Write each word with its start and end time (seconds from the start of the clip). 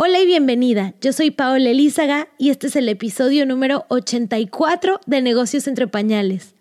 Hola 0.00 0.20
y 0.20 0.26
bienvenida. 0.26 0.94
Yo 1.00 1.12
soy 1.12 1.32
Paola 1.32 1.70
Elízaga 1.70 2.28
y 2.38 2.50
este 2.50 2.68
es 2.68 2.76
el 2.76 2.88
episodio 2.88 3.44
número 3.46 3.84
84 3.88 5.00
de 5.06 5.22
Negocios 5.22 5.66
entre 5.66 5.88
Pañales. 5.88 6.54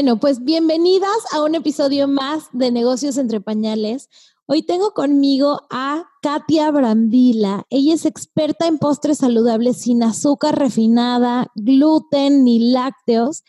Bueno, 0.00 0.18
pues 0.18 0.42
bienvenidas 0.42 1.18
a 1.30 1.42
un 1.42 1.54
episodio 1.54 2.08
más 2.08 2.44
de 2.54 2.70
Negocios 2.70 3.18
entre 3.18 3.42
Pañales. 3.42 4.08
Hoy 4.46 4.62
tengo 4.62 4.94
conmigo 4.94 5.66
a 5.68 6.06
Katia 6.22 6.70
Brambila. 6.70 7.66
Ella 7.68 7.92
es 7.92 8.06
experta 8.06 8.66
en 8.66 8.78
postres 8.78 9.18
saludables 9.18 9.82
sin 9.82 10.02
azúcar 10.02 10.58
refinada, 10.58 11.48
gluten 11.54 12.44
ni 12.44 12.70
lácteos. 12.72 13.42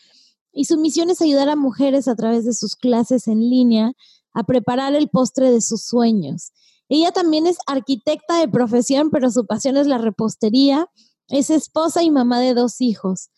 Y 0.52 0.66
su 0.66 0.76
misión 0.76 1.08
es 1.08 1.22
ayudar 1.22 1.48
a 1.48 1.56
mujeres 1.56 2.06
a 2.06 2.16
través 2.16 2.44
de 2.44 2.52
sus 2.52 2.76
clases 2.76 3.28
en 3.28 3.48
línea 3.48 3.94
a 4.34 4.44
preparar 4.44 4.94
el 4.94 5.08
postre 5.08 5.50
de 5.50 5.62
sus 5.62 5.80
sueños. 5.80 6.52
Ella 6.90 7.12
también 7.12 7.46
es 7.46 7.56
arquitecta 7.66 8.36
de 8.36 8.48
profesión, 8.48 9.08
pero 9.08 9.30
su 9.30 9.46
pasión 9.46 9.78
es 9.78 9.86
la 9.86 9.96
repostería. 9.96 10.86
Es 11.28 11.48
esposa 11.48 12.02
y 12.02 12.10
mamá 12.10 12.40
de 12.40 12.52
dos 12.52 12.82
hijos. 12.82 13.30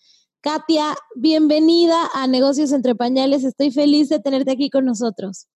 Katia, 0.44 0.94
bienvenida 1.14 2.10
a 2.12 2.26
Negocios 2.26 2.70
entre 2.72 2.94
Pañales. 2.94 3.44
Estoy 3.44 3.70
feliz 3.70 4.10
de 4.10 4.18
tenerte 4.18 4.52
aquí 4.52 4.68
con 4.68 4.84
nosotros. 4.84 5.48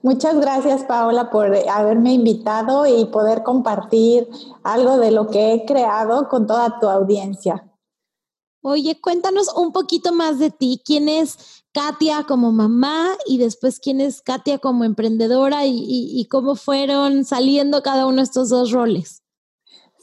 Muchas 0.00 0.40
gracias, 0.40 0.84
Paola, 0.84 1.28
por 1.28 1.54
haberme 1.54 2.14
invitado 2.14 2.86
y 2.86 3.04
poder 3.04 3.42
compartir 3.42 4.26
algo 4.62 4.96
de 4.96 5.10
lo 5.10 5.28
que 5.28 5.52
he 5.52 5.66
creado 5.66 6.30
con 6.30 6.46
toda 6.46 6.80
tu 6.80 6.88
audiencia. 6.88 7.70
Oye, 8.62 8.98
cuéntanos 8.98 9.54
un 9.54 9.72
poquito 9.72 10.14
más 10.14 10.38
de 10.38 10.50
ti. 10.50 10.80
¿Quién 10.82 11.10
es 11.10 11.62
Katia 11.74 12.24
como 12.26 12.50
mamá 12.50 13.10
y 13.26 13.36
después 13.36 13.78
quién 13.78 14.00
es 14.00 14.22
Katia 14.22 14.58
como 14.58 14.84
emprendedora 14.84 15.66
y, 15.66 15.84
y 15.86 16.24
cómo 16.28 16.54
fueron 16.54 17.26
saliendo 17.26 17.82
cada 17.82 18.06
uno 18.06 18.16
de 18.16 18.22
estos 18.22 18.48
dos 18.48 18.70
roles? 18.70 19.23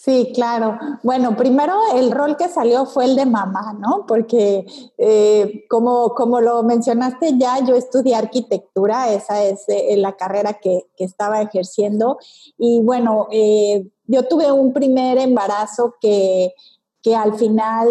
Sí, 0.04 0.32
claro. 0.34 0.80
Bueno, 1.04 1.38
primero 1.38 1.76
el 1.94 2.10
rol 2.10 2.36
que 2.36 2.50
salió 2.50 2.88
fue 2.88 3.06
el 3.06 3.16
de 3.16 3.28
mamá, 3.28 3.78
¿no? 3.78 4.08
Porque 4.08 4.66
eh, 4.98 5.64
como, 5.70 6.16
como 6.16 6.42
lo 6.42 6.64
mencionaste 6.64 7.38
ya, 7.38 7.64
yo 7.64 7.76
estudié 7.76 8.16
arquitectura, 8.16 9.14
esa 9.14 9.44
es 9.44 9.64
eh, 9.68 9.96
la 9.98 10.14
carrera 10.14 10.54
que, 10.54 10.88
estaba 10.98 11.40
ejerciendo. 11.44 12.18
Y 12.58 12.82
bueno, 12.82 13.28
eh, 13.30 13.88
yo 14.08 14.28
tuve 14.28 14.52
un 14.52 14.74
primer 14.74 15.20
embarazo 15.20 15.94
que, 16.02 16.56
que 17.04 17.16
al 17.16 17.36
final, 17.36 17.88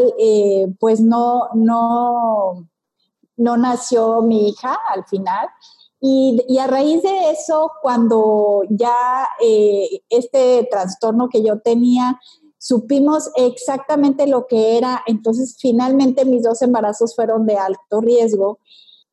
pues 0.81 1.01
no, 1.01 1.51
no, 1.55 2.67
no 3.37 3.57
nació 3.57 4.21
mi 4.23 4.49
hija 4.49 4.77
al 4.93 5.05
final. 5.05 5.49
Y, 6.01 6.59
a 6.59 6.67
raíz 6.67 7.03
de 7.03 7.31
eso, 7.31 7.73
cuando 7.83 8.63
ya 8.71 9.29
eh, 9.43 10.03
este 10.09 10.67
trastorno 10.71 11.29
que 11.29 11.43
yo 11.43 11.61
tenía, 11.61 12.19
supimos 12.59 13.31
exactamente 13.37 14.27
lo 14.27 14.47
que 14.47 14.79
era, 14.79 15.03
entonces 15.07 15.57
finalmente 15.59 16.25
mis 16.25 16.43
dos 16.43 16.63
embarazos 16.63 17.15
fueron 17.15 17.47
de 17.47 17.57
alto 17.57 18.01
riesgo. 18.01 18.59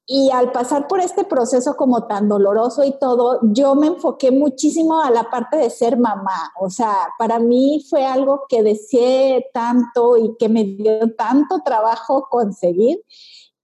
Y 0.10 0.30
al 0.32 0.54
pasar 0.54 0.88
por 0.88 1.02
este 1.02 1.26
proceso 1.26 1.76
como 1.76 2.08
tan 2.08 2.30
doloroso 2.30 2.86
y 2.86 2.98
todo, 2.98 3.40
yo 3.42 3.76
me 3.76 3.88
enfoqué 3.88 4.32
muchísimo 4.32 5.02
a 5.02 5.12
la 5.12 5.30
parte 5.30 5.58
de 5.58 5.70
ser 5.70 5.98
mamá. 5.98 6.54
O 6.62 6.70
sea, 6.70 7.10
para 7.20 7.40
mí 7.40 7.86
fue 7.90 8.06
algo 8.06 8.46
que 8.48 8.64
deseé 8.64 9.50
tanto 9.54 10.16
y 10.16 10.38
que 10.38 10.48
me 10.48 10.64
dio 10.64 11.14
tanto 11.18 11.60
trabajo 11.66 12.28
conseguir 12.30 13.04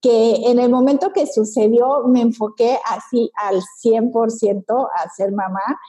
que 0.03 0.51
en 0.51 0.59
el 0.59 0.69
momento 0.69 1.13
que 1.13 1.25
sucedió 1.25 2.03
me 2.05 2.21
enfoqué 2.21 2.77
así 2.85 3.31
al 3.35 3.61
100% 3.81 4.89
a 4.93 5.09
ser 5.09 5.31
mamá 5.31 5.79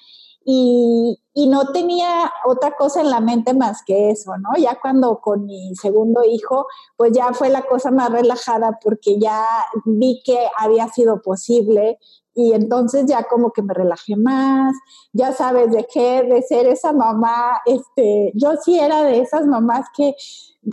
y, 0.47 1.19
y, 1.33 1.49
no 1.49 1.73
tenía 1.73 2.31
otra 2.47 2.77
cosa 2.77 3.01
en 3.01 3.11
la 3.11 3.21
mente 3.21 3.55
más 3.55 3.83
que 3.83 4.11
eso, 4.11 4.37
¿no? 4.37 4.51
Ya 4.59 4.79
cuando 4.79 5.19
con 5.21 5.47
mi 5.47 5.75
segundo 5.75 6.23
hijo, 6.23 6.67
pues 6.97 7.13
ya 7.13 7.33
fue 7.33 7.49
la 7.49 7.63
cosa 7.63 7.91
más 7.91 8.13
relajada 8.13 8.79
porque 8.83 9.19
ya 9.19 9.43
vi 9.87 10.23
que 10.23 10.47
había 10.59 10.87
sido 10.89 11.23
posible 11.23 11.99
y 12.35 12.53
entonces 12.53 13.07
ya 13.07 13.25
como 13.25 13.53
que 13.53 13.63
me 13.63 13.75
relajé 13.75 14.17
más, 14.17 14.75
ya 15.13 15.33
sabes, 15.33 15.71
dejé 15.71 16.25
de 16.25 16.43
ser 16.43 16.67
esa 16.67 16.93
mamá, 16.93 17.61
este, 17.65 18.33
yo 18.35 18.55
sí 18.63 18.79
era 18.79 19.05
de 19.05 19.21
esas 19.21 19.47
mamás 19.47 19.87
que 19.97 20.15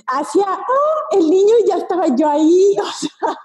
hacía, 0.08 0.46
oh, 0.46 1.18
el 1.18 1.30
niño 1.30 1.54
ya 1.68 1.78
estaba 1.78 2.08
yo 2.16 2.30
ahí, 2.30 2.76
o 2.82 2.92
sea, 3.00 3.38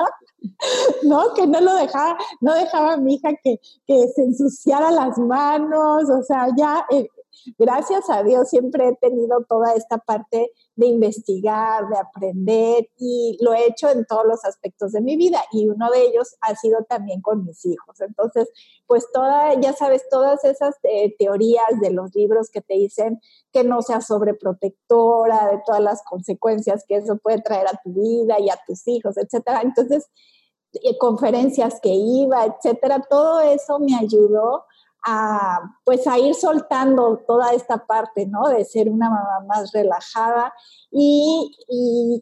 ¿no? 1.03 1.35
Que 1.35 1.47
no 1.47 1.61
lo 1.61 1.75
dejaba, 1.75 2.17
no 2.41 2.55
dejaba 2.55 2.95
a 2.95 2.97
mi 2.97 3.15
hija 3.15 3.31
que, 3.43 3.61
que 3.87 4.09
se 4.09 4.23
ensuciara 4.23 4.91
las 4.91 5.19
manos, 5.19 6.09
o 6.09 6.23
sea, 6.23 6.49
ya, 6.57 6.87
eh, 6.91 7.09
gracias 7.59 8.09
a 8.11 8.23
Dios 8.23 8.49
siempre 8.49 8.89
he 8.89 8.97
tenido 8.97 9.45
toda 9.49 9.75
esta 9.75 9.99
parte 9.99 10.53
de 10.75 10.87
investigar, 10.87 11.89
de 11.89 11.97
aprender 11.99 12.89
y 12.99 13.39
lo 13.41 13.55
he 13.55 13.67
hecho 13.67 13.89
en 13.89 14.05
todos 14.05 14.25
los 14.27 14.45
aspectos 14.45 14.93
de 14.93 15.01
mi 15.01 15.17
vida 15.17 15.43
y 15.53 15.69
uno 15.69 15.91
de 15.91 16.03
ellos 16.03 16.37
ha 16.41 16.55
sido 16.55 16.85
también 16.89 17.23
con 17.23 17.45
mis 17.45 17.65
hijos. 17.65 18.01
Entonces, 18.01 18.49
pues 18.87 19.07
toda, 19.13 19.59
ya 19.61 19.73
sabes, 19.73 20.09
todas 20.11 20.45
esas 20.45 20.75
eh, 20.83 21.15
teorías 21.19 21.81
de 21.81 21.91
los 21.91 22.15
libros 22.15 22.51
que 22.51 22.61
te 22.61 22.75
dicen 22.75 23.21
que 23.53 23.65
no 23.65 23.83
seas 23.83 24.07
sobreprotectora, 24.07 25.49
de 25.49 25.63
todas 25.65 25.81
las 25.81 26.03
consecuencias 26.03 26.85
que 26.87 26.97
eso 26.97 27.17
puede 27.17 27.41
traer 27.41 27.67
a 27.69 27.81
tu 27.83 27.93
vida 27.93 28.39
y 28.39 28.51
a 28.51 28.59
tus 28.67 28.87
hijos, 28.87 29.17
etcétera. 29.17 29.63
Entonces, 29.63 30.07
eh, 30.83 30.99
conferencias 30.99 31.81
que 31.81 31.91
iba, 31.91 32.45
etcétera, 32.45 33.03
todo 33.09 33.41
eso 33.41 33.79
me 33.79 33.97
ayudó 33.97 34.65
a, 35.05 35.61
pues 35.85 36.07
a 36.07 36.19
ir 36.19 36.35
soltando 36.35 37.23
toda 37.27 37.53
esta 37.53 37.87
parte, 37.87 38.27
¿no? 38.27 38.49
De 38.49 38.65
ser 38.65 38.89
una 38.89 39.09
mamá 39.09 39.47
más 39.47 39.73
relajada 39.73 40.53
y, 40.91 41.57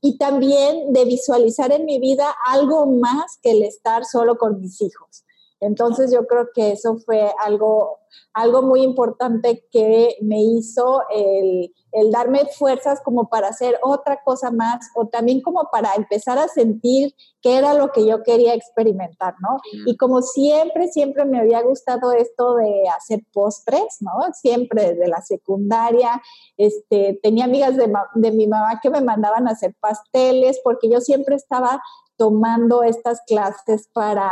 y, 0.03 0.19
también 0.19 0.93
de 0.93 1.05
visualizar 1.05 1.73
en 1.73 1.85
mi 1.85 1.99
vida 1.99 2.35
algo 2.47 2.87
más 2.87 3.39
que 3.43 3.53
el 3.53 3.62
estar 3.62 4.05
solo 4.05 4.37
con 4.37 4.61
mis 4.61 4.81
hijos. 4.81 5.25
Entonces 5.64 6.12
yo 6.12 6.26
creo 6.26 6.48
que 6.54 6.72
eso 6.72 6.98
fue 6.98 7.32
algo, 7.42 7.98
algo 8.34 8.62
muy 8.62 8.82
importante 8.82 9.66
que 9.70 10.16
me 10.20 10.42
hizo 10.42 11.02
el, 11.10 11.72
el, 11.92 12.10
darme 12.10 12.47
fuerzas 12.56 13.00
como 13.02 13.28
para 13.28 13.48
hacer 13.48 13.78
otra 13.82 14.20
cosa 14.25 14.50
más 14.50 14.86
o 14.94 15.06
también 15.08 15.41
como 15.41 15.69
para 15.72 15.94
empezar 15.94 16.38
a 16.38 16.48
sentir 16.48 17.14
qué 17.41 17.56
era 17.56 17.72
lo 17.72 17.92
que 17.92 18.06
yo 18.06 18.22
quería 18.22 18.54
experimentar, 18.54 19.34
¿no? 19.41 19.56
Y 19.86 19.97
como 19.97 20.20
siempre, 20.20 20.88
siempre 20.88 21.25
me 21.25 21.41
había 21.41 21.62
gustado 21.62 22.12
esto 22.12 22.56
de 22.56 22.88
hacer 22.94 23.20
postres, 23.32 23.98
¿no? 24.00 24.12
Siempre 24.34 24.94
desde 24.94 25.08
la 25.08 25.22
secundaria, 25.22 26.22
este, 26.58 27.19
tenía 27.22 27.46
amigas 27.46 27.76
de, 27.76 27.91
de 28.14 28.31
mi 28.32 28.46
mamá 28.46 28.81
que 28.82 28.91
me 28.91 29.00
mandaban 29.00 29.48
a 29.48 29.52
hacer 29.52 29.75
pasteles 29.81 30.60
porque 30.62 30.91
yo 30.91 31.00
siempre 31.00 31.36
estaba 31.36 31.81
tomando 32.16 32.82
estas 32.82 33.20
clases 33.26 33.88
para, 33.92 34.30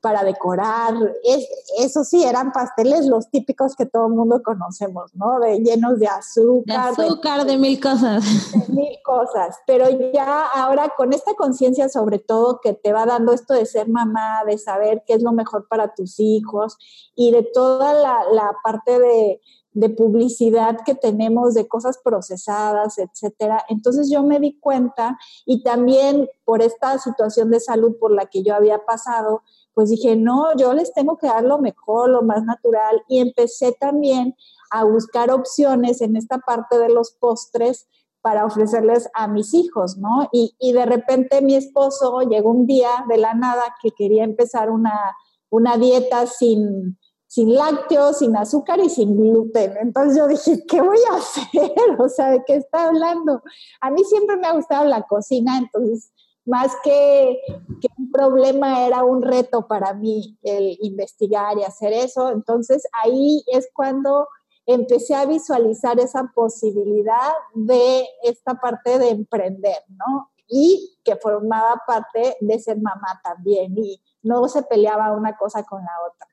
para 0.00 0.22
decorar. 0.22 0.94
Es, 1.24 1.48
eso 1.78 2.04
sí, 2.04 2.24
eran 2.24 2.52
pasteles 2.52 3.06
los 3.06 3.30
típicos 3.30 3.74
que 3.74 3.86
todo 3.86 4.06
el 4.06 4.12
mundo 4.12 4.42
conocemos, 4.44 5.14
¿no? 5.14 5.40
De, 5.40 5.58
llenos 5.58 5.98
de 5.98 6.06
azúcar. 6.06 6.94
De 6.94 7.02
azúcar, 7.04 7.44
de, 7.46 7.56
mil 7.56 7.80
cosas. 7.80 8.22
De 8.52 8.72
mil 8.72 8.98
cosas. 9.04 9.56
Pero 9.66 9.86
ya 10.12 10.46
ahora 10.46 10.92
con 10.96 11.12
esta 11.12 11.34
conciencia 11.34 11.88
sobre 11.88 12.18
todo 12.18 12.60
que 12.62 12.74
te 12.74 12.92
va 12.92 13.06
dando 13.06 13.32
esto 13.32 13.54
de 13.54 13.66
ser 13.66 13.88
mamá, 13.88 14.44
de 14.46 14.58
saber 14.58 15.02
qué 15.06 15.14
es 15.14 15.22
lo 15.22 15.32
mejor 15.32 15.66
para 15.68 15.94
tus 15.94 16.20
hijos 16.20 16.76
y 17.14 17.30
de 17.30 17.42
toda 17.42 17.94
la, 17.94 18.24
la 18.30 18.56
parte 18.62 18.98
de, 18.98 19.40
de 19.74 19.90
publicidad 19.90 20.78
que 20.86 20.94
tenemos 20.94 21.52
de 21.54 21.66
cosas 21.66 21.98
procesadas, 22.02 22.96
etcétera. 22.98 23.64
Entonces 23.68 24.08
yo 24.10 24.22
me 24.22 24.38
di 24.38 24.58
cuenta 24.58 25.18
y 25.44 25.62
también 25.62 26.28
por 26.44 26.62
esta 26.62 26.98
situación 26.98 27.50
de 27.50 27.60
salud 27.60 27.96
por 27.98 28.12
la 28.12 28.26
que 28.26 28.44
yo 28.44 28.54
había 28.54 28.84
pasado, 28.84 29.42
pues 29.74 29.90
dije, 29.90 30.14
no, 30.14 30.56
yo 30.56 30.72
les 30.72 30.94
tengo 30.94 31.18
que 31.18 31.26
dar 31.26 31.42
lo 31.42 31.58
mejor, 31.58 32.08
lo 32.08 32.22
más 32.22 32.44
natural 32.44 33.02
y 33.08 33.18
empecé 33.18 33.72
también 33.72 34.36
a 34.70 34.84
buscar 34.84 35.32
opciones 35.32 36.00
en 36.00 36.16
esta 36.16 36.38
parte 36.38 36.78
de 36.78 36.88
los 36.88 37.10
postres 37.10 37.88
para 38.22 38.46
ofrecerles 38.46 39.10
a 39.12 39.26
mis 39.26 39.52
hijos, 39.52 39.98
¿no? 39.98 40.28
Y, 40.32 40.54
y 40.58 40.72
de 40.72 40.86
repente 40.86 41.42
mi 41.42 41.56
esposo 41.56 42.20
llegó 42.22 42.50
un 42.50 42.66
día 42.66 43.04
de 43.08 43.18
la 43.18 43.34
nada 43.34 43.62
que 43.82 43.90
quería 43.90 44.24
empezar 44.24 44.70
una, 44.70 45.14
una 45.50 45.76
dieta 45.76 46.26
sin, 46.26 46.96
sin 47.34 47.52
lácteos, 47.52 48.18
sin 48.18 48.36
azúcar 48.36 48.78
y 48.78 48.88
sin 48.88 49.16
gluten. 49.16 49.76
Entonces 49.80 50.16
yo 50.16 50.28
dije, 50.28 50.64
¿qué 50.68 50.80
voy 50.80 51.00
a 51.10 51.16
hacer? 51.16 51.72
O 51.98 52.08
sea, 52.08 52.30
¿de 52.30 52.44
qué 52.46 52.54
está 52.54 52.86
hablando? 52.86 53.42
A 53.80 53.90
mí 53.90 54.04
siempre 54.04 54.36
me 54.36 54.46
ha 54.46 54.52
gustado 54.52 54.84
la 54.84 55.02
cocina, 55.02 55.58
entonces 55.58 56.12
más 56.44 56.70
que, 56.84 57.40
que, 57.80 57.88
un 57.98 58.12
problema 58.12 58.86
era 58.86 59.02
un 59.02 59.20
reto 59.20 59.66
para 59.66 59.94
mí 59.94 60.38
el 60.44 60.78
investigar 60.80 61.58
y 61.58 61.64
hacer 61.64 61.92
eso. 61.92 62.30
Entonces 62.30 62.86
ahí 63.02 63.42
es 63.48 63.68
cuando 63.74 64.28
empecé 64.64 65.16
a 65.16 65.26
visualizar 65.26 65.98
esa 65.98 66.30
posibilidad 66.36 67.32
de 67.52 68.06
esta 68.22 68.54
parte 68.60 69.00
de 69.00 69.08
emprender, 69.08 69.78
¿no? 69.88 70.30
Y 70.46 71.00
que 71.02 71.16
formaba 71.16 71.82
parte 71.84 72.36
de 72.40 72.60
ser 72.60 72.76
mamá 72.76 73.20
también 73.24 73.76
y 73.76 74.00
no 74.22 74.46
se 74.46 74.62
peleaba 74.62 75.10
una 75.10 75.36
cosa 75.36 75.64
con 75.64 75.80
la 75.80 75.92
otra. 76.08 76.28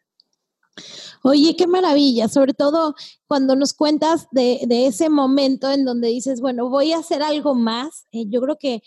Oye, 1.23 1.55
qué 1.55 1.67
maravilla, 1.67 2.27
sobre 2.27 2.53
todo 2.53 2.95
cuando 3.27 3.55
nos 3.55 3.73
cuentas 3.73 4.27
de, 4.31 4.59
ese 4.69 5.09
momento 5.09 5.71
en 5.71 5.85
donde 5.85 6.07
dices, 6.07 6.41
bueno, 6.41 6.69
voy 6.69 6.93
a 6.93 6.99
hacer 6.99 7.21
algo 7.21 7.55
más. 7.55 8.05
Eh, 8.11 8.25
yo 8.27 8.41
creo 8.41 8.57
que 8.57 8.81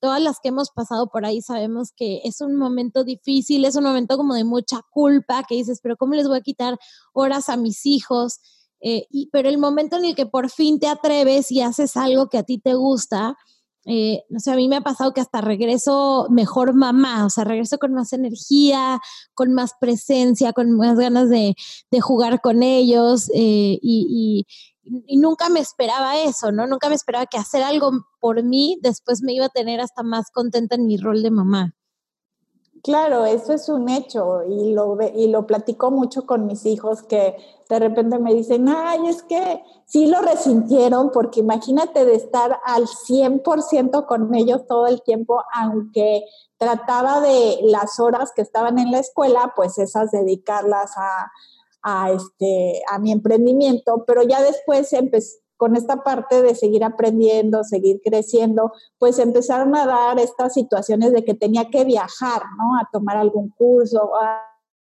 todas 0.00 0.20
las 0.20 0.38
que 0.40 0.48
hemos 0.48 0.70
pasado 0.70 1.08
por 1.08 1.24
ahí 1.24 1.42
sabemos 1.42 1.92
que 1.96 2.20
es 2.24 2.40
un 2.40 2.56
momento 2.56 3.04
difícil, 3.04 3.64
es 3.64 3.76
un 3.76 3.84
momento 3.84 4.16
como 4.16 4.34
de 4.34 4.44
mucha 4.44 4.80
culpa, 4.90 5.44
que 5.48 5.56
dices, 5.56 5.80
pero 5.82 5.96
¿cómo 5.96 6.14
les 6.14 6.28
voy 6.28 6.38
a 6.38 6.42
quitar 6.42 6.78
horas 7.12 7.48
a 7.48 7.56
mis 7.56 7.86
hijos? 7.86 8.40
Eh, 8.80 9.06
pero 9.30 9.48
el 9.48 9.58
momento 9.58 9.96
en 9.96 10.04
el 10.04 10.14
que 10.14 10.26
por 10.26 10.50
fin 10.50 10.78
te 10.78 10.88
atreves 10.88 11.50
y 11.50 11.60
haces 11.60 11.96
algo 11.96 12.28
que 12.28 12.38
a 12.38 12.42
ti 12.42 12.58
te 12.58 12.74
gusta, 12.74 13.36
eh, 13.84 14.22
no 14.28 14.38
sé, 14.38 14.52
a 14.52 14.56
mí 14.56 14.68
me 14.68 14.76
ha 14.76 14.80
pasado 14.80 15.12
que 15.12 15.20
hasta 15.20 15.40
regreso 15.40 16.28
mejor 16.30 16.74
mamá, 16.74 17.26
o 17.26 17.30
sea, 17.30 17.44
regreso 17.44 17.78
con 17.78 17.92
más 17.92 18.12
energía, 18.12 19.00
con 19.34 19.52
más 19.52 19.72
presencia, 19.80 20.52
con 20.52 20.72
más 20.72 20.96
ganas 20.96 21.28
de, 21.28 21.54
jugar 22.00 22.40
con 22.40 22.62
ellos 22.62 23.28
eh, 23.34 23.78
y, 23.82 24.46
y, 24.84 25.16
nunca 25.16 25.48
me 25.48 25.60
esperaba 25.60 26.16
eso, 26.18 26.52
¿no? 26.52 26.66
Nunca 26.66 26.88
me 26.88 26.94
esperaba 26.94 27.26
que 27.26 27.38
hacer 27.38 27.62
algo 27.62 27.90
por 28.20 28.42
mí 28.42 28.78
después 28.82 29.22
me 29.22 29.32
iba 29.32 29.46
a 29.46 29.48
tener 29.48 29.80
hasta 29.80 30.02
más 30.02 30.30
contenta 30.32 30.74
en 30.76 30.86
mi 30.86 30.96
rol 30.96 31.22
de 31.22 31.30
mamá. 31.30 31.74
Claro, 32.82 33.24
eso 33.26 33.52
es 33.52 33.68
un 33.68 33.88
hecho 33.88 34.42
y 34.42 34.72
lo, 34.72 34.98
y 35.14 35.28
lo 35.28 35.46
platico 35.46 35.92
mucho 35.92 36.26
con 36.26 36.46
mis 36.46 36.66
hijos 36.66 37.04
que 37.04 37.36
de 37.68 37.78
repente 37.78 38.18
me 38.18 38.34
dicen, 38.34 38.68
ay, 38.68 39.06
es 39.06 39.22
que 39.22 39.62
sí 39.86 40.06
lo 40.06 40.20
resintieron 40.20 41.12
porque 41.12 41.40
imagínate 41.40 42.04
de 42.04 42.16
estar 42.16 42.58
al 42.64 42.88
100% 42.88 44.04
con 44.06 44.34
ellos 44.34 44.66
todo 44.66 44.88
el 44.88 45.00
tiempo, 45.02 45.44
aunque 45.54 46.24
trataba 46.58 47.20
de 47.20 47.60
las 47.62 48.00
horas 48.00 48.32
que 48.34 48.42
estaban 48.42 48.80
en 48.80 48.90
la 48.90 48.98
escuela, 48.98 49.52
pues 49.54 49.78
esas 49.78 50.10
dedicarlas 50.10 50.90
a, 50.96 51.30
a, 51.82 52.10
este, 52.10 52.82
a 52.90 52.98
mi 52.98 53.12
emprendimiento, 53.12 54.02
pero 54.08 54.22
ya 54.24 54.42
después 54.42 54.92
empecé 54.92 55.41
con 55.62 55.76
esta 55.76 56.02
parte 56.02 56.42
de 56.42 56.56
seguir 56.56 56.82
aprendiendo, 56.82 57.62
seguir 57.62 58.00
creciendo, 58.04 58.72
pues 58.98 59.20
empezaron 59.20 59.76
a 59.76 59.86
dar 59.86 60.18
estas 60.18 60.54
situaciones 60.54 61.12
de 61.12 61.24
que 61.24 61.34
tenía 61.34 61.70
que 61.70 61.84
viajar, 61.84 62.42
¿no? 62.58 62.76
A 62.80 62.88
tomar 62.92 63.16
algún 63.16 63.50
curso 63.50 64.02
o 64.02 64.18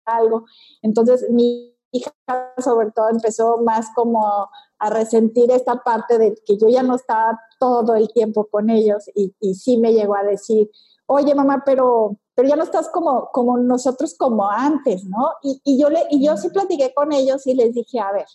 algo. 0.04 0.44
Entonces 0.80 1.28
mi 1.30 1.74
hija 1.90 2.12
sobre 2.58 2.92
todo 2.92 3.08
empezó 3.08 3.58
más 3.58 3.88
como 3.92 4.48
a 4.78 4.90
resentir 4.90 5.50
esta 5.50 5.82
parte 5.82 6.16
de 6.16 6.36
que 6.46 6.56
yo 6.56 6.68
ya 6.68 6.84
no 6.84 6.94
estaba 6.94 7.40
todo 7.58 7.96
el 7.96 8.12
tiempo 8.12 8.46
con 8.48 8.70
ellos 8.70 9.10
y, 9.16 9.34
y 9.40 9.56
sí 9.56 9.78
me 9.78 9.92
llegó 9.92 10.14
a 10.14 10.22
decir, 10.22 10.70
oye 11.06 11.34
mamá, 11.34 11.64
pero, 11.66 12.20
pero 12.36 12.48
ya 12.48 12.54
no 12.54 12.62
estás 12.62 12.88
como, 12.90 13.30
como 13.32 13.58
nosotros 13.58 14.14
como 14.16 14.48
antes, 14.48 15.06
¿no? 15.06 15.32
Y, 15.42 15.76
yo 15.76 15.90
le, 15.90 16.06
y 16.08 16.24
yo 16.24 16.36
sí 16.36 16.50
platiqué 16.50 16.94
con 16.94 17.10
ellos 17.10 17.48
y 17.48 17.54
les 17.54 17.74
dije, 17.74 17.98
a 17.98 18.12
ver, 18.12 18.26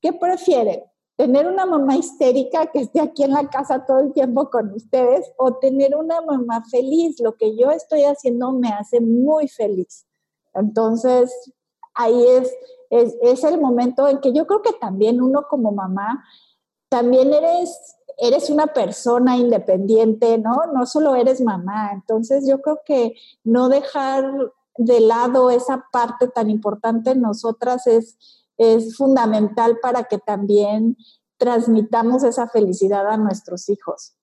¿qué 0.00 0.12
prefieren? 0.12 0.84
Tener 1.18 1.48
una 1.48 1.66
mamá 1.66 1.96
histérica 1.96 2.68
que 2.68 2.78
esté 2.78 3.00
aquí 3.00 3.24
en 3.24 3.32
la 3.32 3.50
casa 3.50 3.84
todo 3.84 3.98
el 3.98 4.12
tiempo 4.12 4.48
con 4.50 4.72
ustedes 4.72 5.28
o 5.36 5.56
tener 5.56 5.96
una 5.96 6.20
mamá 6.20 6.62
feliz. 6.70 7.18
Lo 7.18 7.34
que 7.34 7.56
yo 7.56 7.72
estoy 7.72 8.04
haciendo 8.04 8.52
me 8.52 8.68
hace 8.68 9.00
muy 9.00 9.48
feliz. 9.48 10.06
Entonces, 10.54 11.34
ahí 11.92 12.24
es, 12.24 12.56
es, 13.20 13.42
el 13.42 13.60
momento 13.60 14.06
en 14.06 14.20
que 14.20 14.32
yo 14.32 14.46
creo 14.46 14.62
que 14.62 14.72
también 14.74 15.20
uno 15.20 15.42
como 15.50 15.72
mamá, 15.72 16.24
también 16.88 17.34
eres, 17.34 17.96
eres 18.18 18.48
una 18.48 18.68
persona 18.68 19.36
independiente, 19.36 20.38
¿no? 20.38 20.66
No 20.72 20.86
solo 20.86 21.16
eres 21.16 21.40
mamá. 21.40 21.90
Entonces, 21.94 22.46
yo 22.48 22.62
creo 22.62 22.78
que 22.84 23.16
no 23.42 23.68
dejar 23.68 24.24
de 24.76 25.00
lado 25.00 25.50
esa 25.50 25.84
parte 25.90 26.28
tan 26.28 26.48
importante 26.48 27.10
en 27.10 27.22
nosotras 27.22 27.88
es 27.88 28.16
es 28.58 28.96
fundamental 28.96 29.78
para 29.80 30.04
que 30.04 30.18
también 30.18 30.96
transmitamos 31.38 32.24
esa 32.24 32.48
felicidad 32.48 33.08
a 33.08 33.16
nuestros 33.16 33.68
hijos. 33.68 34.17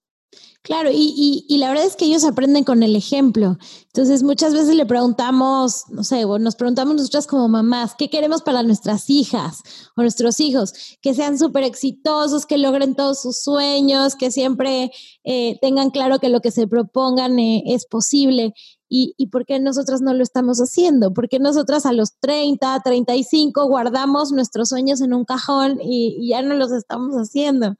Claro, 0.65 0.89
y, 0.91 1.45
la 1.59 1.69
verdad 1.69 1.85
es 1.85 1.95
que 1.95 2.05
ellos 2.05 2.23
aprenden 2.23 2.63
con 2.63 2.81
el 2.81 2.95
ejemplo. 2.95 3.59
Entonces, 3.85 4.23
muchas 4.23 4.51
veces 4.51 4.73
le 4.73 4.87
preguntamos, 4.87 5.83
no 5.89 6.03
sé, 6.03 6.25
nos 6.25 6.55
preguntamos 6.55 6.95
nosotras 6.95 7.27
como 7.27 7.47
mamás, 7.47 7.93
¿qué 7.95 8.09
queremos 8.09 8.41
para 8.41 8.63
nuestras 8.63 9.07
hijas 9.11 9.61
o 9.95 10.01
nuestros 10.01 10.39
hijos? 10.39 10.73
Que 11.03 11.13
sean 11.13 11.37
súper 11.37 11.63
exitosos, 11.63 12.47
que 12.47 12.57
logren 12.57 12.95
todos 12.95 13.21
sus 13.21 13.43
sueños, 13.43 14.15
que 14.15 14.31
siempre 14.31 14.91
eh, 15.23 15.59
tengan 15.61 15.91
claro 15.91 16.17
que 16.17 16.29
lo 16.29 16.41
que 16.41 16.49
se 16.49 16.67
propongan 16.67 17.37
eh, 17.37 17.61
es 17.67 17.85
posible. 17.85 18.55
¿Y, 18.89 19.13
¿Y 19.17 19.27
por 19.27 19.45
qué 19.45 19.59
nosotras 19.59 20.01
no 20.01 20.15
lo 20.15 20.23
estamos 20.23 20.57
haciendo? 20.57 21.13
¿Por 21.13 21.29
qué 21.29 21.37
nosotras 21.37 21.85
a 21.85 21.93
los 21.93 22.17
30, 22.19 22.81
35 22.83 23.67
guardamos 23.67 24.31
nuestros 24.31 24.69
sueños 24.69 25.01
en 25.01 25.13
un 25.13 25.25
cajón 25.25 25.79
y, 25.79 26.17
y 26.19 26.29
ya 26.29 26.41
no 26.41 26.55
los 26.55 26.71
estamos 26.71 27.15
haciendo? 27.17 27.75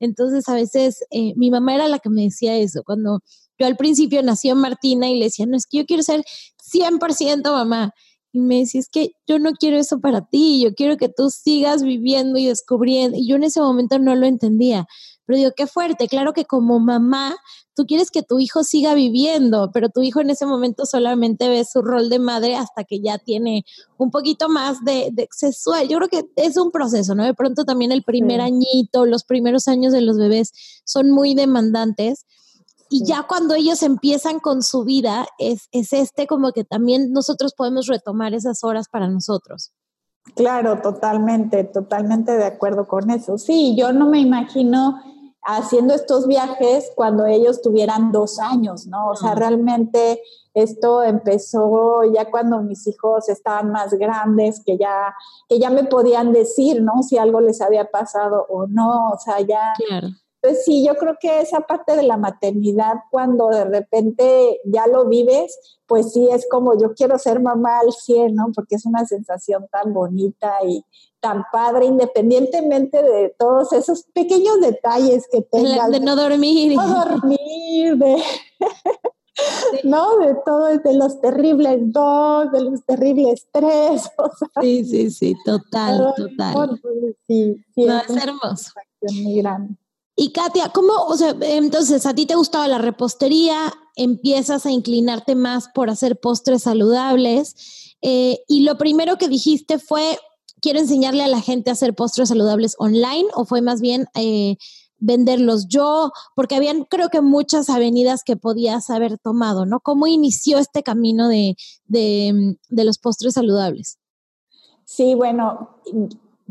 Entonces, 0.00 0.48
a 0.48 0.54
veces 0.54 1.04
eh, 1.10 1.34
mi 1.36 1.50
mamá 1.50 1.74
era 1.74 1.88
la 1.88 1.98
que 1.98 2.10
me 2.10 2.22
decía 2.22 2.56
eso. 2.56 2.82
Cuando 2.84 3.20
yo 3.58 3.66
al 3.66 3.76
principio 3.76 4.22
nació 4.22 4.54
Martina 4.54 5.08
y 5.08 5.18
le 5.18 5.26
decía, 5.26 5.46
no, 5.46 5.56
es 5.56 5.66
que 5.66 5.78
yo 5.78 5.86
quiero 5.86 6.02
ser 6.02 6.24
100% 6.72 7.50
mamá. 7.52 7.92
Y 8.32 8.40
me 8.40 8.58
decía, 8.58 8.80
es 8.80 8.88
que 8.88 9.12
yo 9.26 9.38
no 9.38 9.52
quiero 9.52 9.78
eso 9.78 10.00
para 10.00 10.26
ti, 10.26 10.60
yo 10.62 10.74
quiero 10.74 10.96
que 10.96 11.08
tú 11.08 11.30
sigas 11.30 11.82
viviendo 11.82 12.38
y 12.38 12.46
descubriendo. 12.46 13.16
Y 13.16 13.26
yo 13.26 13.36
en 13.36 13.44
ese 13.44 13.60
momento 13.60 13.98
no 13.98 14.14
lo 14.14 14.26
entendía. 14.26 14.86
Pero 15.28 15.36
digo, 15.36 15.50
qué 15.54 15.66
fuerte. 15.66 16.08
Claro 16.08 16.32
que 16.32 16.46
como 16.46 16.80
mamá 16.80 17.36
tú 17.76 17.84
quieres 17.84 18.10
que 18.10 18.22
tu 18.22 18.38
hijo 18.38 18.64
siga 18.64 18.94
viviendo, 18.94 19.70
pero 19.74 19.90
tu 19.90 20.00
hijo 20.00 20.22
en 20.22 20.30
ese 20.30 20.46
momento 20.46 20.86
solamente 20.86 21.50
ve 21.50 21.66
su 21.66 21.82
rol 21.82 22.08
de 22.08 22.18
madre 22.18 22.56
hasta 22.56 22.84
que 22.84 23.00
ya 23.00 23.18
tiene 23.18 23.66
un 23.98 24.10
poquito 24.10 24.48
más 24.48 24.82
de, 24.86 25.10
de 25.12 25.28
sexual. 25.30 25.86
Yo 25.86 25.98
creo 25.98 26.08
que 26.08 26.30
es 26.36 26.56
un 26.56 26.70
proceso, 26.70 27.14
¿no? 27.14 27.24
De 27.24 27.34
pronto 27.34 27.66
también 27.66 27.92
el 27.92 28.04
primer 28.04 28.40
añito, 28.40 29.04
los 29.04 29.22
primeros 29.22 29.68
años 29.68 29.92
de 29.92 30.00
los 30.00 30.16
bebés 30.16 30.54
son 30.84 31.10
muy 31.10 31.34
demandantes. 31.34 32.24
Y 32.88 33.04
ya 33.04 33.24
cuando 33.28 33.54
ellos 33.54 33.82
empiezan 33.82 34.40
con 34.40 34.62
su 34.62 34.84
vida, 34.84 35.26
es, 35.38 35.68
es 35.72 35.92
este 35.92 36.26
como 36.26 36.52
que 36.52 36.64
también 36.64 37.12
nosotros 37.12 37.52
podemos 37.52 37.86
retomar 37.86 38.32
esas 38.32 38.64
horas 38.64 38.88
para 38.88 39.08
nosotros. 39.08 39.72
Claro, 40.34 40.80
totalmente, 40.80 41.64
totalmente 41.64 42.32
de 42.32 42.44
acuerdo 42.44 42.86
con 42.86 43.10
eso. 43.10 43.38
Sí, 43.38 43.76
yo 43.76 43.92
no 43.92 44.08
me 44.08 44.20
imagino 44.20 44.98
haciendo 45.42 45.94
estos 45.94 46.26
viajes 46.26 46.90
cuando 46.94 47.26
ellos 47.26 47.62
tuvieran 47.62 48.12
dos 48.12 48.38
años, 48.38 48.86
¿no? 48.86 49.08
O 49.08 49.16
sea, 49.16 49.34
realmente 49.34 50.20
esto 50.54 51.02
empezó 51.02 52.02
ya 52.12 52.30
cuando 52.30 52.60
mis 52.62 52.86
hijos 52.86 53.28
estaban 53.28 53.70
más 53.70 53.94
grandes, 53.94 54.62
que 54.64 54.76
ya, 54.76 55.14
que 55.48 55.58
ya 55.58 55.70
me 55.70 55.84
podían 55.84 56.32
decir, 56.32 56.82
¿no? 56.82 57.02
Si 57.02 57.18
algo 57.18 57.40
les 57.40 57.60
había 57.60 57.90
pasado 57.90 58.46
o 58.48 58.66
no, 58.66 59.10
o 59.10 59.18
sea, 59.18 59.40
ya... 59.40 59.72
Claro. 59.76 60.08
Pues 60.40 60.64
sí, 60.64 60.86
yo 60.86 60.94
creo 60.96 61.16
que 61.20 61.40
esa 61.40 61.60
parte 61.60 61.96
de 61.96 62.04
la 62.04 62.16
maternidad, 62.16 62.94
cuando 63.10 63.48
de 63.48 63.64
repente 63.64 64.60
ya 64.64 64.86
lo 64.86 65.08
vives, 65.08 65.78
pues 65.86 66.12
sí, 66.12 66.28
es 66.30 66.46
como 66.48 66.78
yo 66.78 66.94
quiero 66.94 67.18
ser 67.18 67.40
mamá 67.40 67.80
al 67.80 67.92
100, 67.92 68.34
¿no? 68.34 68.52
Porque 68.54 68.76
es 68.76 68.86
una 68.86 69.04
sensación 69.04 69.66
tan 69.70 69.92
bonita 69.92 70.52
y, 70.64 70.84
tan 71.20 71.44
padre, 71.52 71.86
independientemente 71.86 73.02
de 73.02 73.34
todos 73.38 73.72
esos 73.72 74.04
pequeños 74.12 74.60
detalles 74.60 75.26
que 75.30 75.42
tengas. 75.42 75.90
De 75.90 76.00
no 76.00 76.16
dormir. 76.16 76.76
No 76.76 77.04
dormir, 77.04 77.96
de, 77.96 78.22
¿no? 79.84 80.18
De 80.18 80.36
todos, 80.44 80.82
de 80.82 80.94
los 80.94 81.20
terribles 81.20 81.80
dos, 81.92 82.50
de 82.52 82.62
los 82.62 82.84
terribles 82.84 83.48
tres. 83.52 84.08
sí, 84.60 84.84
sí, 84.84 85.10
sí, 85.10 85.36
total, 85.44 86.14
total. 86.16 86.80
Sí, 87.26 87.56
sí, 87.74 87.86
es, 87.86 88.24
hermoso. 88.24 88.72
Muy 89.12 89.42
grande. 89.42 89.74
Y 90.20 90.32
Katia, 90.32 90.70
¿cómo, 90.70 90.94
o 91.06 91.16
sea, 91.16 91.36
entonces 91.42 92.04
a 92.04 92.12
ti 92.12 92.26
te 92.26 92.34
gustaba 92.34 92.66
la 92.66 92.78
repostería, 92.78 93.72
empiezas 93.94 94.66
a 94.66 94.72
inclinarte 94.72 95.36
más 95.36 95.68
por 95.68 95.90
hacer 95.90 96.18
postres 96.18 96.64
saludables 96.64 97.94
eh, 98.02 98.40
y 98.48 98.64
lo 98.64 98.76
primero 98.78 99.16
que 99.16 99.28
dijiste 99.28 99.78
fue, 99.78 100.18
quiero 100.60 100.80
enseñarle 100.80 101.22
a 101.22 101.28
la 101.28 101.40
gente 101.40 101.70
a 101.70 101.74
hacer 101.74 101.94
postres 101.94 102.30
saludables 102.30 102.74
online 102.80 103.28
o 103.34 103.44
fue 103.44 103.62
más 103.62 103.80
bien 103.80 104.06
eh, 104.16 104.56
venderlos 104.98 105.68
yo? 105.68 106.10
Porque 106.34 106.56
habían 106.56 106.82
creo 106.82 107.10
que 107.10 107.20
muchas 107.20 107.70
avenidas 107.70 108.24
que 108.24 108.36
podías 108.36 108.90
haber 108.90 109.18
tomado, 109.18 109.66
¿no? 109.66 109.78
¿Cómo 109.78 110.08
inició 110.08 110.58
este 110.58 110.82
camino 110.82 111.28
de, 111.28 111.56
de, 111.86 112.56
los 112.84 112.98
postres 112.98 113.34
saludables? 113.34 113.98
Sí, 114.84 115.14
bueno, 115.14 115.76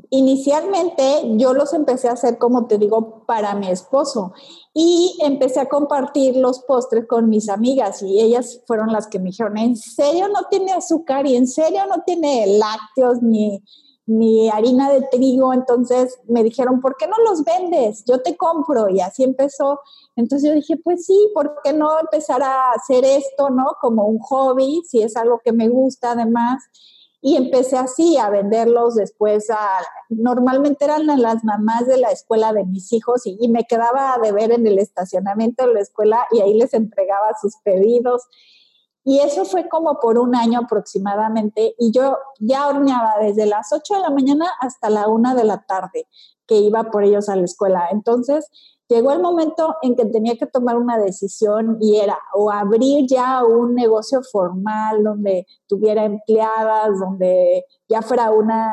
inicialmente 0.09 1.21
yo 1.37 1.53
los 1.53 1.73
empecé 1.73 2.07
a 2.07 2.13
hacer, 2.13 2.37
como 2.37 2.67
te 2.67 2.77
digo, 2.77 3.23
para 3.25 3.55
mi 3.55 3.69
esposo 3.69 4.33
y 4.73 5.17
empecé 5.21 5.59
a 5.59 5.69
compartir 5.69 6.37
los 6.37 6.59
postres 6.59 7.07
con 7.07 7.29
mis 7.29 7.49
amigas 7.49 8.01
y 8.01 8.21
ellas 8.21 8.61
fueron 8.67 8.91
las 8.91 9.07
que 9.07 9.19
me 9.19 9.31
dijeron, 9.31 9.57
¿en 9.57 9.75
serio 9.75 10.27
no 10.29 10.47
tiene 10.49 10.73
azúcar 10.73 11.25
y 11.25 11.35
en 11.35 11.47
serio 11.47 11.81
no 11.87 12.03
tiene 12.05 12.45
lácteos 12.57 13.21
ni, 13.21 13.63
ni 14.05 14.49
harina 14.49 14.91
de 14.91 15.01
trigo? 15.01 15.53
Entonces 15.53 16.19
me 16.27 16.43
dijeron, 16.43 16.79
¿por 16.79 16.95
qué 16.95 17.07
no 17.07 17.17
los 17.29 17.43
vendes? 17.43 18.03
Yo 18.05 18.21
te 18.21 18.37
compro 18.37 18.89
y 18.89 19.01
así 19.01 19.23
empezó. 19.23 19.79
Entonces 20.15 20.47
yo 20.47 20.55
dije, 20.55 20.77
pues 20.77 21.05
sí, 21.05 21.31
¿por 21.33 21.59
qué 21.63 21.73
no 21.73 21.99
empezar 21.99 22.41
a 22.43 22.71
hacer 22.71 23.03
esto, 23.03 23.49
no? 23.49 23.65
Como 23.81 24.05
un 24.05 24.19
hobby, 24.19 24.81
si 24.87 25.01
es 25.01 25.17
algo 25.17 25.41
que 25.43 25.51
me 25.51 25.69
gusta 25.69 26.11
además 26.11 26.63
y 27.21 27.35
empecé 27.35 27.77
así 27.77 28.17
a 28.17 28.29
venderlos 28.29 28.95
después 28.95 29.49
a, 29.49 29.57
normalmente 30.09 30.85
eran 30.85 31.07
las 31.07 31.43
mamás 31.43 31.87
de 31.87 31.97
la 31.97 32.09
escuela 32.09 32.53
de 32.53 32.63
mis 32.63 32.93
hijos 32.93 33.25
y, 33.25 33.47
me 33.49 33.63
quedaba 33.65 34.13
a 34.13 34.19
ver 34.19 34.51
en 34.51 34.67
el 34.67 34.77
estacionamiento 34.77 35.65
de 35.65 35.73
la 35.73 35.79
escuela 35.79 36.27
y 36.31 36.41
ahí 36.41 36.53
les 36.53 36.73
entregaba 36.73 37.31
sus 37.41 37.55
pedidos. 37.63 38.23
Y 39.03 39.19
eso 39.19 39.45
fue 39.45 39.69
como 39.69 39.99
por 39.99 40.19
un 40.19 40.35
año 40.35 40.59
aproximadamente 40.59 41.73
y 41.79 41.91
yo 41.91 42.17
ya 42.39 42.67
horneaba 42.67 43.15
desde 43.21 43.45
las 43.45 43.71
8 43.71 43.95
de 43.95 44.01
la 44.01 44.09
mañana 44.09 44.51
hasta 44.59 44.89
la 44.89 45.07
1 45.07 45.33
de 45.33 45.43
la 45.45 45.63
tarde 45.63 46.07
que 46.45 46.55
iba 46.55 46.91
por 46.91 47.03
ellos 47.03 47.29
a 47.29 47.35
la 47.35 47.45
escuela. 47.45 47.87
Entonces, 47.91 48.49
llegó 48.87 49.11
el 49.11 49.21
momento 49.21 49.75
en 49.81 49.95
que 49.95 50.05
tenía 50.05 50.35
que 50.37 50.47
tomar 50.47 50.77
una 50.77 50.97
decisión 50.97 51.77
y 51.81 51.97
era 51.97 52.17
o 52.33 52.51
abrir 52.51 53.05
ya 53.07 53.43
un 53.43 53.75
negocio 53.75 54.21
formal 54.23 55.03
donde 55.03 55.45
tuviera 55.67 56.05
empleadas, 56.05 56.97
donde 56.99 57.65
ya 57.87 58.01
fuera 58.01 58.31
una 58.31 58.71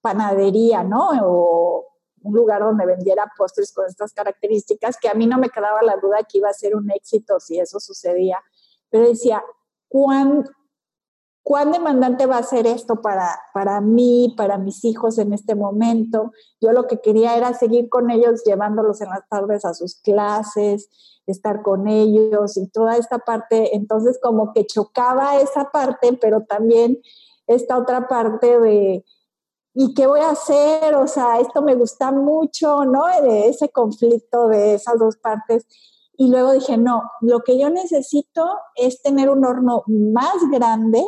panadería, 0.00 0.82
¿no? 0.82 1.10
O 1.22 1.86
un 2.22 2.34
lugar 2.34 2.62
donde 2.62 2.86
vendiera 2.86 3.30
postres 3.36 3.72
con 3.72 3.86
estas 3.86 4.12
características, 4.12 4.96
que 4.98 5.08
a 5.08 5.14
mí 5.14 5.26
no 5.26 5.38
me 5.38 5.50
quedaba 5.50 5.82
la 5.82 5.96
duda 5.96 6.26
que 6.28 6.38
iba 6.38 6.48
a 6.48 6.54
ser 6.54 6.74
un 6.74 6.90
éxito 6.90 7.38
si 7.38 7.58
eso 7.58 7.78
sucedía. 7.80 8.38
Pero 8.90 9.08
decía, 9.08 9.44
¿cuán, 9.88 10.44
¿cuán 11.44 11.72
demandante 11.72 12.24
va 12.24 12.38
a 12.38 12.42
ser 12.42 12.66
esto 12.66 13.02
para, 13.02 13.38
para 13.52 13.80
mí, 13.82 14.34
para 14.36 14.56
mis 14.56 14.82
hijos 14.84 15.18
en 15.18 15.34
este 15.34 15.54
momento? 15.54 16.32
Yo 16.60 16.72
lo 16.72 16.86
que 16.86 17.00
quería 17.00 17.36
era 17.36 17.52
seguir 17.52 17.90
con 17.90 18.10
ellos, 18.10 18.42
llevándolos 18.44 19.02
en 19.02 19.10
las 19.10 19.28
tardes 19.28 19.64
a 19.66 19.74
sus 19.74 20.00
clases, 20.00 20.88
estar 21.26 21.62
con 21.62 21.86
ellos 21.86 22.56
y 22.56 22.66
toda 22.68 22.96
esta 22.96 23.18
parte. 23.18 23.76
Entonces 23.76 24.18
como 24.22 24.52
que 24.54 24.66
chocaba 24.66 25.38
esa 25.38 25.70
parte, 25.70 26.18
pero 26.20 26.44
también 26.44 26.98
esta 27.46 27.76
otra 27.76 28.08
parte 28.08 28.58
de, 28.58 29.04
¿y 29.74 29.92
qué 29.92 30.06
voy 30.06 30.20
a 30.20 30.30
hacer? 30.30 30.94
O 30.94 31.06
sea, 31.06 31.40
esto 31.40 31.60
me 31.60 31.74
gusta 31.74 32.10
mucho, 32.10 32.86
¿no? 32.86 33.04
De 33.20 33.48
ese 33.48 33.68
conflicto 33.68 34.48
de 34.48 34.74
esas 34.74 34.98
dos 34.98 35.18
partes. 35.18 35.66
Y 36.16 36.30
luego 36.30 36.52
dije, 36.52 36.78
no, 36.78 37.02
lo 37.20 37.40
que 37.40 37.58
yo 37.58 37.68
necesito 37.68 38.48
es 38.76 39.02
tener 39.02 39.28
un 39.28 39.44
horno 39.44 39.82
más 39.86 40.36
grande 40.50 41.04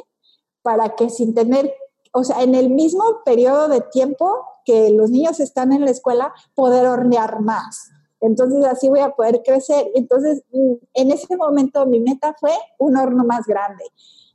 para 0.66 0.96
que 0.96 1.10
sin 1.10 1.32
tener, 1.32 1.72
o 2.12 2.24
sea, 2.24 2.42
en 2.42 2.56
el 2.56 2.70
mismo 2.70 3.22
periodo 3.24 3.68
de 3.68 3.82
tiempo 3.82 4.44
que 4.64 4.90
los 4.90 5.10
niños 5.12 5.38
están 5.38 5.72
en 5.72 5.84
la 5.84 5.92
escuela, 5.92 6.34
poder 6.56 6.88
hornear 6.88 7.40
más. 7.40 7.88
Entonces 8.20 8.64
así 8.64 8.88
voy 8.88 8.98
a 8.98 9.10
poder 9.10 9.42
crecer. 9.44 9.86
Entonces, 9.94 10.42
mm, 10.50 10.72
en 10.94 11.12
ese 11.12 11.36
momento 11.36 11.86
mi 11.86 12.00
meta 12.00 12.34
fue 12.40 12.50
un 12.80 12.96
horno 12.96 13.24
más 13.24 13.46
grande. 13.46 13.84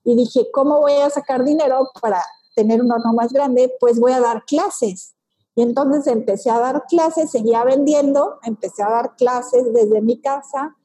Y 0.05 0.15
dije, 0.15 0.47
¿cómo 0.53 0.79
voy 0.79 0.93
a 0.93 1.09
sacar 1.09 1.43
dinero 1.43 1.89
para 2.01 2.23
tener 2.55 2.81
un 2.81 2.89
horno 2.93 3.11
más 3.11 3.33
grande? 3.33 3.69
Pues 3.81 3.99
voy 3.99 4.13
a 4.13 4.21
dar 4.21 4.45
clases. 4.45 5.13
Y 5.55 5.63
entonces 5.63 6.07
empecé 6.07 6.49
a 6.49 6.59
dar 6.59 6.85
clases, 6.87 7.29
seguía 7.29 7.65
vendiendo, 7.65 8.39
empecé 8.43 8.83
a 8.83 8.89
dar 8.89 9.17
clases 9.17 9.73
desde 9.73 9.99
mi 9.99 10.21
casa 10.21 10.77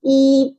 y 0.00 0.58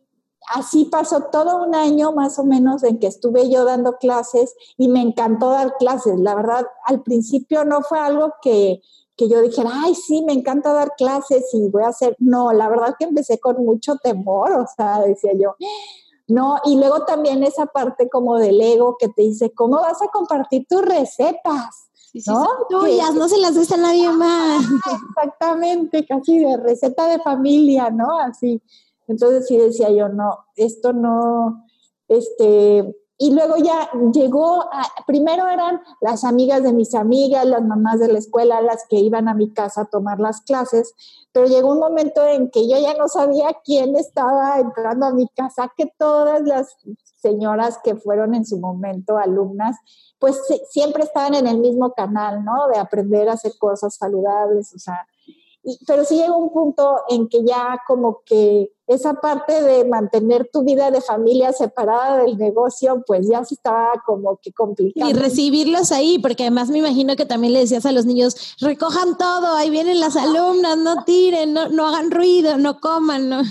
así 0.54 0.86
pasó 0.86 1.24
todo 1.32 1.64
un 1.64 1.76
año 1.76 2.12
más 2.12 2.40
o 2.40 2.44
menos 2.44 2.84
en 2.84 3.00
que 3.00 3.08
estuve 3.08 3.50
yo 3.50 3.66
dando 3.66 3.98
clases 3.98 4.56
y 4.78 4.88
me 4.88 5.02
encantó 5.02 5.50
dar 5.52 5.76
clases. 5.78 6.20
La 6.20 6.36
verdad, 6.36 6.66
al 6.86 7.02
principio 7.04 7.66
no 7.66 7.82
fue 7.82 8.00
algo 8.00 8.34
que, 8.42 8.82
que 9.16 9.30
yo 9.30 9.42
dijera, 9.42 9.70
ay, 9.74 9.96
sí, 9.96 10.24
me 10.24 10.34
encanta 10.34 10.74
dar 10.74 10.94
clases 10.98 11.46
y 11.54 11.70
voy 11.70 11.84
a 11.84 11.90
hacer. 11.90 12.16
No, 12.20 12.52
la 12.54 12.70
verdad 12.70 12.96
que 12.98 13.06
empecé 13.06 13.40
con 13.40 13.64
mucho 13.64 13.98
temor, 13.98 14.52
o 14.54 14.66
sea, 14.76 15.02
decía 15.02 15.32
yo, 15.34 15.56
no, 16.28 16.58
y 16.64 16.78
luego 16.78 17.06
también 17.06 17.44
esa 17.44 17.66
parte 17.66 18.08
como 18.08 18.38
del 18.38 18.62
ego 18.62 18.98
que 19.00 19.10
te 19.10 19.24
dice, 19.24 19.52
¿cómo 19.52 19.78
vas 19.78 20.02
a 20.02 20.10
compartir 20.10 20.66
tus 20.70 20.84
recetas? 20.84 21.90
¿no? 22.28 22.48
tuyas, 22.70 23.14
no 23.14 23.28
se 23.28 23.38
las 23.38 23.56
des 23.56 23.72
a 23.72 23.78
nadie 23.78 24.10
más. 24.10 24.64
Exactamente, 25.10 26.06
casi 26.06 26.40
de 26.40 26.58
receta 26.58 27.08
de 27.08 27.20
familia, 27.20 27.90
¿no? 27.90 28.20
Así. 28.20 28.62
Entonces 29.10 29.48
sí 29.48 29.58
decía 29.58 29.90
yo, 29.90 30.08
no, 30.08 30.46
esto 30.56 30.94
no, 30.94 31.66
este, 32.08 32.96
y 33.18 33.32
luego 33.32 33.58
ya 33.58 33.90
llegó, 34.14 34.64
primero 35.06 35.50
eran 35.50 35.82
las 36.00 36.24
amigas 36.24 36.64
de 36.64 36.72
mis 36.72 36.96
amigas, 36.96 37.46
las 37.46 37.62
mamás 37.62 38.00
de 38.00 38.08
la 38.08 38.18
escuela, 38.18 38.62
las 38.62 38.86
que 38.88 38.96
iban 38.96 39.28
a 39.28 39.34
mi 39.34 39.52
casa 39.52 39.82
a 39.82 39.86
tomar 39.86 40.22
las 40.22 40.40
clases, 40.40 40.94
pero 41.34 41.48
llegó 41.48 41.74
un 41.74 41.80
momento 41.80 42.26
en 42.26 42.50
que 42.50 42.70
yo 42.70 42.78
ya 42.80 42.94
no 42.94 43.10
sabía 43.10 43.58
quién 43.66 43.98
estaba 43.98 44.60
entrando 44.60 45.08
a 45.08 45.12
mi 45.12 45.28
casa, 45.28 45.70
que 45.76 45.92
todas 45.98 46.44
las 46.44 46.78
señoras 47.22 47.80
que 47.84 47.96
fueron 47.96 48.36
en 48.36 48.46
su 48.46 48.58
momento 48.58 49.18
alumnas, 49.18 49.76
pues 50.18 50.40
siempre 50.70 51.04
estaban 51.04 51.36
en 51.36 51.48
el 51.48 51.58
mismo 51.58 51.92
canal, 51.94 52.46
¿no? 52.46 52.70
De 52.70 52.78
aprender 52.78 53.28
a 53.28 53.34
hacer 53.34 53.52
cosas 53.60 53.96
saludables, 53.96 54.74
o 54.74 54.80
sea, 54.80 55.06
pero 55.86 56.06
sí 56.06 56.16
llega 56.16 56.36
un 56.36 56.52
punto 56.52 57.02
en 57.10 57.28
que 57.28 57.44
ya 57.44 57.80
como 57.88 58.22
que 58.26 58.72
esa 58.88 59.16
parte 59.16 59.62
de 59.62 59.86
mantener 59.86 60.50
tu 60.52 60.64
vida 60.64 60.90
de 60.90 61.02
familia 61.02 61.54
separada 61.54 62.24
del 62.24 62.38
negocio, 62.38 63.04
pues 63.06 63.28
ya 63.30 63.44
se 63.46 63.54
estaba 63.54 63.92
como 64.06 64.40
que 64.42 64.52
complicado. 64.52 65.10
Y 65.10 65.14
recibirlos 65.14 65.92
ahí, 65.92 66.18
porque 66.18 66.44
además 66.44 66.70
me 66.70 66.80
imagino 66.80 67.16
que 67.16 67.26
también 67.26 67.54
le 67.54 67.60
decías 67.60 67.86
a 67.86 67.92
los 67.92 68.06
niños, 68.06 68.56
recojan 68.60 69.18
todo, 69.18 69.56
ahí 69.56 69.70
vienen 69.70 70.00
las 70.00 70.16
alumnas, 70.16 70.78
no 70.78 71.04
tiren, 71.04 71.54
no, 71.54 71.70
no 71.70 71.88
hagan 71.88 72.10
ruido, 72.10 72.58
no 72.58 72.80
coman, 72.80 73.30
¿no? 73.30 73.42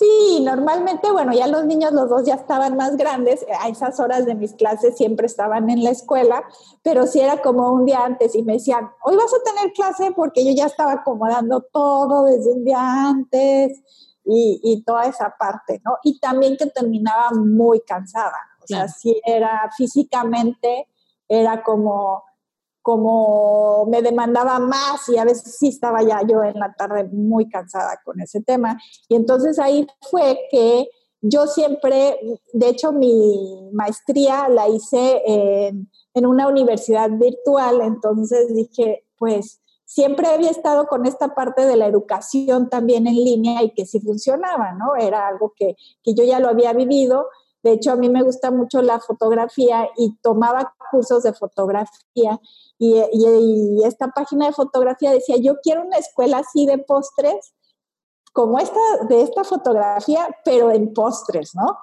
Sí, 0.00 0.40
normalmente, 0.42 1.10
bueno, 1.12 1.34
ya 1.34 1.46
los 1.46 1.66
niños, 1.66 1.92
los 1.92 2.08
dos 2.08 2.24
ya 2.24 2.34
estaban 2.34 2.74
más 2.74 2.96
grandes, 2.96 3.44
a 3.60 3.68
esas 3.68 4.00
horas 4.00 4.24
de 4.24 4.34
mis 4.34 4.54
clases 4.54 4.96
siempre 4.96 5.26
estaban 5.26 5.68
en 5.68 5.84
la 5.84 5.90
escuela, 5.90 6.42
pero 6.82 7.06
sí 7.06 7.20
era 7.20 7.42
como 7.42 7.70
un 7.70 7.84
día 7.84 8.04
antes 8.06 8.34
y 8.34 8.42
me 8.42 8.54
decían, 8.54 8.90
hoy 9.04 9.16
vas 9.16 9.32
a 9.34 9.42
tener 9.42 9.74
clase 9.74 10.10
porque 10.16 10.42
yo 10.42 10.52
ya 10.56 10.64
estaba 10.64 10.92
acomodando 10.92 11.60
todo 11.70 12.24
desde 12.24 12.50
un 12.50 12.64
día 12.64 13.10
antes 13.10 13.82
y, 14.24 14.82
toda 14.86 15.04
esa 15.04 15.34
parte, 15.38 15.82
¿no? 15.84 15.96
Y 16.02 16.18
también 16.18 16.56
que 16.56 16.66
terminaba 16.66 17.32
muy 17.32 17.80
cansada, 17.80 18.36
o 18.62 18.66
sea, 18.66 18.88
sí 18.88 19.20
era 19.26 19.68
físicamente, 19.76 20.88
era 21.28 21.62
como 21.62 22.22
como 22.82 23.86
me 23.86 24.02
demandaba 24.02 24.58
más 24.58 25.08
y 25.08 25.18
a 25.18 25.24
veces 25.24 25.56
sí 25.58 25.68
estaba 25.68 26.02
ya 26.02 26.22
yo 26.26 26.42
en 26.42 26.58
la 26.58 26.72
tarde 26.74 27.04
muy 27.04 27.48
cansada 27.48 28.00
con 28.04 28.20
ese 28.20 28.40
tema. 28.40 28.80
Y 29.08 29.16
entonces 29.16 29.58
ahí 29.58 29.86
fue 30.10 30.38
que 30.50 30.88
yo 31.22 31.46
siempre, 31.46 32.18
de 32.52 32.68
hecho 32.68 32.92
mi 32.92 33.68
maestría 33.72 34.48
la 34.48 34.68
hice 34.68 35.22
en, 35.26 35.88
una 36.14 36.48
universidad 36.48 37.10
virtual, 37.10 37.80
entonces 37.82 38.54
dije, 38.54 39.06
pues 39.18 39.60
siempre 39.84 40.28
había 40.28 40.50
estado 40.50 40.86
con 40.86 41.06
esta 41.06 41.34
parte 41.34 41.66
de 41.66 41.76
la 41.76 41.86
educación 41.86 42.68
también 42.68 43.06
en 43.06 43.16
línea 43.16 43.62
y 43.62 43.72
que 43.72 43.86
sí 43.86 44.00
funcionaba, 44.00 44.72
¿no? 44.72 44.96
Era 44.96 45.28
algo 45.28 45.52
que, 45.56 45.76
que 46.02 46.14
yo 46.14 46.24
ya 46.24 46.40
lo 46.40 46.48
había 46.48 46.72
vivido. 46.72 47.26
De 47.62 47.72
hecho, 47.72 47.92
a 47.92 47.96
mí 47.96 48.08
me 48.08 48.22
gusta 48.22 48.50
mucho 48.50 48.80
la 48.80 49.00
fotografía 49.00 49.88
y 49.96 50.16
tomaba 50.22 50.74
cursos 50.90 51.22
de 51.22 51.32
fotografía 51.32 52.40
y, 52.78 53.82
esta 53.84 54.08
página 54.08 54.46
de 54.46 54.52
fotografía 54.52 55.12
decía, 55.12 55.36
yo 55.36 55.60
quiero 55.62 55.82
una 55.82 55.98
escuela 55.98 56.38
así 56.38 56.66
de 56.66 56.78
postres, 56.78 57.52
como 58.32 58.58
esta, 58.58 58.80
de 59.08 59.22
esta 59.22 59.44
fotografía, 59.44 60.28
pero 60.44 60.70
en 60.70 60.94
postres, 60.94 61.54
¿no? 61.54 61.76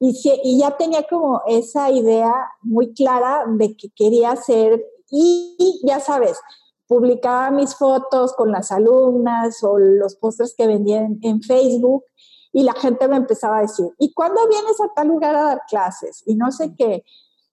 Y, 0.00 0.58
ya 0.58 0.76
tenía 0.76 1.04
como 1.04 1.40
esa 1.46 1.90
idea 1.90 2.32
muy 2.60 2.92
clara 2.92 3.44
de 3.46 3.76
que 3.76 3.88
quería 3.94 4.32
hacer, 4.32 4.84
y, 5.10 5.80
ya 5.84 6.00
sabes, 6.00 6.38
publicaba 6.86 7.50
mis 7.50 7.74
fotos 7.74 8.34
con 8.34 8.50
las 8.50 8.72
alumnas 8.72 9.62
o 9.62 9.78
los 9.78 10.16
postres 10.16 10.54
que 10.56 10.66
vendían 10.66 11.18
en 11.22 11.40
Facebook 11.42 12.04
y 12.52 12.62
la 12.62 12.74
gente 12.74 13.08
me 13.08 13.16
empezaba 13.16 13.58
a 13.58 13.62
decir, 13.62 13.86
¿y 13.98 14.12
cuándo 14.12 14.46
vienes 14.48 14.80
a 14.80 14.92
tal 14.94 15.08
lugar 15.08 15.34
a 15.34 15.42
dar 15.42 15.62
clases? 15.68 16.22
Y 16.26 16.34
no 16.34 16.50
sé 16.52 16.74
qué. 16.76 17.04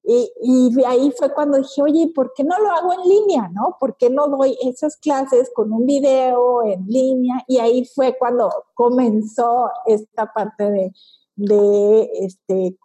Y, 0.03 0.83
ahí 0.85 1.13
fue 1.17 1.33
cuando 1.33 1.57
dije, 1.57 1.81
oye, 1.81 2.11
¿por 2.15 2.33
qué 2.33 2.43
no 2.43 2.57
lo 2.57 2.71
hago 2.71 2.93
en 2.93 3.09
línea? 3.09 3.49
¿No? 3.53 3.77
¿Por 3.79 3.95
qué 3.95 4.09
no 4.09 4.27
doy 4.27 4.57
esas 4.63 4.97
clases 4.97 5.51
con 5.53 5.71
un 5.71 5.85
video 5.85 6.63
en 6.63 6.85
línea? 6.87 7.43
Y 7.47 7.59
ahí 7.59 7.85
fue 7.85 8.17
cuando 8.17 8.49
comenzó 8.73 9.69
esta 9.85 10.33
parte 10.33 10.71
de, 10.71 10.93
de 11.35 12.09
este, 12.13 12.77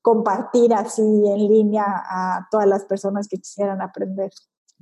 compartir 0.00 0.72
así 0.72 1.02
en 1.02 1.48
línea 1.48 1.84
a 1.86 2.48
todas 2.50 2.66
las 2.66 2.84
personas 2.84 3.28
que 3.28 3.36
quisieran 3.36 3.82
aprender. 3.82 4.30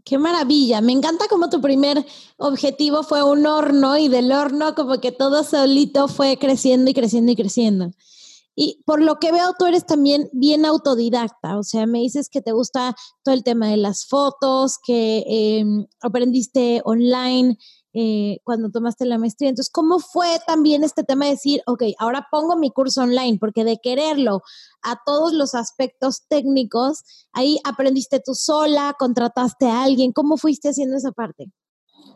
Qué 0.09 0.17
maravilla. 0.17 0.81
Me 0.81 0.93
encanta 0.93 1.27
como 1.29 1.51
tu 1.51 1.61
primer 1.61 2.03
objetivo 2.39 3.03
fue 3.03 3.23
un 3.23 3.45
horno 3.45 3.99
y 3.99 4.09
del 4.09 4.33
horno 4.33 4.75
como 4.75 5.03
que 5.03 5.13
todo 5.13 5.45
solito 5.45 6.09
fue 6.09 6.39
creciendo 6.39 6.91
y 6.91 6.95
creciendo 6.95 7.31
y 7.33 7.37
creciendo. 7.37 7.91
Y 8.57 8.83
por 8.87 9.03
lo 9.03 9.19
que 9.19 9.33
veo, 9.33 9.53
tú 9.59 9.67
eres 9.67 9.85
también 9.85 10.31
bien 10.33 10.65
autodidacta, 10.65 11.59
o 11.59 11.63
sea, 11.63 11.87
me 11.87 12.01
dices 12.01 12.29
que 12.29 12.41
te 12.41 12.53
gusta 12.53 12.97
todo 13.23 13.35
el 13.35 13.45
tema 13.45 13.69
de 13.69 13.77
las 13.77 14.07
fotos, 14.07 14.79
que 14.85 15.25
em, 15.29 15.87
aprendiste 16.01 16.81
online 16.85 17.59
eh, 18.01 18.39
cuando 18.45 18.71
tomaste 18.71 19.07
la 19.07 19.19
maestría. 19.19 19.51
Entonces, 19.51 19.73
¿cómo 19.73 19.99
fue 19.99 20.39
también 20.47 20.85
este 20.85 21.03
tema 21.03 21.25
de 21.25 21.33
decir, 21.33 21.63
ok, 21.67 21.83
ahora 21.99 22.29
pongo 22.31 22.55
mi 22.55 22.71
curso 22.71 23.03
online? 23.03 23.39
Porque 23.41 23.65
de 23.65 23.79
quererlo 23.83 24.43
a 24.83 25.01
todos 25.05 25.33
los 25.33 25.57
aspectos 25.57 26.23
técnicos, 26.29 27.03
ahí 27.33 27.59
aprendiste 27.65 28.21
tú 28.25 28.37
sola, 28.37 28.95
contrataste 28.97 29.67
a 29.67 29.83
alguien, 29.83 30.13
¿cómo 30.13 30.37
fuiste 30.37 30.69
haciendo 30.69 30.97
esa 30.97 31.11
parte? 31.11 31.51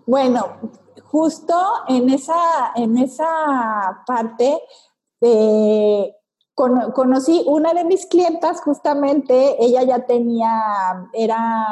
Bueno, 0.06 0.56
justo 1.02 1.60
en 1.88 2.10
esa, 2.10 2.70
en 2.76 2.98
esa 2.98 4.04
parte, 4.06 4.60
eh, 5.20 6.14
conocí 6.54 7.44
una 7.46 7.72
de 7.72 7.84
mis 7.84 8.06
clientas, 8.06 8.60
justamente, 8.60 9.56
ella 9.58 9.82
ya 9.84 10.06
tenía, 10.06 11.08
era, 11.14 11.66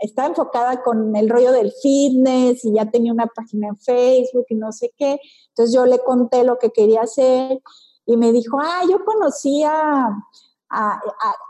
estaba 0.00 0.28
enfocada 0.28 0.82
con 0.82 1.14
el 1.16 1.28
rollo 1.28 1.52
del 1.52 1.72
fitness 1.82 2.64
y 2.64 2.74
ya 2.74 2.90
tenía 2.90 3.12
una 3.12 3.26
página 3.26 3.68
en 3.68 3.76
Facebook 3.76 4.46
y 4.48 4.54
no 4.54 4.72
sé 4.72 4.94
qué. 4.96 5.20
Entonces 5.48 5.74
yo 5.74 5.84
le 5.84 5.98
conté 5.98 6.44
lo 6.44 6.58
que 6.58 6.70
quería 6.70 7.02
hacer 7.02 7.60
y 8.06 8.16
me 8.16 8.32
dijo, 8.32 8.58
ah, 8.60 8.82
yo 8.88 9.04
conocía, 9.04 10.08
a, 10.70 11.00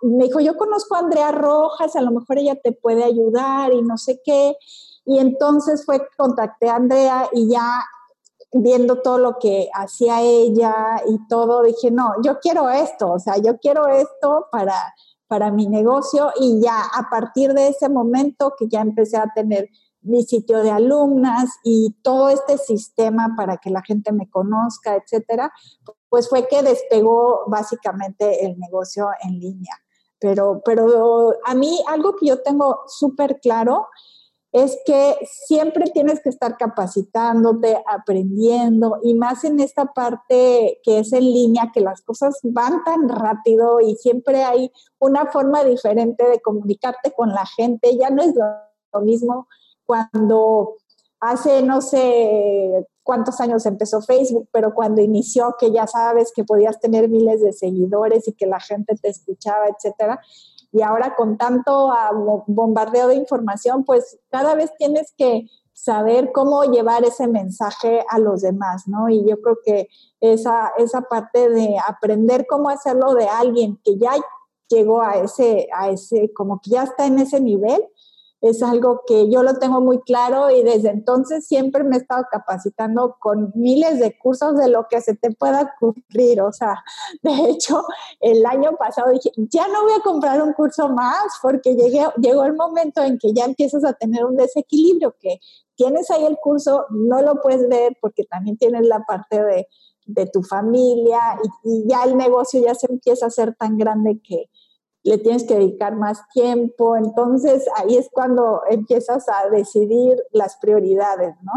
me 0.02 0.25
dijo, 0.25 0.40
yo 0.40 0.56
conozco 0.56 0.96
a 0.96 1.00
Andrea 1.00 1.30
Rojas, 1.32 1.94
a 1.94 2.02
lo 2.02 2.11
mejor 2.11 2.38
ella 2.38 2.56
te 2.56 2.73
puede 2.73 3.04
ayudar 3.04 3.73
y 3.73 3.82
no 3.82 3.96
sé 3.96 4.20
qué. 4.25 4.56
Y 5.04 5.20
entonces 5.20 5.85
fue, 5.87 6.02
contacté 6.16 6.68
a 6.68 6.76
Andrea 6.76 7.28
y 7.32 7.49
ya 7.49 7.80
viendo 8.52 9.02
todo 9.02 9.18
lo 9.18 9.38
que 9.38 9.68
hacía 9.74 10.22
ella 10.22 11.02
y 11.08 11.26
todo, 11.28 11.62
dije, 11.62 11.90
no, 11.90 12.12
yo 12.22 12.38
quiero 12.40 12.70
esto, 12.70 13.12
o 13.12 13.18
sea, 13.18 13.36
yo 13.38 13.58
quiero 13.58 13.88
esto 13.88 14.46
para, 14.50 14.74
para 15.26 15.50
mi 15.50 15.66
negocio 15.66 16.30
y 16.40 16.60
ya 16.60 16.80
a 16.80 17.08
partir 17.10 17.52
de 17.52 17.68
ese 17.68 17.88
momento 17.88 18.54
que 18.58 18.68
ya 18.68 18.80
empecé 18.80 19.16
a 19.16 19.32
tener 19.34 19.68
mi 20.06 20.22
sitio 20.22 20.62
de 20.62 20.70
alumnas 20.70 21.50
y 21.64 21.96
todo 22.02 22.28
este 22.30 22.58
sistema 22.58 23.34
para 23.36 23.56
que 23.56 23.70
la 23.70 23.82
gente 23.82 24.12
me 24.12 24.30
conozca, 24.30 24.94
etcétera, 24.94 25.52
pues 26.08 26.28
fue 26.28 26.46
que 26.46 26.62
despegó 26.62 27.40
básicamente 27.48 28.46
el 28.46 28.56
negocio 28.58 29.08
en 29.22 29.40
línea. 29.40 29.74
Pero, 30.18 30.62
pero 30.64 31.34
a 31.44 31.54
mí 31.54 31.82
algo 31.88 32.14
que 32.16 32.26
yo 32.26 32.40
tengo 32.40 32.82
súper 32.86 33.40
claro 33.40 33.88
es 34.56 34.80
que 34.86 35.18
siempre 35.46 35.84
tienes 35.92 36.22
que 36.22 36.30
estar 36.30 36.56
capacitándote, 36.56 37.76
aprendiendo 37.86 38.98
y 39.02 39.12
más 39.12 39.44
en 39.44 39.60
esta 39.60 39.92
parte 39.92 40.80
que 40.82 41.00
es 41.00 41.12
en 41.12 41.25
línea, 41.25 41.70
que 41.75 41.82
las 41.82 42.00
cosas 42.00 42.38
van 42.42 42.82
tan 42.82 43.06
rápido 43.06 43.82
y 43.82 43.96
siempre 43.96 44.44
hay 44.44 44.72
una 44.98 45.26
forma 45.26 45.62
diferente 45.62 46.26
de 46.26 46.40
comunicarte 46.40 47.12
con 47.12 47.34
la 47.34 47.44
gente. 47.44 47.98
Ya 47.98 48.08
no 48.08 48.22
es 48.22 48.34
lo, 48.34 49.02
mismo 49.02 49.46
cuando 49.84 50.76
hace 51.20 51.60
no 51.60 51.82
sé 51.82 52.86
cuántos 53.02 53.42
años 53.42 53.66
empezó 53.66 54.00
Facebook, 54.00 54.48
pero 54.52 54.72
cuando 54.72 55.02
inició 55.02 55.56
que 55.60 55.70
ya 55.70 55.86
sabes 55.86 56.32
que 56.34 56.44
podías 56.44 56.80
tener 56.80 57.10
miles 57.10 57.42
de 57.42 57.52
seguidores 57.52 58.26
y 58.26 58.32
que 58.32 58.46
la 58.46 58.58
gente 58.58 58.96
te 58.96 59.10
escuchaba, 59.10 59.66
etcétera 59.68 60.18
y 60.76 60.83
ahora 60.83 61.14
con 61.16 61.38
tanto 61.38 61.90
ah, 61.90 62.11
bombardeo 62.47 63.09
de 63.09 63.14
información, 63.14 63.83
pues 63.85 64.18
cada 64.28 64.54
vez 64.54 64.71
tienes 64.76 65.14
que 65.16 65.47
saber 65.73 66.33
cómo 66.33 66.64
llevar 66.64 67.02
ese 67.04 67.28
mensaje 67.28 68.04
a 68.11 68.18
los 68.18 68.42
demás, 68.42 68.87
¿no? 68.87 69.09
Y 69.09 69.26
yo 69.26 69.40
creo 69.40 69.59
que 69.64 69.88
esa, 70.21 70.73
esa 70.76 71.00
parte 71.02 71.49
de 71.49 71.76
aprender 71.88 72.47
cómo 72.47 72.68
hacerlo 72.68 73.14
de 73.14 73.26
alguien 73.26 73.80
que 73.85 73.97
ya 73.97 74.12
llegó 74.68 75.00
a 75.00 75.12
ese, 75.15 75.67
a 75.75 75.89
ese, 75.89 76.30
como 76.34 76.60
que 76.60 76.71
ya 76.71 76.82
está 76.82 77.06
en 77.06 77.21
ese 77.21 77.41
nivel, 77.41 77.82
es 78.49 78.63
algo 78.63 79.02
que 79.06 79.30
yo 79.30 79.43
lo 79.43 79.54
tengo 79.59 79.80
muy 79.80 80.00
claro 80.00 80.50
y 80.50 80.63
desde 80.63 80.91
entonces 80.91 81.47
siempre 81.47 81.85
me 81.85 81.97
he 81.97 82.00
estado 82.00 82.25
capacitando 82.30 83.17
con 83.19 83.52
miles 83.54 84.00
de 84.00 84.17
cursos 84.19 84.56
de 84.56 84.69
lo 84.69 84.87
que 84.89 85.00
se 85.00 85.15
te 85.15 85.30
pueda 85.32 85.75
ocurrir. 85.80 86.41
O 86.43 86.52
sea, 86.52 86.82
de 87.23 87.50
hecho, 87.50 87.85
el 88.21 88.45
año 88.47 88.76
pasado 88.76 89.11
dije, 89.11 89.30
ya 89.37 89.69
no 89.69 89.82
voy 89.82 89.93
a 89.99 90.02
comprar 90.02 90.43
un 90.43 90.52
curso 90.52 90.89
más 90.89 91.26
porque 91.43 91.75
llegué, 91.75 92.04
llegó 92.21 92.45
el 92.45 92.54
momento 92.54 93.02
en 93.02 93.19
que 93.19 93.32
ya 93.32 93.45
empiezas 93.45 93.85
a 93.85 93.93
tener 93.93 94.25
un 94.25 94.37
desequilibrio, 94.37 95.15
que 95.21 95.41
tienes 95.75 96.11
ahí 96.11 96.25
el 96.25 96.37
curso, 96.37 96.87
no 96.91 97.23
lo 97.23 97.41
puedes 97.41 97.69
ver 97.69 97.97
porque 98.00 98.25
también 98.25 98.56
tienes 98.56 98.87
la 98.87 99.00
parte 99.00 99.43
de, 99.43 99.69
de 100.06 100.26
tu 100.26 100.43
familia 100.43 101.21
y, 101.65 101.71
y 101.71 101.89
ya 101.89 102.04
el 102.04 102.17
negocio 102.17 102.61
ya 102.61 102.75
se 102.75 102.87
empieza 102.91 103.26
a 103.26 103.30
ser 103.30 103.54
tan 103.54 103.76
grande 103.76 104.21
que 104.23 104.49
le 105.06 105.19
tienes 105.19 105.45
que 105.45 105.54
dedicar 105.54 105.95
más 105.97 106.19
tiempo. 106.32 106.97
Entonces 106.97 107.64
ahí 107.76 107.97
es 107.97 108.08
cuando 108.12 108.62
empiezas 108.69 109.26
a 109.28 109.49
decidir 109.49 110.16
las 110.32 110.56
prioridades, 110.56 111.34
¿no? 111.42 111.52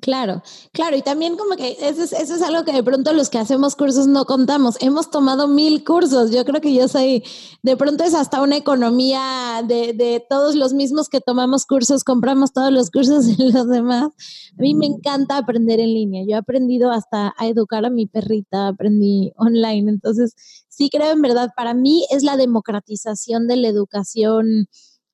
Claro, 0.00 0.42
claro, 0.72 0.96
y 0.96 1.02
también 1.02 1.36
como 1.36 1.56
que 1.56 1.76
eso 1.80 2.02
es, 2.02 2.12
eso 2.12 2.34
es 2.34 2.42
algo 2.42 2.64
que 2.64 2.72
de 2.72 2.82
pronto 2.82 3.12
los 3.12 3.30
que 3.30 3.38
hacemos 3.38 3.74
cursos 3.74 4.06
no 4.06 4.26
contamos. 4.26 4.76
Hemos 4.80 5.10
tomado 5.10 5.48
mil 5.48 5.84
cursos, 5.84 6.30
yo 6.30 6.44
creo 6.44 6.60
que 6.60 6.72
yo 6.72 6.88
soy, 6.88 7.24
de 7.62 7.76
pronto 7.76 8.04
es 8.04 8.14
hasta 8.14 8.40
una 8.40 8.56
economía 8.56 9.62
de, 9.66 9.92
de 9.94 10.24
todos 10.28 10.54
los 10.54 10.72
mismos 10.72 11.08
que 11.08 11.20
tomamos 11.20 11.66
cursos, 11.66 12.04
compramos 12.04 12.52
todos 12.52 12.72
los 12.72 12.90
cursos 12.90 13.26
de 13.26 13.50
los 13.52 13.68
demás. 13.68 14.10
A 14.56 14.62
mí 14.62 14.74
me 14.74 14.86
encanta 14.86 15.36
aprender 15.36 15.80
en 15.80 15.92
línea, 15.94 16.24
yo 16.24 16.36
he 16.36 16.38
aprendido 16.38 16.90
hasta 16.92 17.34
a 17.36 17.46
educar 17.48 17.84
a 17.84 17.90
mi 17.90 18.06
perrita, 18.06 18.68
aprendí 18.68 19.32
online, 19.36 19.90
entonces 19.90 20.34
sí 20.78 20.90
creo 20.90 21.10
en 21.10 21.22
verdad, 21.22 21.50
para 21.56 21.74
mí 21.74 22.06
es 22.10 22.22
la 22.22 22.36
democratización 22.36 23.48
de 23.48 23.56
la 23.56 23.68
educación. 23.68 24.68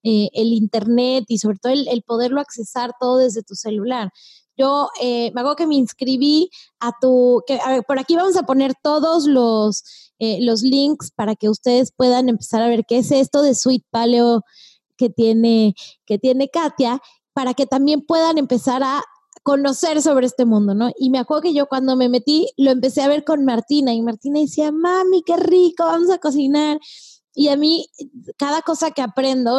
Eh, 0.06 0.28
el 0.34 0.52
Internet 0.52 1.24
y 1.28 1.38
sobre 1.38 1.56
todo 1.56 1.72
el, 1.72 2.02
poderlo 2.02 2.42
accesar 2.42 2.92
todo 3.00 3.16
desde 3.16 3.42
tu 3.42 3.54
celular. 3.54 4.10
Yo 4.54 4.90
eh, 5.00 5.32
me 5.34 5.40
hago 5.40 5.56
que 5.56 5.66
me 5.66 5.76
inscribí 5.76 6.50
a 6.78 6.92
tu, 7.00 7.42
que, 7.46 7.58
por 7.88 7.98
aquí 7.98 8.14
vamos 8.14 8.36
a 8.36 8.42
poner 8.42 8.74
todos 8.82 9.26
los, 9.26 9.82
eh, 10.18 10.40
los 10.42 10.60
links 10.60 11.10
para 11.10 11.36
que 11.36 11.48
ustedes 11.48 11.90
puedan 11.90 12.28
empezar 12.28 12.60
a 12.60 12.68
ver 12.68 12.84
qué 12.86 12.98
es 12.98 13.12
esto 13.12 13.40
de 13.40 13.54
Sweet 13.54 13.84
Paleo 13.90 14.42
que 14.98 15.08
tiene, 15.08 15.74
que 16.04 16.18
tiene 16.18 16.50
Katia, 16.50 17.00
para 17.32 17.54
que 17.54 17.64
también 17.64 18.02
puedan 18.02 18.36
empezar 18.36 18.82
a 18.82 19.02
conocer 19.44 20.00
sobre 20.00 20.26
este 20.26 20.46
mundo, 20.46 20.74
¿no? 20.74 20.90
Y 20.98 21.10
me 21.10 21.18
acuerdo 21.18 21.42
que 21.42 21.54
yo 21.54 21.66
cuando 21.66 21.96
me 21.96 22.08
metí 22.08 22.48
lo 22.56 22.70
empecé 22.70 23.02
a 23.02 23.08
ver 23.08 23.24
con 23.24 23.44
Martina 23.44 23.92
y 23.92 24.00
Martina 24.00 24.40
decía, 24.40 24.72
mami, 24.72 25.22
qué 25.22 25.36
rico, 25.36 25.84
vamos 25.84 26.10
a 26.10 26.18
cocinar. 26.18 26.80
Y 27.34 27.48
a 27.48 27.56
mí, 27.56 27.86
cada 28.38 28.62
cosa 28.62 28.92
que 28.92 29.02
aprendo, 29.02 29.58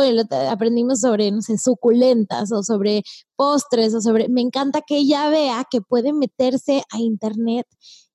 aprendimos 0.49 1.01
sobre, 1.01 1.29
no 1.31 1.41
sé, 1.41 1.57
suculentas 1.59 2.51
o 2.51 2.63
sobre 2.63 3.03
postres 3.35 3.93
o 3.93 4.01
sobre, 4.01 4.27
me 4.27 4.41
encanta 4.41 4.81
que 4.81 4.97
ella 4.97 5.29
vea 5.29 5.65
que 5.69 5.81
puede 5.81 6.13
meterse 6.13 6.83
a 6.91 6.97
internet 6.97 7.67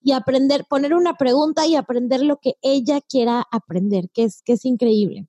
y 0.02 0.12
aprender, 0.12 0.64
poner 0.68 0.92
una 0.92 1.14
pregunta 1.14 1.66
y 1.66 1.76
aprender 1.76 2.22
lo 2.22 2.38
que 2.38 2.54
ella 2.62 3.00
quiera 3.00 3.44
aprender, 3.52 4.10
que 4.12 4.24
es, 4.24 4.42
que 4.42 4.54
es 4.54 4.64
increíble. 4.64 5.28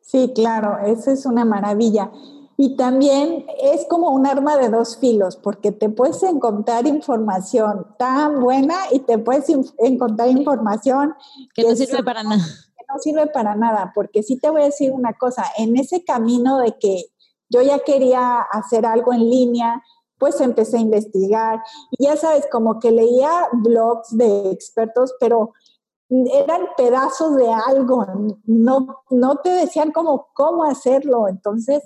Sí, 0.00 0.32
claro, 0.34 0.78
eso 0.86 1.12
es 1.12 1.24
una 1.24 1.44
maravilla. 1.44 2.10
Y 2.58 2.76
también 2.76 3.46
es 3.60 3.86
como 3.88 4.10
un 4.10 4.26
arma 4.26 4.56
de 4.56 4.70
dos 4.70 4.96
filos, 4.96 5.36
porque 5.36 5.72
te 5.72 5.90
puedes 5.90 6.22
encontrar 6.22 6.86
información 6.86 7.86
tan 7.98 8.40
buena 8.40 8.76
y 8.90 9.00
te 9.00 9.18
puedes 9.18 9.46
encontrar 9.78 10.28
información 10.30 11.14
que, 11.54 11.64
no 11.64 11.76
sirve 11.76 12.02
para 12.02 12.22
nada 12.22 12.44
no 12.88 12.98
sirve 12.98 13.26
para 13.26 13.54
nada, 13.54 13.92
porque 13.94 14.22
sí 14.22 14.38
te 14.38 14.50
voy 14.50 14.62
a 14.62 14.66
decir 14.66 14.92
una 14.92 15.14
cosa, 15.14 15.44
en 15.58 15.76
ese 15.76 16.04
camino 16.04 16.58
de 16.58 16.78
que 16.78 17.06
yo 17.48 17.62
ya 17.62 17.80
quería 17.80 18.40
hacer 18.40 18.86
algo 18.86 19.12
en 19.12 19.28
línea, 19.28 19.82
pues 20.18 20.40
empecé 20.40 20.78
a 20.78 20.80
investigar 20.80 21.60
y 21.90 22.04
ya 22.04 22.16
sabes, 22.16 22.46
como 22.50 22.78
que 22.80 22.90
leía 22.90 23.48
blogs 23.52 24.16
de 24.16 24.50
expertos, 24.50 25.14
pero 25.20 25.52
eran 26.08 26.68
pedazos 26.76 27.36
de 27.36 27.52
algo, 27.52 28.06
no, 28.44 29.02
no 29.10 29.36
te 29.36 29.50
decían 29.50 29.90
como 29.92 30.28
cómo 30.34 30.64
hacerlo. 30.64 31.28
Entonces, 31.28 31.82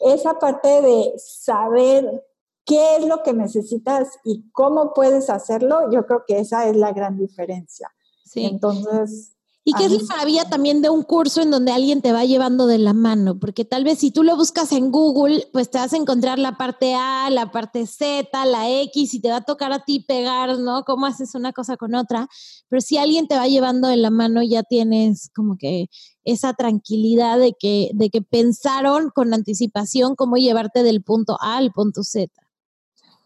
esa 0.00 0.38
parte 0.38 0.82
de 0.82 1.12
saber 1.16 2.24
qué 2.64 2.96
es 2.96 3.06
lo 3.06 3.22
que 3.22 3.32
necesitas 3.32 4.18
y 4.24 4.50
cómo 4.52 4.94
puedes 4.94 5.30
hacerlo, 5.30 5.90
yo 5.90 6.06
creo 6.06 6.24
que 6.26 6.38
esa 6.38 6.68
es 6.68 6.76
la 6.76 6.92
gran 6.92 7.18
diferencia. 7.18 7.92
Sí. 8.24 8.44
Entonces, 8.44 9.31
Y 9.64 9.74
qué 9.74 9.84
es 9.84 9.92
la 9.92 10.02
maravilla 10.02 10.44
también 10.48 10.82
de 10.82 10.90
un 10.90 11.04
curso 11.04 11.40
en 11.40 11.52
donde 11.52 11.70
alguien 11.70 12.02
te 12.02 12.12
va 12.12 12.24
llevando 12.24 12.66
de 12.66 12.78
la 12.78 12.94
mano, 12.94 13.38
porque 13.38 13.64
tal 13.64 13.84
vez 13.84 14.00
si 14.00 14.10
tú 14.10 14.24
lo 14.24 14.36
buscas 14.36 14.72
en 14.72 14.90
Google, 14.90 15.46
pues 15.52 15.70
te 15.70 15.78
vas 15.78 15.92
a 15.92 15.96
encontrar 15.96 16.40
la 16.40 16.56
parte 16.56 16.96
A, 16.96 17.30
la 17.30 17.52
parte 17.52 17.86
Z, 17.86 18.44
la 18.46 18.68
X, 18.68 19.14
y 19.14 19.20
te 19.20 19.30
va 19.30 19.36
a 19.36 19.44
tocar 19.44 19.72
a 19.72 19.84
ti 19.84 20.00
pegar, 20.00 20.58
¿no? 20.58 20.82
Cómo 20.84 21.06
haces 21.06 21.36
una 21.36 21.52
cosa 21.52 21.76
con 21.76 21.94
otra. 21.94 22.28
Pero 22.68 22.80
si 22.80 22.98
alguien 22.98 23.28
te 23.28 23.36
va 23.36 23.46
llevando 23.46 23.86
de 23.86 23.98
la 23.98 24.10
mano, 24.10 24.42
ya 24.42 24.64
tienes 24.64 25.30
como 25.32 25.56
que 25.56 25.86
esa 26.24 26.54
tranquilidad 26.54 27.38
de 27.38 27.54
que, 27.56 27.90
de 27.94 28.10
que 28.10 28.20
pensaron 28.20 29.10
con 29.14 29.32
anticipación 29.32 30.16
cómo 30.16 30.38
llevarte 30.38 30.82
del 30.82 31.04
punto 31.04 31.36
A 31.40 31.58
al 31.58 31.70
punto 31.70 32.02
Z. 32.02 32.32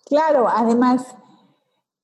Claro, 0.05 0.49
además 0.49 1.03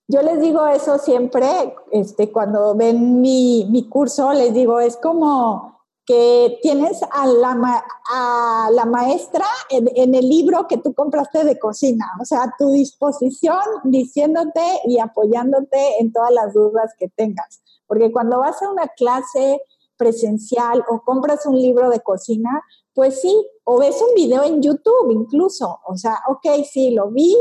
yo 0.09 0.23
les 0.23 0.41
digo 0.41 0.67
eso 0.67 0.99
siempre, 0.99 1.75
este, 1.91 2.31
cuando 2.31 2.75
ven 2.75 3.21
mi, 3.21 3.89
curso, 3.89 4.33
les 4.33 4.53
digo, 4.53 4.81
es 4.81 4.97
como 4.97 5.81
que 6.05 6.59
tienes 6.63 7.01
a 7.13 7.27
la, 7.27 7.85
a 8.11 8.69
la 8.73 8.85
maestra 8.85 9.47
en, 9.71 10.15
el 10.15 10.29
libro 10.29 10.67
que 10.67 10.77
tú 10.77 10.93
compraste 10.95 11.45
de 11.45 11.59
cocina, 11.59 12.07
o 12.21 12.25
sea, 12.25 12.43
a 12.43 12.55
tu 12.59 12.71
disposición, 12.73 13.63
diciéndote 13.85 14.81
y 14.85 14.99
apoyándote 14.99 16.01
en 16.01 16.13
todas 16.13 16.33
las 16.33 16.53
dudas 16.53 16.93
que 16.99 17.09
tengas. 17.09 17.63
Porque 17.87 18.11
cuando 18.11 18.41
vas 18.41 18.61
a 18.63 18.71
una 18.71 18.89
clase 18.89 19.63
presencial 19.97 20.85
o 20.89 21.03
compras 21.03 21.47
un 21.47 21.57
libro 21.57 21.89
de 21.89 22.01
cocina, 22.01 22.63
pues 22.95 23.21
sí, 23.21 23.49
o 23.65 23.79
ves 23.79 24.03
un 24.03 24.15
video 24.15 24.43
en 24.43 24.61
YouTube 24.61 25.13
incluso, 25.13 25.79
o 25.87 25.97
sea, 25.97 26.19
ok, 26.29 26.65
sí, 26.71 26.91
lo 26.91 27.11
vi, 27.11 27.35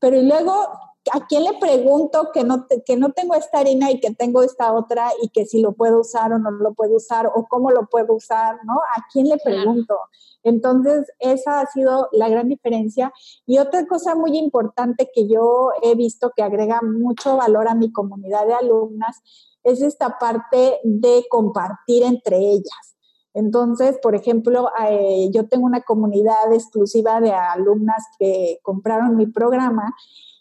pero 0.00 0.20
luego 0.20 0.68
¿a 1.12 1.26
quién 1.26 1.44
le 1.44 1.54
pregunto 1.54 2.30
que 2.32 2.44
no, 2.44 2.66
que 2.84 2.96
no 2.96 3.12
tengo 3.12 3.34
esta 3.34 3.58
harina 3.58 3.90
y 3.90 4.00
que 4.00 4.12
tengo 4.14 4.42
esta 4.42 4.72
otra 4.72 5.10
y 5.22 5.28
que 5.28 5.46
si 5.46 5.60
lo 5.60 5.72
puedo 5.72 6.00
usar 6.00 6.32
o 6.32 6.38
no 6.38 6.50
lo 6.50 6.74
puedo 6.74 6.96
usar 6.96 7.30
o 7.34 7.46
cómo 7.48 7.70
lo 7.70 7.86
puedo 7.86 8.14
usar, 8.14 8.58
¿no? 8.64 8.74
¿A 8.74 9.06
quién 9.12 9.28
le 9.28 9.38
pregunto? 9.38 9.96
Entonces, 10.42 11.10
esa 11.18 11.60
ha 11.60 11.66
sido 11.66 12.08
la 12.12 12.28
gran 12.28 12.48
diferencia. 12.48 13.12
Y 13.46 13.58
otra 13.58 13.86
cosa 13.86 14.14
muy 14.14 14.36
importante 14.38 15.10
que 15.12 15.28
yo 15.28 15.70
he 15.82 15.94
visto 15.94 16.32
que 16.34 16.42
agrega 16.42 16.80
mucho 16.82 17.36
valor 17.36 17.68
a 17.68 17.74
mi 17.74 17.92
comunidad 17.92 18.46
de 18.46 18.54
alumnas 18.54 19.20
es 19.64 19.82
esta 19.82 20.18
parte 20.18 20.80
de 20.84 21.26
compartir 21.28 22.04
entre 22.04 22.38
ellas. 22.38 22.96
Entonces, 23.34 23.98
por 24.02 24.14
ejemplo, 24.14 24.70
eh, 24.88 25.30
yo 25.32 25.46
tengo 25.48 25.66
una 25.66 25.82
comunidad 25.82 26.52
exclusiva 26.52 27.20
de 27.20 27.32
alumnas 27.32 28.04
que 28.18 28.58
compraron 28.62 29.16
mi 29.16 29.26
programa 29.26 29.94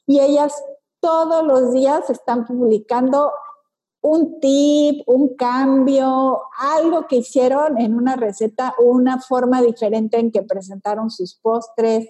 y 0.08 0.22
ellas 0.22 0.64
todos 1.00 1.46
los 1.46 1.74
días 1.74 2.10
están 2.10 2.46
publicando 2.46 3.32
un 4.02 4.40
tip, 4.40 5.04
un 5.08 5.36
cambio, 5.36 6.42
algo 6.58 7.08
que 7.08 7.18
hicieron 7.18 7.78
en 7.78 7.94
una 7.94 8.16
receta, 8.16 8.74
una 8.80 9.20
forma 9.20 9.62
diferente 9.62 10.18
en 10.18 10.32
que 10.32 10.44
presentaron 10.44 11.12
sus 11.12 11.36
postres. 11.36 12.08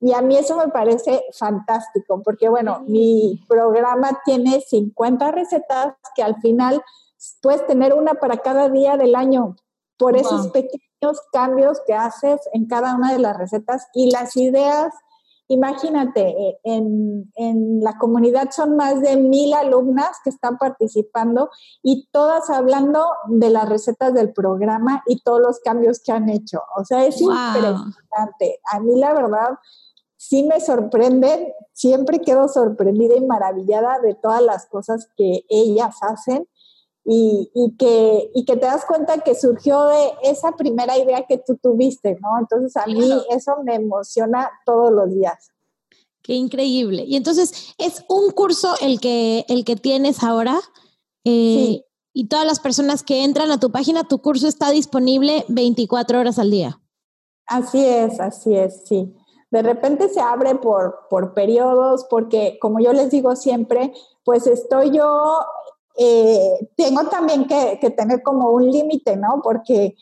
Y 0.00 0.12
a 0.12 0.22
mí 0.22 0.36
eso 0.36 0.56
me 0.56 0.68
parece 0.68 1.24
fantástico, 1.32 2.22
porque 2.22 2.48
bueno, 2.48 2.82
mi 2.86 3.40
programa 3.48 4.20
tiene 4.24 4.60
50 4.60 5.30
recetas 5.32 5.94
que 6.14 6.22
al 6.22 6.40
final 6.40 6.82
puedes 7.40 7.66
tener 7.66 7.92
una 7.92 8.14
para 8.14 8.38
cada 8.38 8.68
día 8.68 8.96
del 8.96 9.16
año. 9.16 9.56
Por 9.96 10.16
esos 10.16 10.48
pequeños 10.48 11.20
cambios 11.32 11.80
que 11.86 11.94
haces 11.94 12.40
en 12.52 12.66
cada 12.66 12.96
una 12.96 13.12
de 13.12 13.20
las 13.20 13.36
recetas 13.36 13.86
y 13.94 14.10
las 14.10 14.36
ideas 14.36 14.92
Imagínate, 15.48 16.28
eh, 16.28 16.58
en, 16.64 17.80
la 17.82 17.98
comunidad 17.98 18.50
son 18.52 18.76
más 18.76 19.00
de 19.00 19.16
mil 19.16 19.52
alumnas 19.52 20.18
que 20.22 20.30
están 20.30 20.56
participando 20.56 21.50
y 21.82 22.08
todas 22.10 22.48
hablando 22.48 23.06
de 23.28 23.50
las 23.50 23.68
recetas 23.68 24.14
del 24.14 24.32
programa 24.32 25.02
y 25.06 25.20
todos 25.22 25.40
los 25.40 25.60
cambios 25.60 26.00
que 26.00 26.12
han 26.12 26.28
hecho. 26.28 26.60
O 26.76 26.84
sea, 26.84 27.04
es 27.04 27.20
impresionante. 27.20 28.60
A 28.72 28.80
mí 28.80 28.98
la 28.98 29.12
verdad 29.12 29.58
sí 30.16 30.44
me 30.44 30.60
sorprenden, 30.60 31.52
siempre 31.72 32.20
quedo 32.20 32.46
sorprendida 32.48 33.16
y 33.16 33.26
maravillada 33.26 33.98
de 33.98 34.14
todas 34.14 34.40
las 34.40 34.66
cosas 34.66 35.08
que 35.16 35.44
ellas 35.48 35.96
hacen 36.02 36.46
y, 37.04 37.50
y, 37.54 37.76
que, 37.76 38.30
y 38.34 38.44
que 38.44 38.56
te 38.56 38.66
das 38.66 38.84
cuenta 38.84 39.18
que 39.18 39.34
surgió 39.34 39.84
de 39.86 40.12
esa 40.22 40.52
primera 40.52 40.96
idea 40.96 41.24
que 41.28 41.38
tú 41.38 41.56
tuviste, 41.56 42.18
¿no? 42.20 42.38
Entonces 42.38 42.76
a 42.76 42.86
mí 42.86 43.10
eso 43.30 43.56
me 43.64 43.74
emociona 43.74 44.50
todos 44.64 44.92
los 44.92 45.10
días. 45.12 45.50
Qué 46.22 46.34
increíble. 46.34 47.04
Y 47.04 47.16
entonces, 47.16 47.74
¿es 47.78 48.04
un 48.08 48.30
curso 48.30 48.74
el 48.80 49.00
que, 49.00 49.44
el 49.48 49.64
que 49.64 49.74
tienes 49.74 50.22
ahora? 50.22 50.60
Eh, 51.24 51.84
y 52.12 52.28
todas 52.28 52.46
las 52.46 52.60
personas 52.60 53.02
que 53.02 53.24
entran 53.24 53.50
a 53.50 53.58
tu 53.58 53.72
página, 53.72 54.04
tu 54.04 54.18
curso 54.18 54.46
está 54.46 54.70
disponible 54.70 55.44
24 55.48 56.20
horas 56.20 56.38
al 56.38 56.50
día. 56.52 56.80
Así 57.46 57.84
es, 57.84 58.20
así 58.20 58.56
es, 58.56 58.82
sí. 58.86 59.12
De 59.50 59.62
repente 59.62 60.08
se 60.08 60.20
abre 60.20 60.54
por, 60.54 61.08
por 61.10 61.34
periodos, 61.34 62.06
porque 62.08 62.58
como 62.60 62.80
yo 62.80 62.92
les 62.92 63.10
digo 63.10 63.34
siempre, 63.34 63.92
pues 64.24 64.46
estoy 64.46 64.90
yo 64.96 65.40
eh, 65.96 66.70
tengo 66.76 67.04
también 67.04 67.46
que, 67.46 67.90
tener 67.90 68.22
como 68.22 68.50
un 68.50 68.70
límite, 68.70 69.16
¿no? 69.16 69.40
Porque, 69.42 69.94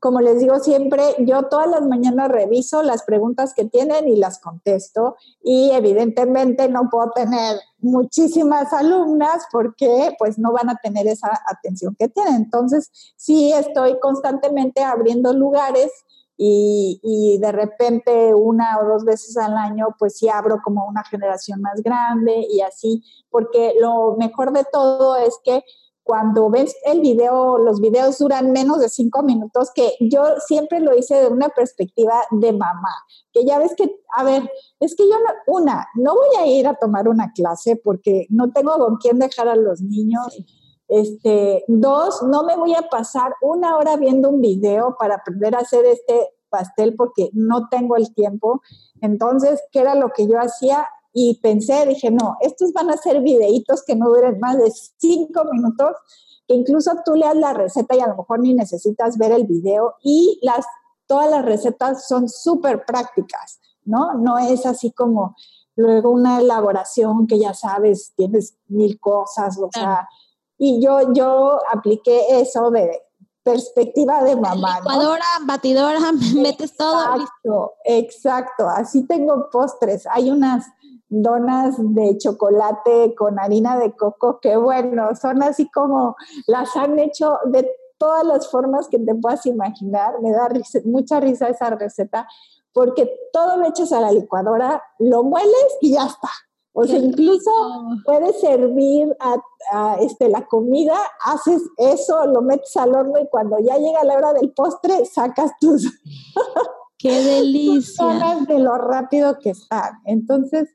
como 0.00 0.20
les 0.20 0.38
digo 0.38 0.58
siempre, 0.60 1.02
yo 1.18 1.44
todas 1.44 1.68
las 1.68 1.82
mañanas 1.86 2.28
reviso 2.28 2.82
las 2.82 3.02
preguntas 3.02 3.54
que 3.54 3.64
tienen 3.64 4.08
y 4.08 4.16
las 4.16 4.38
contesto 4.38 5.16
y 5.42 5.70
evidentemente 5.70 6.68
no 6.68 6.88
puedo 6.90 7.10
tener 7.10 7.58
muchísimas 7.78 8.72
alumnas 8.72 9.44
porque 9.50 10.14
pues 10.18 10.38
no 10.38 10.52
van 10.52 10.70
a 10.70 10.76
tener 10.76 11.06
esa 11.06 11.30
atención 11.46 11.96
que 11.98 12.08
tienen. 12.08 12.34
Entonces, 12.34 12.90
sí 13.16 13.52
estoy 13.52 13.98
constantemente 14.00 14.82
abriendo 14.82 15.32
lugares 15.32 15.90
y, 16.40 17.38
de 17.40 17.52
repente 17.52 18.34
una 18.34 18.78
o 18.78 18.86
dos 18.86 19.04
veces 19.04 19.36
al 19.36 19.56
año, 19.56 19.88
pues 19.98 20.18
sí 20.18 20.28
abro 20.28 20.60
como 20.62 20.86
una 20.86 21.02
generación 21.04 21.60
más 21.60 21.82
grande 21.82 22.46
y 22.48 22.60
así, 22.60 23.02
porque 23.28 23.74
lo 23.80 24.16
mejor 24.16 24.52
de 24.52 24.64
todo 24.72 25.16
es 25.16 25.36
que 25.44 25.64
cuando 26.04 26.48
ves 26.48 26.74
el 26.86 27.00
video, 27.00 27.58
los 27.58 27.82
videos 27.82 28.16
duran 28.16 28.50
menos 28.50 28.80
de 28.80 28.88
cinco 28.88 29.22
minutos, 29.22 29.70
que 29.74 29.92
yo 30.00 30.22
siempre 30.46 30.80
lo 30.80 30.96
hice 30.96 31.16
de 31.16 31.26
una 31.26 31.50
perspectiva 31.50 32.22
de 32.30 32.52
mamá, 32.52 32.94
que 33.30 33.44
ya 33.44 33.58
ves 33.58 33.74
que, 33.76 33.94
a 34.16 34.24
ver, 34.24 34.50
es 34.80 34.96
que 34.96 35.06
yo, 35.06 35.16
no, 35.18 35.54
una, 35.58 35.86
no 35.96 36.14
voy 36.14 36.28
a 36.40 36.46
ir 36.46 36.66
a 36.66 36.78
tomar 36.78 37.08
una 37.08 37.30
clase 37.34 37.76
porque 37.76 38.26
no 38.30 38.50
tengo 38.52 38.72
con 38.78 38.96
quién 38.96 39.18
dejar 39.18 39.48
a 39.48 39.56
los 39.56 39.82
niños. 39.82 40.34
Este, 40.88 41.64
dos, 41.68 42.22
no 42.22 42.44
me 42.44 42.56
voy 42.56 42.74
a 42.74 42.88
pasar 42.88 43.34
una 43.42 43.76
hora 43.76 43.96
viendo 43.96 44.30
un 44.30 44.40
video 44.40 44.96
para 44.98 45.16
aprender 45.16 45.54
a 45.54 45.60
hacer 45.60 45.84
este 45.84 46.30
pastel 46.48 46.96
porque 46.96 47.30
no 47.34 47.68
tengo 47.68 47.96
el 47.96 48.14
tiempo. 48.14 48.62
Entonces, 49.00 49.62
¿qué 49.70 49.80
era 49.80 49.94
lo 49.94 50.10
que 50.10 50.26
yo 50.26 50.38
hacía? 50.38 50.86
Y 51.12 51.40
pensé, 51.42 51.84
dije, 51.86 52.10
no, 52.10 52.36
estos 52.40 52.72
van 52.72 52.90
a 52.90 52.96
ser 52.96 53.20
videitos 53.20 53.82
que 53.84 53.96
no 53.96 54.08
duren 54.08 54.38
más 54.40 54.56
de 54.56 54.70
cinco 54.98 55.44
minutos, 55.50 55.94
que 56.46 56.54
incluso 56.54 56.92
tú 57.04 57.14
leas 57.14 57.36
la 57.36 57.52
receta 57.52 57.94
y 57.94 58.00
a 58.00 58.08
lo 58.08 58.16
mejor 58.16 58.40
ni 58.40 58.54
necesitas 58.54 59.18
ver 59.18 59.32
el 59.32 59.44
video 59.46 59.94
y 60.02 60.38
las, 60.42 60.64
todas 61.06 61.30
las 61.30 61.44
recetas 61.44 62.06
son 62.08 62.28
súper 62.28 62.84
prácticas, 62.86 63.60
¿no? 63.84 64.14
No 64.14 64.38
es 64.38 64.64
así 64.64 64.92
como 64.92 65.34
luego 65.76 66.10
una 66.10 66.40
elaboración 66.40 67.26
que 67.26 67.38
ya 67.38 67.54
sabes, 67.54 68.12
tienes 68.16 68.56
mil 68.66 68.98
cosas, 68.98 69.58
o 69.58 69.68
sea, 69.72 70.08
y 70.58 70.82
yo, 70.82 71.12
yo 71.12 71.60
apliqué 71.72 72.40
eso 72.40 72.70
de 72.70 73.02
perspectiva 73.42 74.22
de 74.24 74.36
mamá. 74.36 74.80
Licuadora, 74.80 75.24
batidora, 75.46 76.00
metes 76.36 76.76
todo. 76.76 77.00
Exacto, 77.00 77.72
exacto. 77.84 78.68
Así 78.68 79.06
tengo 79.06 79.48
postres. 79.50 80.06
Hay 80.10 80.30
unas 80.30 80.66
donas 81.08 81.76
de 81.78 82.18
chocolate 82.18 83.14
con 83.16 83.38
harina 83.38 83.78
de 83.78 83.96
coco 83.96 84.40
que 84.40 84.56
bueno, 84.56 85.14
son 85.16 85.42
así 85.42 85.70
como 85.70 86.16
las 86.46 86.76
han 86.76 86.98
hecho 86.98 87.38
de 87.46 87.70
todas 87.96 88.24
las 88.24 88.50
formas 88.50 88.88
que 88.88 88.98
te 88.98 89.14
puedas 89.14 89.46
imaginar. 89.46 90.20
Me 90.20 90.32
da 90.32 90.50
mucha 90.84 91.20
risa 91.20 91.48
esa 91.48 91.70
receta 91.70 92.26
porque 92.72 93.10
todo 93.32 93.56
lo 93.56 93.66
echas 93.66 93.92
a 93.92 94.00
la 94.00 94.12
licuadora, 94.12 94.82
lo 94.98 95.24
mueles 95.24 95.78
y 95.80 95.92
ya 95.94 96.04
está. 96.04 96.28
O 96.80 96.84
sea, 96.86 97.00
incluso 97.00 97.50
puedes 98.04 98.40
servir 98.40 99.08
a, 99.18 99.96
este, 100.00 100.28
la 100.28 100.46
comida, 100.46 100.96
haces 101.24 101.60
eso, 101.76 102.24
lo 102.26 102.40
metes 102.40 102.76
al 102.76 102.94
horno 102.94 103.18
y 103.18 103.26
cuando 103.26 103.58
ya 103.58 103.76
llega 103.78 104.04
la 104.04 104.14
hora 104.14 104.32
del 104.32 104.52
postre, 104.52 105.04
sacas 105.04 105.50
tus... 105.60 105.92
¡Qué 106.96 107.10
delicia! 107.24 108.38
de 108.46 108.60
lo 108.60 108.78
rápido 108.78 109.40
que 109.40 109.50
están. 109.50 109.94
Entonces, 110.04 110.68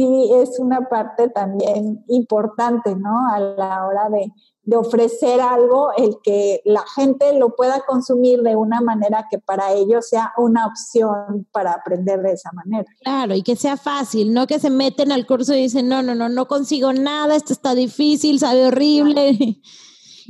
sí 0.00 0.30
es 0.32 0.58
una 0.58 0.88
parte 0.88 1.28
también 1.28 2.02
importante, 2.08 2.96
¿no? 2.96 3.28
A 3.30 3.38
la 3.38 3.86
hora 3.86 4.08
de, 4.08 4.32
de 4.62 4.76
ofrecer 4.76 5.42
algo, 5.42 5.90
el 5.94 6.16
que 6.22 6.62
la 6.64 6.82
gente 6.94 7.38
lo 7.38 7.54
pueda 7.54 7.82
consumir 7.86 8.40
de 8.40 8.56
una 8.56 8.80
manera 8.80 9.26
que 9.30 9.38
para 9.38 9.72
ellos 9.72 10.08
sea 10.08 10.32
una 10.38 10.66
opción 10.66 11.46
para 11.52 11.72
aprender 11.72 12.22
de 12.22 12.32
esa 12.32 12.50
manera. 12.52 12.86
Claro, 13.02 13.34
y 13.34 13.42
que 13.42 13.56
sea 13.56 13.76
fácil, 13.76 14.32
no 14.32 14.46
que 14.46 14.58
se 14.58 14.70
meten 14.70 15.12
al 15.12 15.26
curso 15.26 15.54
y 15.54 15.62
dicen, 15.62 15.86
no, 15.86 16.02
no, 16.02 16.14
no, 16.14 16.30
no 16.30 16.48
consigo 16.48 16.94
nada, 16.94 17.36
esto 17.36 17.52
está 17.52 17.74
difícil, 17.74 18.38
sabe 18.38 18.68
horrible. 18.68 19.60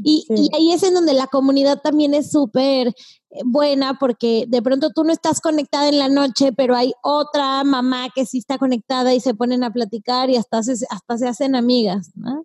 Y, 0.02 0.26
y 0.28 0.50
ahí 0.56 0.72
es 0.72 0.82
en 0.82 0.94
donde 0.94 1.14
la 1.14 1.26
comunidad 1.26 1.80
también 1.82 2.14
es 2.14 2.30
súper 2.30 2.88
eh, 2.88 2.94
buena 3.44 3.98
porque 3.98 4.44
de 4.48 4.62
pronto 4.62 4.90
tú 4.90 5.04
no 5.04 5.12
estás 5.12 5.40
conectada 5.40 5.88
en 5.88 5.98
la 5.98 6.08
noche, 6.08 6.52
pero 6.52 6.74
hay 6.74 6.92
otra 7.02 7.62
mamá 7.64 8.08
que 8.14 8.26
sí 8.26 8.38
está 8.38 8.58
conectada 8.58 9.14
y 9.14 9.20
se 9.20 9.34
ponen 9.34 9.64
a 9.64 9.72
platicar 9.72 10.30
y 10.30 10.36
hasta 10.36 10.62
se, 10.62 10.74
hasta 10.90 11.18
se 11.18 11.28
hacen 11.28 11.54
amigas, 11.54 12.10
¿no? 12.14 12.44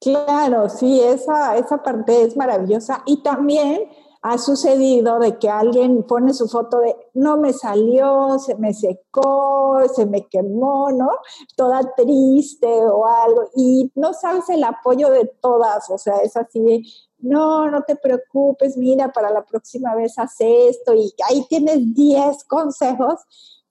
Claro, 0.00 0.68
sí, 0.68 1.00
esa, 1.00 1.56
esa 1.56 1.82
parte 1.82 2.22
es 2.22 2.36
maravillosa. 2.36 3.02
Y 3.06 3.22
también 3.22 3.88
ha 4.26 4.38
sucedido 4.38 5.18
de 5.18 5.38
que 5.38 5.50
alguien 5.50 6.02
pone 6.02 6.32
su 6.32 6.48
foto 6.48 6.78
de 6.78 6.96
no 7.12 7.36
me 7.36 7.52
salió, 7.52 8.38
se 8.38 8.54
me 8.54 8.72
secó, 8.72 9.82
se 9.94 10.06
me 10.06 10.26
quemó, 10.28 10.90
¿no? 10.92 11.10
Toda 11.56 11.82
triste 11.94 12.66
o 12.66 13.06
algo. 13.06 13.50
Y 13.54 13.92
no 13.94 14.14
sabes 14.14 14.48
el 14.48 14.64
apoyo 14.64 15.10
de 15.10 15.26
todas, 15.42 15.90
o 15.90 15.98
sea, 15.98 16.16
es 16.22 16.38
así 16.38 16.58
de, 16.60 16.82
no, 17.18 17.70
no 17.70 17.82
te 17.82 17.96
preocupes, 17.96 18.78
mira, 18.78 19.12
para 19.12 19.30
la 19.30 19.44
próxima 19.44 19.94
vez 19.94 20.18
haz 20.18 20.36
esto. 20.38 20.94
Y 20.94 21.12
ahí 21.28 21.44
tienes 21.50 21.94
10 21.94 22.44
consejos 22.44 23.20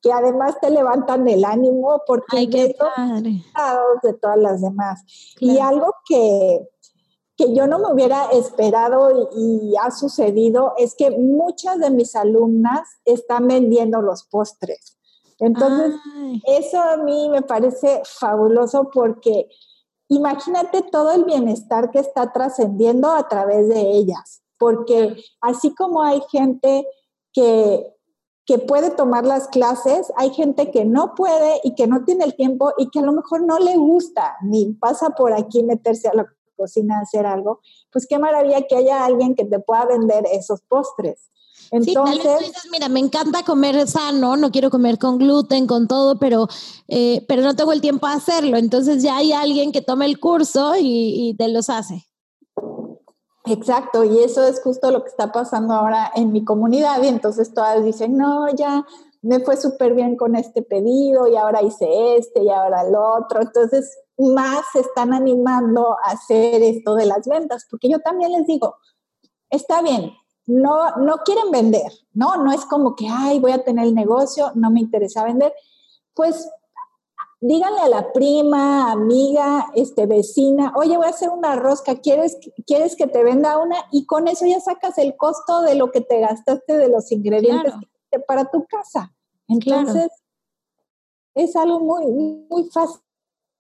que 0.03 0.13
además 0.13 0.59
te 0.61 0.69
levantan 0.69 1.27
el 1.29 1.45
ánimo 1.45 2.03
porque 2.05 2.37
Ay, 2.37 2.47
qué 2.47 2.75
de 4.03 4.13
todas 4.13 4.37
las 4.37 4.61
demás. 4.61 5.03
Y 5.39 5.57
algo 5.57 5.95
que 6.07 6.69
que 7.35 7.53
yo 7.55 7.67
no 7.67 7.79
me 7.79 7.91
hubiera 7.91 8.25
esperado 8.31 9.29
y, 9.35 9.73
ha 9.81 9.91
sucedido 9.91 10.73
es 10.77 10.95
que 10.95 11.11
muchas 11.11 11.79
de 11.79 11.89
mis 11.89 12.15
alumnas 12.15 12.87
están 13.05 13.47
vendiendo 13.47 14.01
los 14.01 14.23
postres. 14.23 14.97
Entonces, 15.39 15.95
eso 16.45 16.79
a 16.79 16.97
mí 16.97 17.27
me 17.29 17.41
parece 17.41 18.01
fabuloso 18.05 18.89
porque 18.93 19.49
imagínate 20.07 20.83
todo 20.83 21.11
el 21.11 21.25
bienestar 21.25 21.89
que 21.89 21.99
está 21.99 22.31
trascendiendo 22.31 23.11
a 23.11 23.27
través 23.27 23.67
de 23.67 23.81
ellas, 23.81 24.43
porque 24.59 25.17
así 25.41 25.73
como 25.73 26.03
hay 26.03 26.21
gente 26.31 26.87
que, 27.33 27.93
que 28.45 28.59
puede 28.59 28.91
tomar 28.91 29.25
las 29.25 29.47
clases, 29.47 30.13
hay 30.15 30.29
gente 30.29 30.69
que 30.69 30.85
no 30.85 31.15
puede 31.15 31.59
y 31.63 31.73
que 31.73 31.87
no 31.87 32.05
tiene 32.05 32.25
el 32.25 32.35
tiempo 32.35 32.71
y 32.77 32.89
que 32.89 32.99
a 32.99 33.03
lo 33.03 33.11
mejor 33.11 33.41
no 33.41 33.57
le 33.57 33.75
gusta 33.75 34.37
ni 34.43 34.71
pasa 34.73 35.09
por 35.09 35.33
aquí 35.33 35.63
meterse 35.63 36.07
a 36.07 36.13
la 36.13 36.27
cocina 36.53 36.99
hacer 36.99 37.25
algo, 37.25 37.59
pues 37.91 38.07
qué 38.07 38.19
maravilla 38.19 38.61
que 38.67 38.75
haya 38.75 39.05
alguien 39.05 39.35
que 39.35 39.45
te 39.45 39.59
pueda 39.59 39.85
vender 39.85 40.25
esos 40.31 40.61
postres. 40.61 41.29
Entonces, 41.71 42.63
mira, 42.71 42.87
me 42.87 42.99
encanta 42.99 43.43
comer 43.43 43.87
sano, 43.87 44.37
no 44.37 44.51
quiero 44.51 44.69
comer 44.69 44.99
con 44.99 45.17
gluten, 45.17 45.65
con 45.65 45.87
todo, 45.87 46.19
pero, 46.19 46.47
eh, 46.87 47.25
pero 47.27 47.41
no 47.41 47.55
tengo 47.55 47.71
el 47.71 47.81
tiempo 47.81 48.05
a 48.05 48.13
hacerlo. 48.13 48.57
Entonces 48.57 49.01
ya 49.01 49.17
hay 49.17 49.31
alguien 49.31 49.71
que 49.71 49.81
toma 49.81 50.05
el 50.05 50.19
curso 50.19 50.75
y, 50.75 51.29
y 51.29 51.33
te 51.35 51.47
los 51.47 51.69
hace. 51.69 52.05
Exacto, 53.45 54.03
y 54.05 54.19
eso 54.19 54.47
es 54.47 54.61
justo 54.61 54.89
lo 54.91 55.03
que 55.03 55.09
está 55.09 55.31
pasando 55.31 55.73
ahora 55.73 56.11
en 56.15 56.31
mi 56.31 56.45
comunidad. 56.45 57.01
Y 57.01 57.07
entonces 57.07 57.53
todas 57.53 57.83
dicen, 57.83 58.17
no, 58.17 58.53
ya 58.53 58.85
me 59.21 59.39
fue 59.39 59.57
súper 59.57 59.95
bien 59.95 60.15
con 60.15 60.35
este 60.35 60.61
pedido 60.61 61.27
y 61.27 61.35
ahora 61.35 61.61
hice 61.61 62.17
este 62.17 62.43
y 62.43 62.49
ahora 62.49 62.83
el 62.83 62.95
otro. 62.95 63.41
Entonces, 63.41 63.97
más 64.17 64.65
se 64.71 64.79
están 64.79 65.13
animando 65.13 65.93
a 66.03 66.11
hacer 66.11 66.61
esto 66.61 66.95
de 66.95 67.05
las 67.05 67.27
ventas, 67.27 67.65
porque 67.69 67.89
yo 67.89 67.99
también 67.99 68.31
les 68.31 68.45
digo, 68.45 68.75
está 69.49 69.81
bien, 69.81 70.11
no, 70.45 70.97
no 70.97 71.17
quieren 71.17 71.51
vender, 71.51 71.91
¿no? 72.13 72.37
No 72.37 72.51
es 72.51 72.65
como 72.65 72.95
que, 72.95 73.07
ay, 73.09 73.39
voy 73.39 73.51
a 73.51 73.63
tener 73.63 73.85
el 73.85 73.95
negocio, 73.95 74.51
no 74.55 74.69
me 74.71 74.81
interesa 74.81 75.23
vender. 75.23 75.53
Pues 76.13 76.49
díganle 77.39 77.79
a 77.81 77.89
la 77.89 78.13
prima, 78.13 78.91
amiga, 78.91 79.71
este, 79.75 80.05
vecina, 80.05 80.73
oye, 80.75 80.97
voy 80.97 81.07
a 81.07 81.09
hacer 81.09 81.29
una 81.29 81.55
rosca, 81.55 81.95
¿quieres, 81.95 82.37
¿quieres 82.65 82.95
que 82.95 83.07
te 83.07 83.23
venda 83.23 83.57
una? 83.57 83.75
Y 83.91 84.05
con 84.05 84.27
eso 84.27 84.45
ya 84.45 84.59
sacas 84.59 84.97
el 84.97 85.15
costo 85.17 85.61
de 85.61 85.75
lo 85.75 85.91
que 85.91 86.01
te 86.01 86.19
gastaste 86.19 86.77
de 86.77 86.89
los 86.89 87.11
ingredientes 87.11 87.73
para 88.27 88.49
tu 88.49 88.65
casa. 88.65 89.13
Entonces, 89.47 90.09
es 91.35 91.55
algo 91.55 91.79
muy, 91.79 92.05
muy 92.49 92.69
fácil 92.69 93.02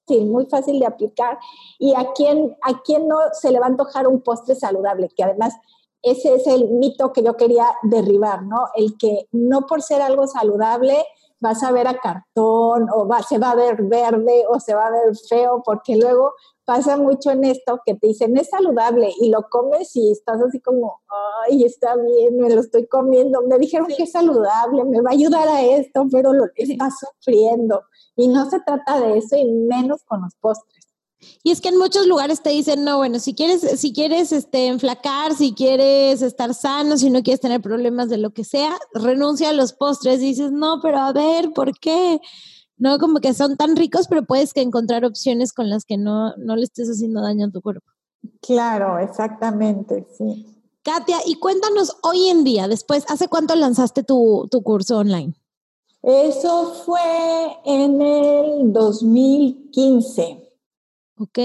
muy 0.07 0.45
fácil 0.45 0.79
de 0.79 0.85
aplicar 0.85 1.37
y 1.79 1.93
a 1.95 2.11
quién, 2.13 2.55
a 2.61 2.81
quién 2.81 3.07
no 3.07 3.17
se 3.33 3.51
le 3.51 3.59
va 3.59 3.65
a 3.65 3.69
antojar 3.69 4.07
un 4.07 4.21
postre 4.21 4.55
saludable, 4.55 5.09
que 5.15 5.23
además 5.23 5.55
ese 6.01 6.35
es 6.35 6.47
el 6.47 6.67
mito 6.69 7.13
que 7.13 7.23
yo 7.23 7.37
quería 7.37 7.65
derribar, 7.83 8.43
¿no? 8.43 8.65
El 8.75 8.97
que 8.97 9.27
no 9.31 9.65
por 9.67 9.81
ser 9.81 10.01
algo 10.01 10.27
saludable 10.27 11.05
vas 11.43 11.61
a 11.61 11.73
ver 11.73 11.87
a 11.87 11.97
cartón 11.97 12.87
o 12.89 13.05
va, 13.05 13.21
se 13.21 13.37
va 13.37 13.51
a 13.51 13.55
ver 13.55 13.83
verde 13.83 14.45
o 14.47 14.61
se 14.61 14.73
va 14.73 14.87
a 14.87 14.91
ver 14.91 15.13
feo, 15.29 15.61
porque 15.63 15.97
luego 15.97 16.31
pasa 16.63 16.95
mucho 16.95 17.31
en 17.31 17.43
esto 17.43 17.81
que 17.85 17.95
te 17.95 18.07
dicen 18.07 18.37
es 18.37 18.49
saludable 18.49 19.11
y 19.19 19.29
lo 19.29 19.49
comes 19.49 19.93
y 19.97 20.09
estás 20.09 20.41
así 20.41 20.61
como, 20.61 21.01
ay, 21.45 21.65
está 21.65 21.97
bien, 21.97 22.37
me 22.37 22.49
lo 22.49 22.61
estoy 22.61 22.87
comiendo, 22.87 23.41
me 23.41 23.59
dijeron 23.59 23.87
que 23.87 24.03
es 24.03 24.11
saludable, 24.13 24.85
me 24.85 25.01
va 25.01 25.09
a 25.09 25.13
ayudar 25.13 25.49
a 25.49 25.61
esto, 25.61 26.05
pero 26.09 26.31
lo 26.31 26.45
está 26.55 26.87
sufriendo. 26.89 27.81
Y 28.15 28.29
no 28.29 28.49
se 28.49 28.61
trata 28.61 29.01
de 29.01 29.17
eso 29.17 29.35
y 29.35 29.51
menos 29.51 30.03
con 30.05 30.21
los 30.21 30.33
postres. 30.35 30.92
Y 31.43 31.51
es 31.51 31.61
que 31.61 31.69
en 31.69 31.77
muchos 31.77 32.07
lugares 32.07 32.41
te 32.41 32.51
dicen, 32.51 32.83
no, 32.83 32.97
bueno, 32.97 33.19
si 33.19 33.33
quieres, 33.33 33.61
si 33.79 33.93
quieres 33.93 34.31
este, 34.31 34.67
enflacar, 34.67 35.35
si 35.35 35.53
quieres 35.53 36.21
estar 36.21 36.53
sano, 36.53 36.97
si 36.97 37.09
no 37.09 37.23
quieres 37.23 37.41
tener 37.41 37.61
problemas 37.61 38.09
de 38.09 38.17
lo 38.17 38.31
que 38.31 38.43
sea, 38.43 38.77
renuncia 38.93 39.49
a 39.49 39.53
los 39.53 39.73
postres. 39.73 40.21
Y 40.21 40.27
dices, 40.27 40.51
no, 40.51 40.79
pero 40.81 40.99
a 40.99 41.11
ver, 41.11 41.51
¿por 41.51 41.77
qué? 41.79 42.19
No, 42.77 42.97
como 42.97 43.19
que 43.19 43.33
son 43.33 43.57
tan 43.57 43.75
ricos, 43.75 44.07
pero 44.07 44.25
puedes 44.25 44.53
que 44.53 44.61
encontrar 44.61 45.05
opciones 45.05 45.53
con 45.53 45.69
las 45.69 45.85
que 45.85 45.97
no, 45.97 46.35
no 46.37 46.55
le 46.55 46.63
estés 46.63 46.89
haciendo 46.89 47.21
daño 47.21 47.47
a 47.47 47.51
tu 47.51 47.61
cuerpo. 47.61 47.87
Claro, 48.41 48.99
exactamente, 48.99 50.07
sí. 50.17 50.45
Katia, 50.83 51.17
y 51.25 51.35
cuéntanos 51.35 51.95
hoy 52.03 52.27
en 52.27 52.43
día, 52.43 52.67
después, 52.67 53.05
¿hace 53.07 53.27
cuánto 53.27 53.55
lanzaste 53.55 54.03
tu, 54.03 54.47
tu 54.51 54.63
curso 54.63 54.97
online? 54.97 55.33
Eso 56.01 56.73
fue 56.85 56.99
en 57.63 58.01
el 58.01 58.73
2015. 58.73 60.42
Ok. 61.17 61.39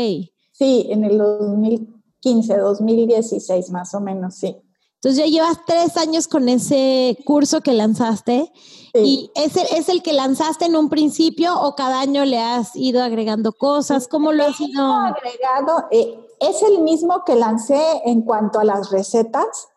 Sí, 0.52 0.86
en 0.90 1.04
el 1.04 1.18
2015, 1.18 2.56
2016 2.56 3.70
más 3.70 3.94
o 3.94 4.00
menos, 4.00 4.36
sí. 4.36 4.56
Entonces 4.94 5.24
ya 5.24 5.30
llevas 5.30 5.60
tres 5.64 5.96
años 5.96 6.26
con 6.26 6.48
ese 6.48 7.16
curso 7.24 7.60
que 7.60 7.72
lanzaste. 7.72 8.50
¿Y 8.94 9.30
es 9.36 9.56
el, 9.56 9.78
es 9.78 9.88
el 9.88 10.02
que 10.02 10.12
lanzaste 10.12 10.64
en 10.64 10.74
un 10.74 10.88
principio 10.88 11.60
o 11.60 11.76
cada 11.76 12.00
año 12.00 12.24
le 12.24 12.40
has 12.40 12.74
ido 12.74 13.02
agregando 13.04 13.52
cosas? 13.52 14.08
¿Cómo 14.08 14.32
lo 14.32 14.44
has 14.44 14.60
ido? 14.60 14.84
agregado? 14.92 15.84
Eh, 15.92 16.18
es 16.40 16.62
el 16.62 16.80
mismo 16.80 17.22
que 17.24 17.36
lancé 17.36 17.80
en 18.06 18.22
cuanto 18.22 18.58
a 18.58 18.64
las 18.64 18.90
recetas 18.90 19.68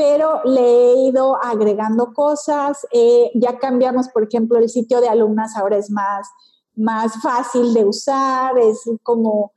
pero 0.00 0.40
le 0.44 0.62
he 0.62 1.08
ido 1.08 1.36
agregando 1.36 2.14
cosas. 2.14 2.86
Eh, 2.90 3.30
ya 3.34 3.58
cambiamos, 3.58 4.08
por 4.08 4.22
ejemplo, 4.22 4.58
el 4.58 4.70
sitio 4.70 4.98
de 5.02 5.10
alumnas 5.10 5.58
ahora 5.58 5.76
es 5.76 5.90
más, 5.90 6.26
más 6.80 7.20
fácil 7.22 7.74
de 7.74 7.84
usar, 7.84 8.58
es 8.58 8.82
como, 9.02 9.52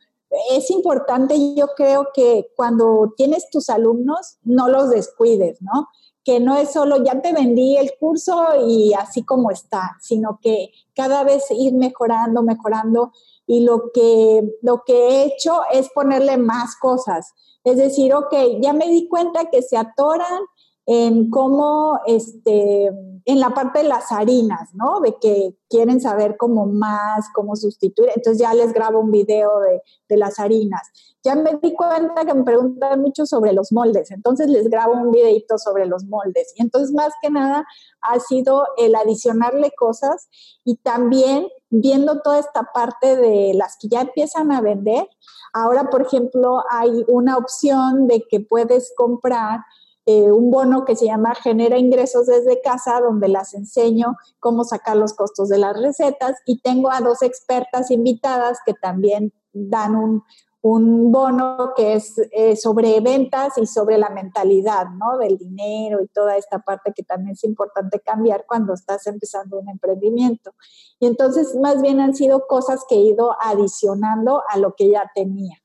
es 0.51 0.69
importante, 0.71 1.55
yo 1.55 1.67
creo 1.75 2.09
que 2.13 2.51
cuando 2.55 3.13
tienes 3.15 3.49
tus 3.49 3.69
alumnos, 3.69 4.37
no 4.43 4.67
los 4.67 4.89
descuides, 4.89 5.61
¿no? 5.61 5.87
Que 6.23 6.39
no 6.39 6.55
es 6.55 6.71
solo, 6.71 7.03
ya 7.03 7.21
te 7.21 7.33
vendí 7.33 7.77
el 7.77 7.91
curso 7.99 8.45
y 8.67 8.93
así 8.93 9.23
como 9.23 9.51
está, 9.51 9.97
sino 10.01 10.39
que 10.41 10.71
cada 10.95 11.23
vez 11.23 11.45
ir 11.51 11.73
mejorando, 11.73 12.43
mejorando. 12.43 13.11
Y 13.45 13.65
lo 13.65 13.91
que, 13.93 14.57
lo 14.61 14.83
que 14.85 14.93
he 14.93 15.23
hecho 15.25 15.61
es 15.71 15.89
ponerle 15.89 16.37
más 16.37 16.77
cosas 16.77 17.33
es 17.63 17.77
decir, 17.77 18.13
ok, 18.13 18.33
ya 18.61 18.73
me 18.73 18.89
di 18.89 19.07
cuenta 19.07 19.49
que 19.49 19.61
se 19.61 19.77
atoran 19.77 20.41
en 20.85 21.29
cómo, 21.29 21.99
este, 22.05 22.91
en 23.25 23.39
la 23.39 23.51
parte 23.51 23.79
de 23.79 23.87
las 23.87 24.11
harinas, 24.11 24.73
¿no? 24.73 24.99
De 24.99 25.15
que 25.21 25.55
quieren 25.69 26.01
saber 26.01 26.35
cómo 26.37 26.65
más, 26.65 27.27
cómo 27.33 27.55
sustituir. 27.55 28.09
Entonces 28.15 28.41
ya 28.41 28.53
les 28.53 28.73
grabo 28.73 28.99
un 28.99 29.11
video 29.11 29.59
de, 29.61 29.81
de, 30.09 30.17
las 30.17 30.39
harinas. 30.39 30.81
Ya 31.23 31.35
me 31.35 31.57
di 31.61 31.73
cuenta 31.73 32.25
que 32.25 32.33
me 32.33 32.43
preguntan 32.43 33.01
mucho 33.01 33.25
sobre 33.25 33.53
los 33.53 33.71
moldes, 33.71 34.11
entonces 34.11 34.49
les 34.49 34.69
grabo 34.69 34.93
un 34.93 35.11
videito 35.11 35.57
sobre 35.57 35.85
los 35.85 36.03
moldes. 36.03 36.53
Y 36.57 36.61
entonces 36.61 36.93
más 36.93 37.13
que 37.21 37.29
nada 37.29 37.65
ha 38.01 38.19
sido 38.19 38.65
el 38.77 38.93
adicionarle 38.95 39.71
cosas 39.71 40.27
y 40.65 40.75
también 40.75 41.47
viendo 41.69 42.21
toda 42.21 42.39
esta 42.39 42.71
parte 42.73 43.15
de 43.15 43.53
las 43.53 43.77
que 43.77 43.87
ya 43.87 44.01
empiezan 44.01 44.51
a 44.51 44.61
vender. 44.61 45.07
Ahora, 45.53 45.89
por 45.89 46.01
ejemplo, 46.01 46.63
hay 46.69 47.05
una 47.07 47.37
opción 47.37 48.07
de 48.07 48.23
que 48.29 48.41
puedes 48.41 48.93
comprar 48.97 49.61
eh, 50.05 50.31
un 50.31 50.51
bono 50.51 50.83
que 50.85 50.95
se 50.95 51.05
llama 51.05 51.33
Genera 51.35 51.77
ingresos 51.77 52.27
desde 52.27 52.61
casa, 52.61 52.99
donde 52.99 53.29
las 53.29 53.53
enseño 53.53 54.17
cómo 54.39 54.63
sacar 54.63 54.97
los 54.97 55.13
costos 55.13 55.49
de 55.49 55.57
las 55.57 55.79
recetas 55.79 56.37
y 56.45 56.59
tengo 56.61 56.91
a 56.91 56.99
dos 56.99 57.21
expertas 57.21 57.89
invitadas 57.89 58.59
que 58.65 58.73
también 58.73 59.31
dan 59.53 59.95
un, 59.95 60.23
un 60.63 61.11
bono 61.11 61.73
que 61.75 61.93
es 61.93 62.15
eh, 62.31 62.55
sobre 62.55 63.01
ventas 63.01 63.57
y 63.57 63.65
sobre 63.65 63.97
la 63.97 64.09
mentalidad, 64.09 64.87
¿no? 64.97 65.17
Del 65.17 65.37
dinero 65.37 66.01
y 66.01 66.07
toda 66.07 66.37
esta 66.37 66.59
parte 66.59 66.93
que 66.95 67.03
también 67.03 67.33
es 67.33 67.43
importante 67.43 67.99
cambiar 67.99 68.45
cuando 68.47 68.73
estás 68.73 69.05
empezando 69.07 69.59
un 69.59 69.67
emprendimiento. 69.67 70.53
Y 70.99 71.07
entonces 71.07 71.53
más 71.61 71.81
bien 71.81 71.99
han 71.99 72.15
sido 72.15 72.47
cosas 72.47 72.85
que 72.87 72.95
he 72.95 73.01
ido 73.01 73.35
adicionando 73.41 74.41
a 74.49 74.57
lo 74.57 74.73
que 74.73 74.89
ya 74.89 75.11
tenía. 75.13 75.62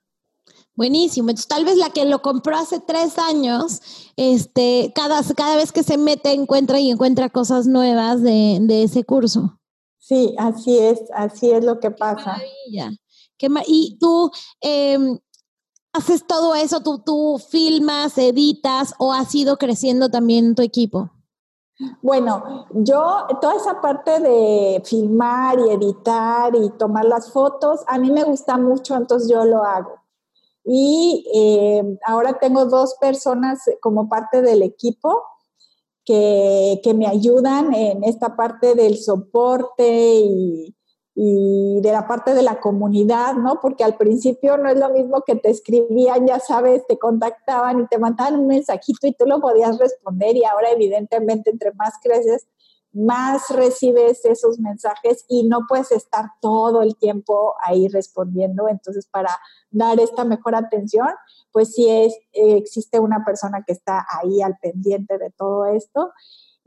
Buenísimo. 0.78 1.30
Entonces, 1.30 1.48
tal 1.48 1.64
vez 1.64 1.76
la 1.76 1.90
que 1.90 2.04
lo 2.04 2.22
compró 2.22 2.56
hace 2.56 2.78
tres 2.78 3.18
años, 3.18 3.80
este, 4.14 4.92
cada, 4.94 5.20
cada 5.34 5.56
vez 5.56 5.72
que 5.72 5.82
se 5.82 5.98
mete 5.98 6.30
encuentra 6.30 6.78
y 6.78 6.88
encuentra 6.88 7.30
cosas 7.30 7.66
nuevas 7.66 8.22
de, 8.22 8.84
ese 8.84 9.02
curso. 9.02 9.58
Sí, 9.98 10.36
así 10.38 10.78
es, 10.78 11.00
así 11.12 11.50
es 11.50 11.64
lo 11.64 11.80
que 11.80 11.90
pasa. 11.90 12.40
Qué 13.36 13.48
maravilla. 13.48 13.66
y 13.66 13.98
tú 13.98 14.30
em, 14.60 15.18
haces 15.92 16.24
todo 16.28 16.54
eso, 16.54 16.80
tú, 16.80 17.02
tú 17.04 17.42
filmas, 17.50 18.16
editas 18.16 18.94
o 19.00 19.12
has 19.12 19.34
ido 19.34 19.56
creciendo 19.56 20.10
también 20.10 20.54
tu 20.54 20.62
equipo. 20.62 21.10
Bueno, 22.02 22.66
yo 22.70 23.26
toda 23.40 23.56
esa 23.56 23.80
parte 23.80 24.20
de 24.20 24.80
filmar 24.84 25.58
y 25.58 25.70
editar 25.70 26.54
y 26.54 26.70
tomar 26.78 27.04
las 27.04 27.32
fotos, 27.32 27.80
a 27.88 27.98
mí 27.98 28.12
me 28.12 28.22
gusta 28.22 28.56
mucho, 28.56 28.94
entonces 28.94 29.28
yo 29.28 29.44
lo 29.44 29.64
hago. 29.64 29.97
Y 30.70 31.24
eh, 31.34 31.82
ahora 32.06 32.38
tengo 32.38 32.66
dos 32.66 32.96
personas 33.00 33.58
como 33.80 34.06
parte 34.06 34.42
del 34.42 34.62
equipo 34.62 35.22
que, 36.04 36.78
que, 36.82 36.92
me 36.92 37.06
ayudan 37.06 37.72
en 37.74 38.04
esta 38.04 38.36
parte 38.36 38.74
del 38.74 38.98
soporte 38.98 39.86
y, 39.86 40.76
y 41.20 41.80
de 41.80 41.90
la 41.90 42.06
parte 42.06 42.32
de 42.32 42.42
la 42.42 42.60
comunidad, 42.60 43.34
¿no? 43.34 43.58
Porque 43.60 43.82
al 43.82 43.96
principio 43.96 44.56
no 44.56 44.70
es 44.70 44.78
lo 44.78 44.90
mismo 44.90 45.24
que 45.26 45.34
te 45.34 45.50
escribían, 45.50 46.28
ya 46.28 46.38
sabes, 46.38 46.86
te 46.86 46.96
contactaban 46.96 47.80
y 47.80 47.86
te 47.88 47.98
mandaban 47.98 48.38
un 48.38 48.46
mensajito 48.46 49.08
y 49.08 49.14
tú 49.14 49.26
lo 49.26 49.40
podías 49.40 49.78
responder 49.78 50.36
y 50.36 50.44
ahora 50.44 50.70
evidentemente 50.70 51.50
entre 51.50 51.72
más 51.72 51.94
creces, 52.00 52.46
más 52.98 53.48
recibes 53.50 54.24
esos 54.24 54.58
mensajes 54.58 55.24
y 55.28 55.48
no 55.48 55.66
puedes 55.68 55.92
estar 55.92 56.26
todo 56.40 56.82
el 56.82 56.96
tiempo 56.96 57.54
ahí 57.62 57.88
respondiendo. 57.88 58.68
Entonces, 58.68 59.06
para 59.06 59.30
dar 59.70 60.00
esta 60.00 60.24
mejor 60.24 60.54
atención, 60.54 61.08
pues 61.52 61.74
sí 61.74 61.88
es, 61.88 62.14
existe 62.32 62.98
una 62.98 63.24
persona 63.24 63.62
que 63.66 63.72
está 63.72 64.06
ahí 64.20 64.42
al 64.42 64.58
pendiente 64.60 65.18
de 65.18 65.30
todo 65.30 65.66
esto 65.66 66.12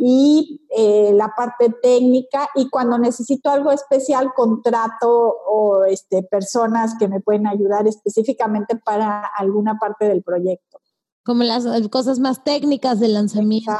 y 0.03 0.65
eh, 0.75 1.11
la 1.13 1.33
parte 1.35 1.69
técnica 1.69 2.49
y 2.55 2.69
cuando 2.69 2.97
necesito 2.97 3.51
algo 3.51 3.71
especial 3.71 4.33
contrato 4.33 5.09
o 5.47 5.85
este, 5.85 6.23
personas 6.23 6.95
que 6.97 7.07
me 7.07 7.19
pueden 7.19 7.45
ayudar 7.45 7.87
específicamente 7.87 8.75
para 8.77 9.23
alguna 9.37 9.77
parte 9.77 10.05
del 10.05 10.23
proyecto. 10.23 10.79
Como 11.23 11.43
las 11.43 11.65
cosas 11.89 12.17
más 12.17 12.43
técnicas 12.43 12.99
del 12.99 13.13
lanzamiento. 13.13 13.73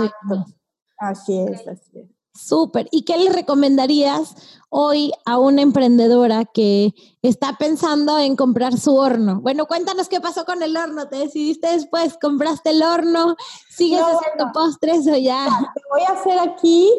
Así 0.99 1.39
es, 1.39 1.67
así 1.67 1.99
es. 1.99 2.10
Súper. 2.33 2.87
¿Y 2.91 3.03
qué 3.03 3.17
le 3.17 3.29
recomendarías 3.29 4.35
hoy 4.69 5.11
a 5.25 5.37
una 5.37 5.61
emprendedora 5.61 6.45
que 6.45 6.93
está 7.21 7.57
pensando 7.57 8.17
en 8.19 8.35
comprar 8.35 8.77
su 8.77 8.95
horno? 8.95 9.41
Bueno, 9.41 9.65
cuéntanos 9.65 10.07
qué 10.07 10.21
pasó 10.21 10.45
con 10.45 10.63
el 10.63 10.75
horno. 10.77 11.07
¿Te 11.07 11.17
decidiste 11.17 11.67
después? 11.67 12.17
¿Compraste 12.21 12.69
el 12.69 12.83
horno? 12.83 13.35
¿Sigues 13.69 14.01
haciendo 14.01 14.51
postres 14.53 15.07
o 15.07 15.17
ya? 15.17 15.45
Te 15.73 15.81
voy 15.91 16.01
a 16.07 16.19
hacer 16.19 16.39
aquí, 16.39 16.89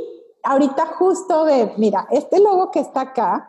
ahorita 0.42 0.94
justo 0.98 1.44
de, 1.44 1.72
mira, 1.78 2.06
este 2.10 2.38
logo 2.40 2.70
que 2.70 2.80
está 2.80 3.00
acá 3.00 3.48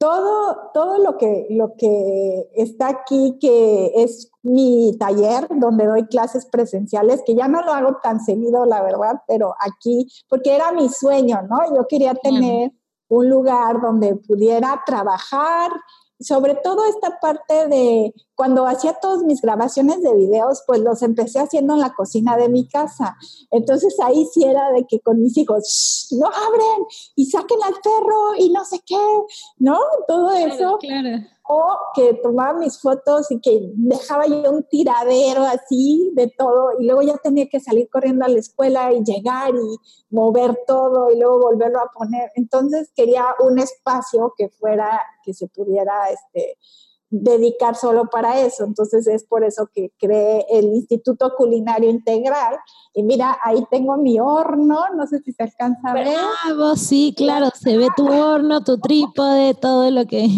todo, 0.00 0.70
todo 0.72 0.96
lo, 0.96 1.18
que, 1.18 1.46
lo 1.50 1.74
que 1.76 2.50
está 2.54 2.88
aquí, 2.88 3.36
que 3.38 3.92
es 3.96 4.32
mi 4.42 4.96
taller 4.98 5.46
donde 5.50 5.84
doy 5.84 6.06
clases 6.06 6.46
presenciales, 6.46 7.22
que 7.26 7.34
ya 7.34 7.48
no 7.48 7.60
lo 7.60 7.74
hago 7.74 7.98
tan 8.02 8.18
seguido, 8.18 8.64
la 8.64 8.82
verdad, 8.82 9.20
pero 9.28 9.54
aquí, 9.60 10.10
porque 10.26 10.56
era 10.56 10.72
mi 10.72 10.88
sueño, 10.88 11.42
¿no? 11.42 11.76
Yo 11.76 11.86
quería 11.86 12.14
tener 12.14 12.72
un 13.08 13.28
lugar 13.28 13.82
donde 13.82 14.16
pudiera 14.16 14.82
trabajar 14.86 15.70
sobre 16.18 16.54
todo 16.54 16.84
esta 16.86 17.18
parte 17.18 17.66
de 17.68 18.14
cuando 18.40 18.66
hacía 18.66 18.94
todas 18.94 19.22
mis 19.22 19.42
grabaciones 19.42 20.00
de 20.00 20.14
videos, 20.14 20.62
pues 20.66 20.80
los 20.80 21.02
empecé 21.02 21.40
haciendo 21.40 21.74
en 21.74 21.80
la 21.80 21.92
cocina 21.92 22.38
de 22.38 22.48
mi 22.48 22.66
casa. 22.66 23.18
Entonces 23.50 23.94
ahí 24.02 24.26
sí 24.32 24.44
era 24.44 24.72
de 24.72 24.86
que 24.86 24.98
con 25.00 25.20
mis 25.20 25.36
hijos, 25.36 26.08
no 26.18 26.24
abren 26.24 26.86
y 27.16 27.26
saquen 27.26 27.58
al 27.62 27.74
perro 27.82 28.34
y 28.38 28.48
no 28.48 28.64
sé 28.64 28.80
qué, 28.86 28.96
¿no? 29.58 29.78
Todo 30.08 30.32
eso. 30.32 30.78
Claro 30.78 31.18
o 31.52 31.76
que 31.96 32.14
tomaba 32.14 32.56
mis 32.56 32.80
fotos 32.80 33.28
y 33.32 33.40
que 33.40 33.72
dejaba 33.74 34.24
yo 34.28 34.52
un 34.52 34.62
tiradero 34.62 35.42
así 35.42 36.12
de 36.14 36.28
todo 36.28 36.78
y 36.78 36.84
luego 36.84 37.02
ya 37.02 37.16
tenía 37.16 37.48
que 37.48 37.58
salir 37.58 37.88
corriendo 37.90 38.24
a 38.24 38.28
la 38.28 38.38
escuela 38.38 38.92
y 38.92 39.02
llegar 39.02 39.52
y 39.56 40.14
mover 40.14 40.56
todo 40.64 41.10
y 41.10 41.18
luego 41.18 41.40
volverlo 41.40 41.80
a 41.80 41.90
poner. 41.92 42.30
Entonces 42.36 42.92
quería 42.94 43.24
un 43.40 43.58
espacio 43.58 44.32
que 44.36 44.48
fuera, 44.48 45.00
que 45.24 45.34
se 45.34 45.48
pudiera 45.48 46.08
este, 46.10 46.56
dedicar 47.10 47.74
solo 47.74 48.08
para 48.08 48.40
eso. 48.40 48.64
Entonces 48.64 49.06
es 49.06 49.24
por 49.24 49.44
eso 49.44 49.68
que 49.72 49.92
creé 49.98 50.46
el 50.50 50.66
Instituto 50.66 51.34
Culinario 51.36 51.90
Integral. 51.90 52.56
Y 52.94 53.02
mira, 53.02 53.36
ahí 53.42 53.64
tengo 53.70 53.96
mi 53.96 54.18
horno, 54.20 54.80
no 54.96 55.06
sé 55.06 55.18
si 55.20 55.32
se 55.32 55.42
alcanza 55.42 55.90
a 55.90 55.94
ver. 55.94 56.08
Bravo, 56.08 56.76
sí, 56.76 57.12
claro, 57.16 57.48
se 57.54 57.76
ve 57.76 57.88
tu 57.96 58.06
horno, 58.06 58.62
tu 58.62 58.78
trípode, 58.78 59.54
todo 59.54 59.90
lo 59.90 60.06
que 60.06 60.28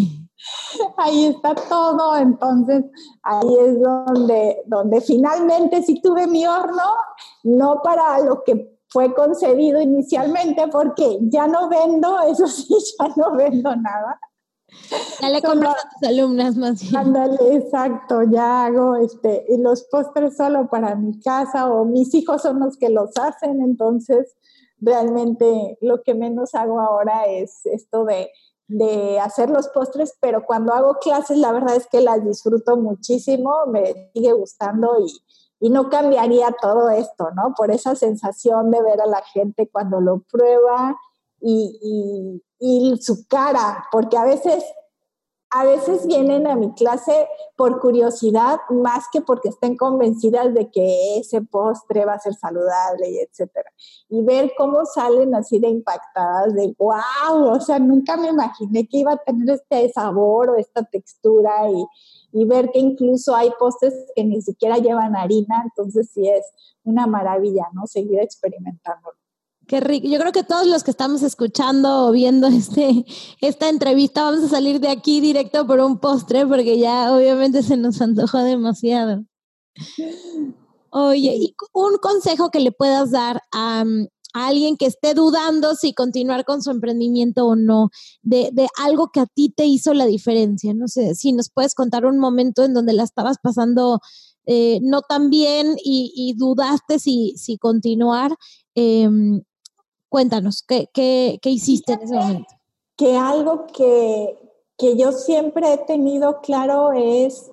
ahí 0.97 1.25
está 1.25 1.55
todo, 1.55 2.17
entonces 2.17 2.83
ahí 3.23 3.55
es 3.61 3.81
donde, 3.81 4.61
donde 4.65 5.01
finalmente 5.01 5.83
sí 5.83 6.01
tuve 6.01 6.27
mi 6.27 6.45
horno, 6.45 6.95
no 7.43 7.81
para 7.83 8.19
lo 8.19 8.43
que 8.43 8.73
fue 8.89 9.13
concebido 9.13 9.81
inicialmente, 9.81 10.67
porque 10.67 11.17
ya 11.21 11.47
no 11.47 11.69
vendo, 11.69 12.19
eso 12.29 12.47
sí, 12.47 12.75
ya 12.99 13.07
no 13.15 13.35
vendo 13.35 13.75
nada. 13.75 14.19
Ya 15.21 15.29
le 15.29 15.41
compras 15.41 15.75
a 15.75 15.89
tus 15.89 16.09
alumnas 16.09 16.55
más 16.57 16.81
bien. 16.81 16.95
Ándale, 16.95 17.55
exacto, 17.55 18.23
ya 18.23 18.65
hago 18.65 18.95
este, 18.97 19.45
y 19.49 19.57
los 19.57 19.83
postres 19.83 20.37
solo 20.37 20.67
para 20.69 20.95
mi 20.95 21.19
casa 21.19 21.71
o 21.71 21.85
mis 21.85 22.13
hijos 22.13 22.41
son 22.41 22.59
los 22.59 22.77
que 22.77 22.89
los 22.89 23.11
hacen, 23.17 23.61
entonces 23.61 24.35
realmente 24.79 25.77
lo 25.81 26.03
que 26.03 26.13
menos 26.13 26.55
hago 26.55 26.81
ahora 26.81 27.25
es 27.27 27.65
esto 27.65 28.03
de 28.05 28.29
de 28.67 29.19
hacer 29.19 29.49
los 29.49 29.67
postres, 29.69 30.17
pero 30.19 30.45
cuando 30.45 30.73
hago 30.73 30.97
clases 30.99 31.37
la 31.37 31.51
verdad 31.51 31.75
es 31.75 31.87
que 31.87 32.01
las 32.01 32.23
disfruto 32.23 32.77
muchísimo, 32.77 33.65
me 33.67 34.11
sigue 34.13 34.33
gustando 34.33 34.97
y, 34.99 35.13
no 35.69 35.89
cambiaría 35.89 36.53
todo 36.61 36.89
esto, 36.89 37.29
¿no? 37.37 37.53
Por 37.55 37.71
esa 37.71 37.95
sensación 37.95 38.69
de 38.69 38.81
ver 38.81 38.99
a 38.99 39.05
la 39.05 39.21
gente 39.21 39.69
cuando 39.71 40.01
lo 40.01 40.19
prueba 40.29 40.97
y, 41.39 41.79
y 41.81 42.43
su 43.01 43.27
cara, 43.27 43.85
porque 43.91 44.17
a 44.17 44.25
veces 44.25 44.63
a 45.55 45.63
veces 45.65 46.07
vienen 46.07 46.47
a 46.47 46.55
mi 46.55 46.73
clase 46.73 47.27
por 47.55 47.79
curiosidad 47.79 48.57
más 48.71 49.05
que 49.11 49.21
porque 49.21 49.49
estén 49.49 49.77
convencidas 49.77 50.51
de 50.51 50.71
que 50.71 51.19
ese 51.19 51.41
postre 51.41 52.05
va 52.05 52.13
a 52.13 52.19
ser 52.19 52.33
saludable 52.33 53.11
y 53.11 53.19
etcétera. 53.19 53.69
Y 54.09 54.23
ver 54.23 54.53
cómo 54.57 54.83
salen 54.85 55.35
así 55.35 55.59
de 55.59 55.67
impactadas, 55.67 56.55
de 56.55 56.75
wow, 56.79 57.51
o 57.51 57.59
sea, 57.61 57.77
nunca 57.77 58.17
me 58.17 58.29
imaginé 58.29 58.87
que 58.87 58.97
iba 58.97 59.13
a 59.13 59.17
tener 59.17 59.47
este 59.51 59.89
sabor 59.93 60.49
o 60.49 60.55
esta 60.55 60.83
textura 60.85 61.69
y, 61.69 61.85
y 62.31 62.45
ver 62.45 62.71
que 62.71 62.79
incluso 62.79 63.35
hay 63.35 63.51
postres 63.59 63.93
que 64.15 64.23
ni 64.23 64.41
siquiera 64.41 64.77
llevan 64.79 65.15
harina, 65.15 65.61
entonces 65.63 66.09
sí 66.11 66.27
es 66.27 66.47
una 66.83 67.05
maravilla, 67.05 67.67
¿no? 67.73 67.85
Seguir 67.85 68.21
experimentándolo. 68.21 69.22
Qué 69.67 69.79
rico. 69.79 70.07
Yo 70.07 70.19
creo 70.19 70.31
que 70.31 70.43
todos 70.43 70.67
los 70.67 70.83
que 70.83 70.91
estamos 70.91 71.23
escuchando 71.23 72.07
o 72.07 72.11
viendo 72.11 72.47
este, 72.47 73.05
esta 73.41 73.69
entrevista 73.69 74.23
vamos 74.23 74.43
a 74.43 74.49
salir 74.49 74.79
de 74.79 74.89
aquí 74.89 75.21
directo 75.21 75.65
por 75.65 75.79
un 75.79 75.99
postre 75.99 76.45
porque 76.45 76.77
ya 76.77 77.13
obviamente 77.13 77.63
se 77.63 77.77
nos 77.77 78.01
antojó 78.01 78.39
demasiado. 78.39 79.23
Oye, 80.89 81.35
y 81.35 81.55
un 81.73 81.97
consejo 81.97 82.51
que 82.51 82.59
le 82.59 82.71
puedas 82.71 83.11
dar 83.11 83.41
a, 83.51 83.83
alguien 84.33 84.77
que 84.77 84.87
esté 84.87 85.13
dudando 85.13 85.75
si 85.75 85.93
continuar 85.93 86.43
con 86.43 86.61
su 86.61 86.71
emprendimiento 86.71 87.45
o 87.45 87.55
no, 87.55 87.89
de, 88.23 88.51
algo 88.79 89.11
que 89.11 89.19
a 89.19 89.27
ti 89.27 89.53
te 89.55 89.65
hizo 89.65 89.93
la 89.93 90.05
diferencia. 90.05 90.73
No 90.73 90.87
sé, 90.87 91.15
si 91.15 91.33
nos 91.33 91.49
puedes 91.49 91.75
contar 91.75 92.05
un 92.05 92.19
momento 92.19 92.63
en 92.63 92.73
donde 92.73 92.93
la 92.93 93.03
estabas 93.03 93.37
pasando 93.41 93.99
eh, 94.45 94.79
no 94.81 95.01
tan 95.01 95.29
bien 95.29 95.75
y, 95.83 96.33
dudaste 96.37 96.99
si, 96.99 97.33
si 97.37 97.57
continuar. 97.57 98.35
Em, 98.75 99.41
Cuéntanos, 100.13 100.61
¿qué, 100.61 101.39
hiciste 101.43 101.93
en 101.93 102.01
ese 102.03 102.13
momento? 102.13 102.53
Que 102.95 103.17
algo 103.17 103.65
que, 103.65 104.37
yo 104.95 105.11
siempre 105.11 105.73
he 105.73 105.77
tenido 105.79 106.39
claro 106.41 106.91
es, 106.91 107.49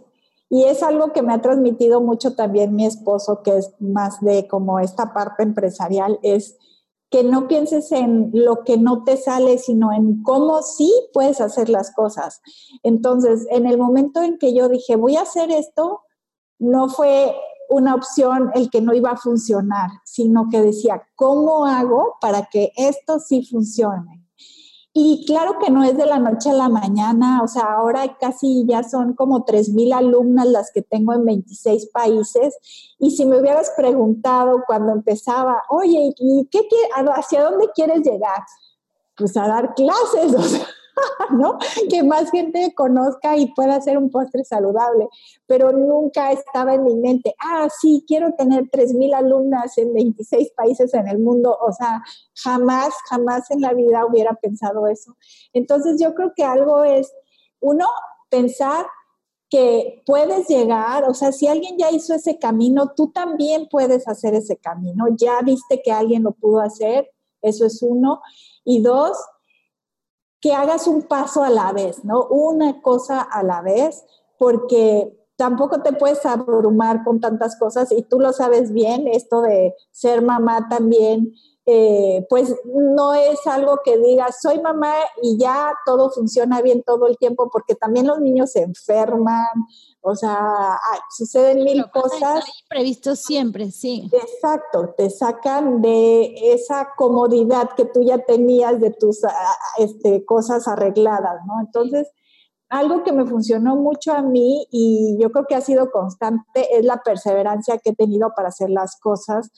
y 0.50 0.64
es 0.64 0.82
algo 0.82 1.14
que 1.14 1.22
me 1.22 1.32
ha 1.32 1.40
transmitido 1.40 2.02
mucho 2.02 2.34
también 2.34 2.76
mi 2.76 2.84
esposo, 2.84 3.42
que 3.42 3.56
es 3.56 3.72
más 3.78 4.20
de 4.20 4.46
como 4.46 4.78
esta 4.78 5.14
parte 5.14 5.42
empresarial, 5.42 6.20
es 6.22 6.58
que 7.08 7.24
no 7.24 7.48
pienses 7.48 7.92
en 7.92 8.30
lo 8.34 8.62
que 8.62 8.76
no 8.76 9.04
te 9.04 9.16
sale, 9.16 9.56
sino 9.56 9.94
en 9.94 10.22
cómo 10.22 10.60
sí 10.60 10.92
puedes 11.14 11.40
hacer 11.40 11.70
las 11.70 11.94
cosas. 11.94 12.42
Entonces, 12.82 13.46
en 13.50 13.64
el 13.64 13.78
momento 13.78 14.22
en 14.22 14.36
que 14.36 14.52
yo 14.52 14.68
dije, 14.68 14.96
voy 14.96 15.16
a 15.16 15.22
hacer 15.22 15.50
esto, 15.50 16.02
no 16.58 16.90
fue 16.90 17.34
una 17.70 17.94
opción 17.94 18.50
el 18.54 18.68
que 18.68 18.80
no 18.80 18.92
iba 18.92 19.12
a 19.12 19.16
funcionar, 19.16 19.90
sino 20.04 20.48
que 20.50 20.60
decía, 20.60 21.02
¿cómo 21.14 21.66
hago 21.66 22.16
para 22.20 22.46
que 22.46 22.72
esto 22.76 23.20
sí 23.20 23.46
funcione? 23.46 24.20
Y 24.92 25.24
claro 25.24 25.58
que 25.60 25.70
no 25.70 25.84
es 25.84 25.96
de 25.96 26.04
la 26.04 26.18
noche 26.18 26.50
a 26.50 26.54
la 26.54 26.68
mañana, 26.68 27.42
o 27.44 27.46
sea, 27.46 27.74
ahora 27.74 28.16
casi 28.18 28.66
ya 28.66 28.82
son 28.82 29.14
como 29.14 29.44
3.000 29.44 29.94
alumnas 29.94 30.48
las 30.48 30.72
que 30.72 30.82
tengo 30.82 31.14
en 31.14 31.24
26 31.24 31.90
países. 31.92 32.56
Y 32.98 33.12
si 33.12 33.24
me 33.24 33.40
hubieras 33.40 33.70
preguntado 33.76 34.64
cuando 34.66 34.92
empezaba, 34.92 35.62
oye, 35.68 36.12
¿y 36.18 36.48
qué, 36.50 36.66
hacia 37.14 37.44
dónde 37.44 37.70
quieres 37.72 38.00
llegar? 38.00 38.42
Pues 39.16 39.36
a 39.36 39.46
dar 39.46 39.74
clases, 39.74 40.34
o 40.36 40.42
sea, 40.42 40.66
¿no? 41.30 41.58
Que 41.88 42.02
más 42.02 42.30
gente 42.30 42.72
conozca 42.74 43.36
y 43.36 43.52
pueda 43.54 43.76
hacer 43.76 43.98
un 43.98 44.10
postre 44.10 44.44
saludable. 44.44 45.08
Pero 45.46 45.72
nunca 45.72 46.32
estaba 46.32 46.74
en 46.74 46.84
mi 46.84 46.96
mente, 46.96 47.34
ah, 47.40 47.68
sí, 47.80 48.04
quiero 48.06 48.34
tener 48.34 48.64
3.000 48.70 49.14
alumnas 49.14 49.76
en 49.78 49.92
26 49.92 50.52
países 50.56 50.94
en 50.94 51.08
el 51.08 51.18
mundo. 51.18 51.56
O 51.60 51.72
sea, 51.72 52.02
jamás, 52.34 52.94
jamás 53.08 53.50
en 53.50 53.60
la 53.60 53.72
vida 53.74 54.06
hubiera 54.06 54.34
pensado 54.34 54.86
eso. 54.86 55.16
Entonces 55.52 56.00
yo 56.00 56.14
creo 56.14 56.32
que 56.34 56.44
algo 56.44 56.84
es, 56.84 57.12
uno, 57.60 57.86
pensar 58.28 58.86
que 59.50 60.02
puedes 60.06 60.46
llegar, 60.48 61.04
o 61.10 61.12
sea, 61.12 61.32
si 61.32 61.48
alguien 61.48 61.76
ya 61.76 61.90
hizo 61.90 62.14
ese 62.14 62.38
camino, 62.38 62.92
tú 62.94 63.10
también 63.10 63.66
puedes 63.68 64.06
hacer 64.06 64.34
ese 64.34 64.56
camino. 64.56 65.06
Ya 65.16 65.40
viste 65.42 65.82
que 65.82 65.90
alguien 65.90 66.22
lo 66.22 66.30
pudo 66.30 66.60
hacer, 66.60 67.10
eso 67.42 67.66
es 67.66 67.82
uno. 67.82 68.22
Y 68.64 68.80
dos, 68.80 69.18
que 70.40 70.54
hagas 70.54 70.86
un 70.86 71.02
paso 71.02 71.42
a 71.42 71.50
la 71.50 71.72
vez, 71.72 72.04
¿no? 72.04 72.26
Una 72.26 72.80
cosa 72.80 73.20
a 73.20 73.42
la 73.42 73.60
vez, 73.62 74.04
porque 74.38 75.16
tampoco 75.36 75.82
te 75.82 75.92
puedes 75.92 76.24
abrumar 76.26 77.04
con 77.04 77.20
tantas 77.20 77.58
cosas 77.58 77.92
y 77.92 78.02
tú 78.02 78.20
lo 78.20 78.32
sabes 78.32 78.72
bien, 78.72 79.08
esto 79.08 79.42
de 79.42 79.74
ser 79.90 80.22
mamá 80.22 80.68
también 80.68 81.32
eh, 81.72 82.26
pues 82.28 82.52
no 82.64 83.14
es 83.14 83.46
algo 83.46 83.78
que 83.84 83.96
digas, 83.96 84.38
soy 84.42 84.60
mamá 84.60 84.92
y 85.22 85.38
ya 85.38 85.72
todo 85.86 86.10
funciona 86.10 86.60
bien 86.62 86.82
todo 86.82 87.06
el 87.06 87.16
tiempo, 87.16 87.48
porque 87.48 87.76
también 87.76 88.08
los 88.08 88.18
niños 88.20 88.50
se 88.50 88.62
enferman, 88.62 89.46
o 90.00 90.16
sea, 90.16 90.80
suceden 91.16 91.62
mil 91.62 91.88
cosas. 91.92 92.44
Previsto 92.68 93.14
siempre, 93.14 93.70
sí. 93.70 94.10
Exacto, 94.12 94.94
te 94.96 95.10
sacan 95.10 95.80
de 95.80 96.52
esa 96.52 96.88
comodidad 96.96 97.70
que 97.76 97.84
tú 97.84 98.02
ya 98.02 98.18
tenías 98.18 98.80
de 98.80 98.90
tus 98.90 99.20
este, 99.78 100.24
cosas 100.24 100.66
arregladas, 100.66 101.40
¿no? 101.46 101.60
Entonces, 101.60 102.08
algo 102.68 103.04
que 103.04 103.12
me 103.12 103.26
funcionó 103.26 103.76
mucho 103.76 104.12
a 104.12 104.22
mí 104.22 104.66
y 104.72 105.16
yo 105.20 105.30
creo 105.30 105.46
que 105.46 105.54
ha 105.54 105.60
sido 105.60 105.92
constante 105.92 106.76
es 106.76 106.84
la 106.84 107.02
perseverancia 107.04 107.78
que 107.78 107.90
he 107.90 107.94
tenido 107.94 108.32
para 108.34 108.48
hacer 108.48 108.70
las 108.70 108.98
cosas 108.98 109.52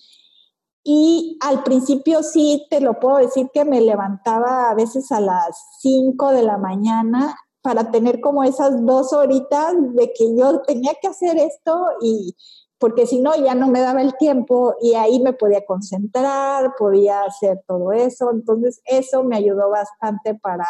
y 0.85 1.39
al 1.41 1.63
principio 1.63 2.23
sí 2.23 2.67
te 2.71 2.81
lo 2.81 2.99
puedo 2.99 3.19
decir 3.19 3.49
que 3.53 3.65
me 3.65 3.81
levantaba 3.81 4.71
a 4.71 4.75
veces 4.75 5.13
a 5.13 5.21
las 5.21 5.79
5 5.81 6.33
de 6.33 6.43
la 6.43 6.59
mañana 6.59 7.37
para 7.63 7.91
tener 7.91 8.21
como 8.21 8.43
esas 8.43 8.85
dos 8.85 9.13
horitas 9.13 9.75
de 9.95 10.13
que 10.13 10.37
yo 10.37 10.63
tenía 10.63 10.93
que 11.01 11.09
hacer 11.09 11.39
esto 11.39 11.87
y 12.01 12.35
porque 12.79 13.07
si 13.07 13.21
no 13.21 13.37
ya 13.37 13.55
no 13.55 13.69
me 13.69 13.81
daba 13.81 14.03
el 14.03 14.17
tiempo 14.17 14.75
y 14.81 14.95
ahí 14.95 15.21
me 15.21 15.33
podía 15.33 15.65
concentrar, 15.65 16.75
podía 16.77 17.23
hacer 17.23 17.63
todo 17.69 17.93
eso. 17.93 18.33
Entonces 18.33 18.81
eso 18.85 19.23
me 19.23 19.37
ayudó 19.37 19.71
bastante 19.71 20.35
para, 20.35 20.67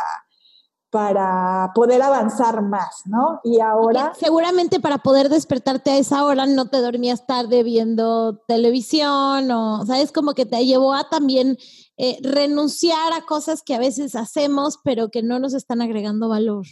para 0.93 1.73
poder 1.75 2.03
avanzar 2.03 2.61
más, 2.61 3.01
¿no? 3.07 3.41
Y 3.45 3.61
ahora... 3.61 4.13
Seguramente 4.15 4.79
para 4.79 4.99
poder 4.99 5.31
despertarte 5.31 5.91
a 5.91 5.97
esa 5.97 6.23
hora 6.23 6.45
no 6.45 6.69
te 6.69 6.83
dormías 6.83 7.27
tarde 7.27 7.63
viendo 7.63 8.37
televisión 8.47 9.51
o, 9.51 9.87
¿sabes? 9.87 10.13
Como 10.13 10.35
que 10.35 10.45
te 10.45 10.67
llevó 10.67 10.93
a 10.93 11.09
también 11.09 11.57
eh, 11.97 12.19
renunciar 12.23 13.15
a 13.15 13.23
cosas 13.23 13.63
que 13.63 13.75
a 13.75 13.79
veces 13.79 14.15
hacemos 14.15 14.81
pero 14.85 15.09
que 15.09 15.23
no 15.23 15.39
nos 15.39 15.55
están 15.55 15.81
agregando 15.81 16.29
valor. 16.29 16.67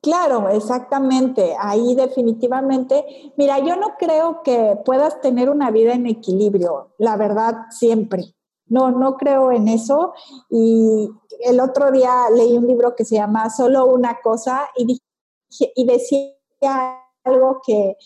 Claro, 0.00 0.48
exactamente. 0.48 1.56
Ahí 1.58 1.96
definitivamente, 1.96 3.32
mira, 3.36 3.58
yo 3.58 3.74
no 3.74 3.96
creo 3.98 4.42
que 4.44 4.78
puedas 4.84 5.20
tener 5.20 5.50
una 5.50 5.72
vida 5.72 5.94
en 5.94 6.06
equilibrio, 6.06 6.94
la 6.96 7.16
verdad, 7.16 7.56
siempre. 7.70 8.36
No, 8.66 8.90
no 8.90 9.16
creo 9.16 9.52
en 9.52 9.68
eso. 9.68 10.14
Y 10.50 11.10
el 11.40 11.60
otro 11.60 11.90
día 11.90 12.30
leí 12.34 12.56
un 12.56 12.66
libro 12.66 12.94
que 12.96 13.04
se 13.04 13.16
llama 13.16 13.50
Solo 13.50 13.86
una 13.86 14.20
cosa 14.22 14.68
y, 14.76 15.00
y 15.74 15.86
decía 15.86 16.34
algo 17.24 17.60
que, 17.66 17.96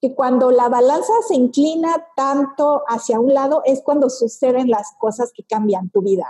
que 0.00 0.14
cuando 0.14 0.50
la 0.50 0.68
balanza 0.68 1.12
se 1.26 1.34
inclina 1.34 2.06
tanto 2.16 2.82
hacia 2.88 3.20
un 3.20 3.34
lado 3.34 3.62
es 3.64 3.82
cuando 3.82 4.08
suceden 4.08 4.70
las 4.70 4.92
cosas 4.98 5.30
que 5.34 5.44
cambian 5.44 5.90
tu 5.90 6.02
vida. 6.02 6.26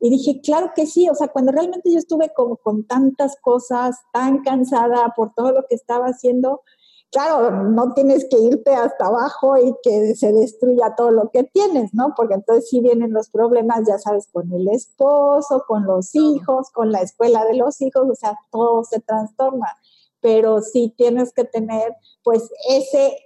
Y 0.00 0.08
dije, 0.08 0.40
claro 0.42 0.72
que 0.74 0.86
sí, 0.86 1.10
o 1.10 1.14
sea, 1.14 1.28
cuando 1.28 1.52
realmente 1.52 1.92
yo 1.92 1.98
estuve 1.98 2.32
como 2.34 2.56
con 2.56 2.86
tantas 2.86 3.36
cosas, 3.42 3.98
tan 4.14 4.42
cansada 4.42 5.12
por 5.14 5.34
todo 5.34 5.52
lo 5.52 5.66
que 5.68 5.74
estaba 5.74 6.06
haciendo, 6.06 6.62
claro, 7.10 7.64
no 7.64 7.92
tienes 7.92 8.26
que 8.30 8.38
irte 8.38 8.72
hasta 8.74 9.06
abajo 9.06 9.56
y 9.56 9.74
que 9.82 10.14
se 10.14 10.32
destruya 10.32 10.94
todo 10.96 11.10
lo 11.10 11.30
que 11.30 11.44
tienes, 11.44 11.92
¿no? 11.92 12.14
Porque 12.16 12.34
entonces 12.34 12.68
sí 12.68 12.80
vienen 12.80 13.12
los 13.12 13.30
problemas, 13.30 13.86
ya 13.86 13.98
sabes, 13.98 14.28
con 14.32 14.52
el 14.52 14.68
esposo, 14.68 15.64
con 15.66 15.84
los 15.84 16.14
hijos, 16.14 16.70
con 16.70 16.92
la 16.92 17.00
escuela 17.00 17.44
de 17.44 17.54
los 17.54 17.80
hijos, 17.80 18.08
o 18.08 18.14
sea, 18.14 18.38
todo 18.50 18.84
se 18.84 19.00
transforma. 19.00 19.66
Pero 20.20 20.62
sí 20.62 20.94
tienes 20.96 21.32
que 21.32 21.44
tener, 21.44 21.96
pues, 22.22 22.48
ese, 22.68 23.16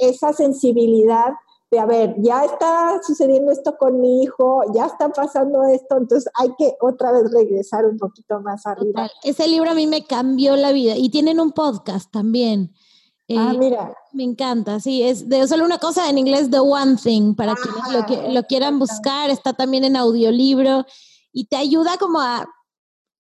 esa 0.00 0.32
sensibilidad 0.32 1.32
de, 1.70 1.78
a 1.78 1.86
ver, 1.86 2.16
ya 2.18 2.44
está 2.44 3.00
sucediendo 3.06 3.52
esto 3.52 3.76
con 3.78 4.00
mi 4.00 4.24
hijo, 4.24 4.62
ya 4.74 4.86
está 4.86 5.08
pasando 5.10 5.62
esto, 5.64 5.96
entonces 5.96 6.30
hay 6.34 6.52
que 6.58 6.74
otra 6.80 7.12
vez 7.12 7.30
regresar 7.32 7.86
un 7.86 7.96
poquito 7.96 8.40
más 8.40 8.66
arriba. 8.66 9.08
Ese 9.22 9.46
libro 9.46 9.70
a 9.70 9.74
mí 9.74 9.86
me 9.86 10.04
cambió 10.04 10.56
la 10.56 10.72
vida 10.72 10.96
y 10.96 11.10
tienen 11.10 11.38
un 11.38 11.52
podcast 11.52 12.10
también 12.10 12.72
ah, 13.36 13.52
eh, 13.54 13.58
mira. 13.58 13.94
Me 14.12 14.24
encanta, 14.24 14.80
sí, 14.80 15.02
es 15.02 15.28
de 15.28 15.46
solo 15.46 15.64
una 15.64 15.78
cosa 15.78 16.08
en 16.08 16.18
inglés, 16.18 16.50
The 16.50 16.60
One 16.60 16.96
Thing, 16.96 17.34
para 17.34 17.54
quienes 17.54 17.92
lo, 17.92 18.06
que, 18.06 18.32
lo 18.32 18.42
quieran 18.44 18.78
buscar, 18.78 19.30
está 19.30 19.52
también 19.52 19.84
en 19.84 19.96
audiolibro 19.96 20.84
y 21.32 21.46
te 21.46 21.56
ayuda 21.56 21.96
como 21.98 22.20
a 22.20 22.48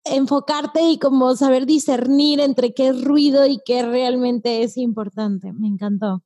enfocarte 0.05 0.83
y 0.83 0.99
como 0.99 1.37
saber 1.37 1.67
discernir 1.67 2.41
entre 2.41 2.73
qué 2.73 2.89
es 2.89 3.05
ruido 3.05 3.47
y 3.47 3.61
qué 3.65 3.83
realmente 3.83 4.63
es 4.63 4.77
importante. 4.77 5.53
Me 5.53 5.69
encantó. 5.69 6.23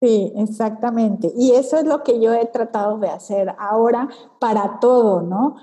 Sí, 0.00 0.32
exactamente. 0.36 1.32
Y 1.36 1.52
eso 1.52 1.76
es 1.76 1.84
lo 1.84 2.04
que 2.04 2.20
yo 2.20 2.32
he 2.32 2.46
tratado 2.46 2.98
de 2.98 3.08
hacer 3.08 3.54
ahora 3.58 4.08
para 4.38 4.78
todo, 4.80 5.22
¿no? 5.22 5.56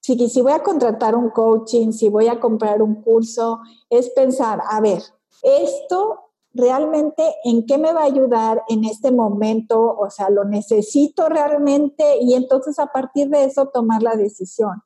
Si, 0.00 0.28
si 0.28 0.40
voy 0.40 0.52
a 0.52 0.62
contratar 0.62 1.14
un 1.14 1.30
coaching, 1.30 1.92
si 1.92 2.08
voy 2.08 2.28
a 2.28 2.40
comprar 2.40 2.80
un 2.80 3.02
curso, 3.02 3.60
es 3.90 4.10
pensar, 4.10 4.60
a 4.68 4.80
ver, 4.80 5.02
esto 5.42 6.31
realmente 6.54 7.22
en 7.44 7.66
qué 7.66 7.78
me 7.78 7.92
va 7.92 8.02
a 8.02 8.06
ayudar 8.06 8.62
en 8.68 8.84
este 8.84 9.10
momento, 9.10 9.80
o 9.80 10.10
sea, 10.10 10.30
lo 10.30 10.44
necesito 10.44 11.28
realmente 11.28 12.18
y 12.20 12.34
entonces 12.34 12.78
a 12.78 12.86
partir 12.86 13.28
de 13.28 13.44
eso 13.44 13.68
tomar 13.68 14.02
la 14.02 14.16
decisión. 14.16 14.82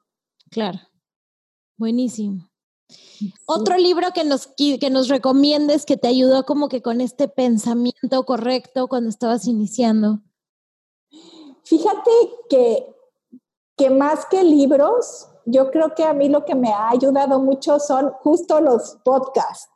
Claro, 0.50 0.78
buenísimo. 1.76 2.48
Otro 3.46 3.76
libro 3.78 4.08
que 4.14 4.24
nos, 4.24 4.48
que 4.56 4.90
nos 4.90 5.08
recomiendes 5.08 5.84
que 5.86 5.96
te 5.96 6.08
ayudó 6.08 6.44
como 6.44 6.68
que 6.68 6.82
con 6.82 7.00
este 7.00 7.28
pensamiento 7.28 8.24
correcto 8.24 8.86
cuando 8.86 9.10
estabas 9.10 9.46
iniciando. 9.46 10.20
Fíjate 11.64 12.10
que, 12.48 12.94
que 13.76 13.90
más 13.90 14.26
que 14.26 14.44
libros, 14.44 15.28
yo 15.46 15.70
creo 15.70 15.94
que 15.94 16.04
a 16.04 16.12
mí 16.12 16.28
lo 16.28 16.44
que 16.44 16.54
me 16.54 16.68
ha 16.68 16.90
ayudado 16.90 17.40
mucho 17.40 17.80
son 17.80 18.12
justo 18.22 18.60
los 18.60 18.98
podcasts. 19.04 19.75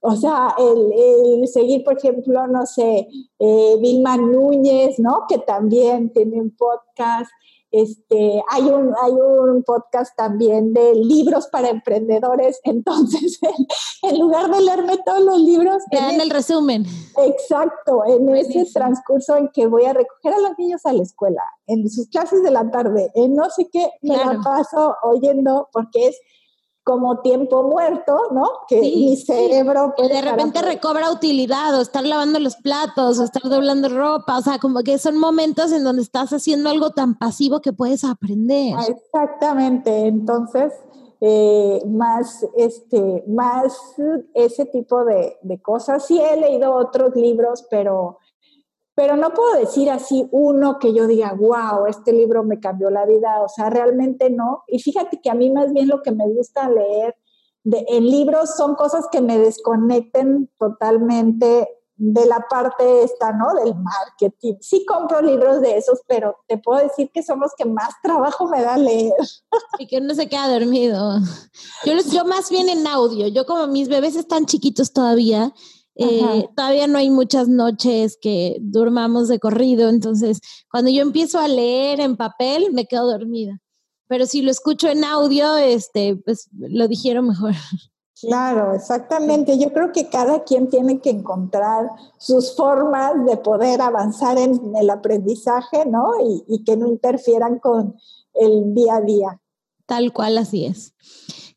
O 0.00 0.16
sea, 0.16 0.54
el, 0.58 1.46
seguir, 1.48 1.84
por 1.84 1.98
ejemplo, 1.98 2.46
no 2.46 2.64
sé, 2.64 3.06
eh, 3.38 3.76
Vilma 3.80 4.16
Núñez, 4.16 4.98
¿no? 4.98 5.24
Que 5.28 5.38
también 5.38 6.10
tiene 6.12 6.40
un 6.40 6.56
podcast. 6.56 7.30
Este, 7.70 8.42
hay 8.50 8.62
un, 8.62 8.92
hay 9.00 9.12
un 9.12 9.62
podcast 9.62 10.16
también 10.16 10.72
de 10.72 10.92
libros 10.96 11.46
para 11.46 11.68
emprendedores, 11.68 12.60
entonces 12.64 13.38
en, 14.02 14.18
lugar 14.18 14.50
de 14.50 14.60
leerme 14.60 14.98
todos 15.06 15.20
los 15.20 15.38
libros... 15.38 15.76
Te 15.88 15.98
dan 15.98 16.20
el 16.20 16.30
resumen. 16.30 16.84
Exacto, 17.16 18.02
en 18.06 18.28
ese 18.34 18.64
transcurso 18.72 19.36
en 19.36 19.50
que 19.50 19.68
voy 19.68 19.84
a 19.84 19.92
recoger 19.92 20.34
a 20.34 20.40
los 20.40 20.58
niños 20.58 20.84
a 20.84 20.92
la 20.92 21.04
escuela, 21.04 21.44
en 21.68 21.88
sus 21.88 22.08
clases 22.08 22.42
de 22.42 22.50
la 22.50 22.68
tarde, 22.72 23.12
en 23.14 23.36
no 23.36 23.48
sé 23.50 23.68
qué, 23.70 23.88
me 24.02 24.16
la 24.16 24.40
paso 24.42 24.96
oyendo 25.04 25.68
porque 25.72 26.08
es 26.08 26.20
como 26.84 27.20
tiempo 27.20 27.62
muerto, 27.62 28.16
¿no? 28.32 28.48
Que 28.66 28.80
mi 28.80 29.16
cerebro... 29.16 29.94
Que 29.96 30.08
de 30.08 30.22
repente 30.22 30.62
recobra 30.62 31.10
utilidad, 31.10 31.76
o 31.78 31.82
estar 31.82 32.04
lavando 32.04 32.38
los 32.38 32.56
platos, 32.56 33.18
o 33.18 33.24
estar 33.24 33.42
doblando 33.42 33.88
ropa, 33.88 34.38
o 34.38 34.42
sea, 34.42 34.58
como 34.58 34.80
que 34.80 34.98
son 34.98 35.18
momentos 35.18 35.72
en 35.72 35.84
donde 35.84 36.02
estás 36.02 36.32
haciendo 36.32 36.70
algo 36.70 36.90
tan 36.90 37.16
pasivo 37.16 37.60
que 37.60 37.72
puedes 37.72 38.04
aprender. 38.04 38.74
Exactamente, 38.88 40.06
entonces, 40.06 40.72
eh, 41.20 41.82
más, 41.86 42.46
este, 42.56 43.24
más 43.28 43.76
ese 44.34 44.64
tipo 44.66 45.04
de, 45.04 45.36
de 45.42 45.60
cosas. 45.60 46.06
Sí 46.06 46.20
he 46.20 46.36
leído 46.38 46.74
otros 46.74 47.14
libros, 47.14 47.66
pero 47.70 48.18
pero 49.00 49.16
no 49.16 49.32
puedo 49.32 49.58
decir 49.58 49.88
así 49.88 50.28
uno 50.30 50.78
que 50.78 50.92
yo 50.92 51.06
diga, 51.06 51.32
wow, 51.32 51.86
este 51.86 52.12
libro 52.12 52.44
me 52.44 52.60
cambió 52.60 52.90
la 52.90 53.06
vida, 53.06 53.40
o 53.42 53.48
sea, 53.48 53.70
realmente 53.70 54.28
no. 54.28 54.62
Y 54.68 54.78
fíjate 54.78 55.22
que 55.22 55.30
a 55.30 55.34
mí 55.34 55.48
más 55.48 55.72
bien 55.72 55.88
lo 55.88 56.02
que 56.02 56.12
me 56.12 56.28
gusta 56.28 56.68
leer 56.68 57.16
de, 57.64 57.82
en 57.88 58.04
libros 58.04 58.54
son 58.58 58.74
cosas 58.74 59.06
que 59.10 59.22
me 59.22 59.38
desconecten 59.38 60.50
totalmente 60.58 61.66
de 61.96 62.26
la 62.26 62.44
parte 62.50 63.02
esta, 63.02 63.32
¿no? 63.32 63.54
Del 63.54 63.74
marketing. 63.74 64.56
Sí 64.60 64.84
compro 64.84 65.22
libros 65.22 65.62
de 65.62 65.78
esos, 65.78 66.00
pero 66.06 66.36
te 66.46 66.58
puedo 66.58 66.82
decir 66.82 67.10
que 67.10 67.22
son 67.22 67.40
los 67.40 67.52
que 67.56 67.64
más 67.64 67.94
trabajo 68.02 68.48
me 68.48 68.60
da 68.60 68.76
leer. 68.76 69.14
Y 69.78 69.86
que 69.86 69.96
uno 69.96 70.14
se 70.14 70.28
queda 70.28 70.46
dormido. 70.52 71.20
Yo, 71.86 71.94
yo 72.12 72.26
más 72.26 72.50
bien 72.50 72.68
en 72.68 72.86
audio. 72.86 73.28
Yo 73.28 73.46
como 73.46 73.66
mis 73.66 73.88
bebés 73.88 74.14
están 74.14 74.44
chiquitos 74.44 74.92
todavía, 74.92 75.54
eh, 76.00 76.48
todavía 76.56 76.86
no 76.86 76.98
hay 76.98 77.10
muchas 77.10 77.48
noches 77.48 78.18
que 78.20 78.56
durmamos 78.60 79.28
de 79.28 79.38
corrido, 79.38 79.88
entonces 79.88 80.40
cuando 80.70 80.90
yo 80.90 81.02
empiezo 81.02 81.38
a 81.38 81.48
leer 81.48 82.00
en 82.00 82.16
papel 82.16 82.72
me 82.72 82.86
quedo 82.86 83.10
dormida. 83.10 83.60
Pero 84.08 84.26
si 84.26 84.42
lo 84.42 84.50
escucho 84.50 84.88
en 84.88 85.04
audio, 85.04 85.56
este, 85.56 86.16
pues 86.16 86.48
lo 86.52 86.88
dijeron 86.88 87.28
mejor. 87.28 87.52
Claro, 88.22 88.74
exactamente. 88.74 89.58
Yo 89.58 89.72
creo 89.72 89.92
que 89.92 90.10
cada 90.10 90.44
quien 90.44 90.68
tiene 90.68 91.00
que 91.00 91.08
encontrar 91.08 91.88
sus 92.18 92.54
formas 92.54 93.12
de 93.24 93.38
poder 93.38 93.80
avanzar 93.80 94.36
en 94.36 94.76
el 94.76 94.90
aprendizaje, 94.90 95.86
¿no? 95.86 96.12
Y, 96.22 96.44
y 96.46 96.62
que 96.62 96.76
no 96.76 96.86
interfieran 96.86 97.58
con 97.60 97.96
el 98.34 98.74
día 98.74 98.96
a 98.96 99.00
día. 99.00 99.40
Tal 99.86 100.12
cual 100.12 100.36
así 100.36 100.66
es. 100.66 100.92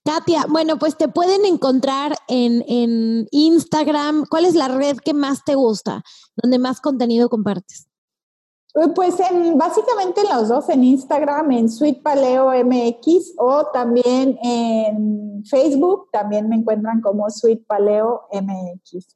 Katia, 0.06 0.46
bueno, 0.50 0.78
pues 0.78 0.98
te 0.98 1.08
pueden 1.08 1.46
encontrar 1.46 2.18
en, 2.28 2.64
en, 2.68 3.28
Instagram. 3.32 4.26
¿Cuál 4.30 4.46
es 4.46 4.54
la 4.54 4.68
red 4.68 4.98
que 4.98 5.14
más 5.14 5.46
te 5.46 5.56
gusta, 5.56 6.04
donde 6.36 6.60
más 6.60 6.82
contenido 6.82 7.30
compartes? 7.30 7.88
Pues 8.96 9.20
en, 9.20 9.58
básicamente 9.58 10.22
en 10.22 10.36
los 10.36 10.50
dos, 10.50 10.68
en 10.70 10.84
Instagram, 10.84 11.52
en 11.52 11.70
Sweet 11.70 12.02
Paleo 12.02 12.50
MX 12.66 13.36
o 13.38 13.68
también 13.72 14.38
en 14.42 15.44
Facebook, 15.46 16.10
también 16.12 16.50
me 16.50 16.56
encuentran 16.56 17.00
como 17.00 17.30
Sweet 17.30 17.66
Paleo 17.66 18.24
MX. 18.32 19.16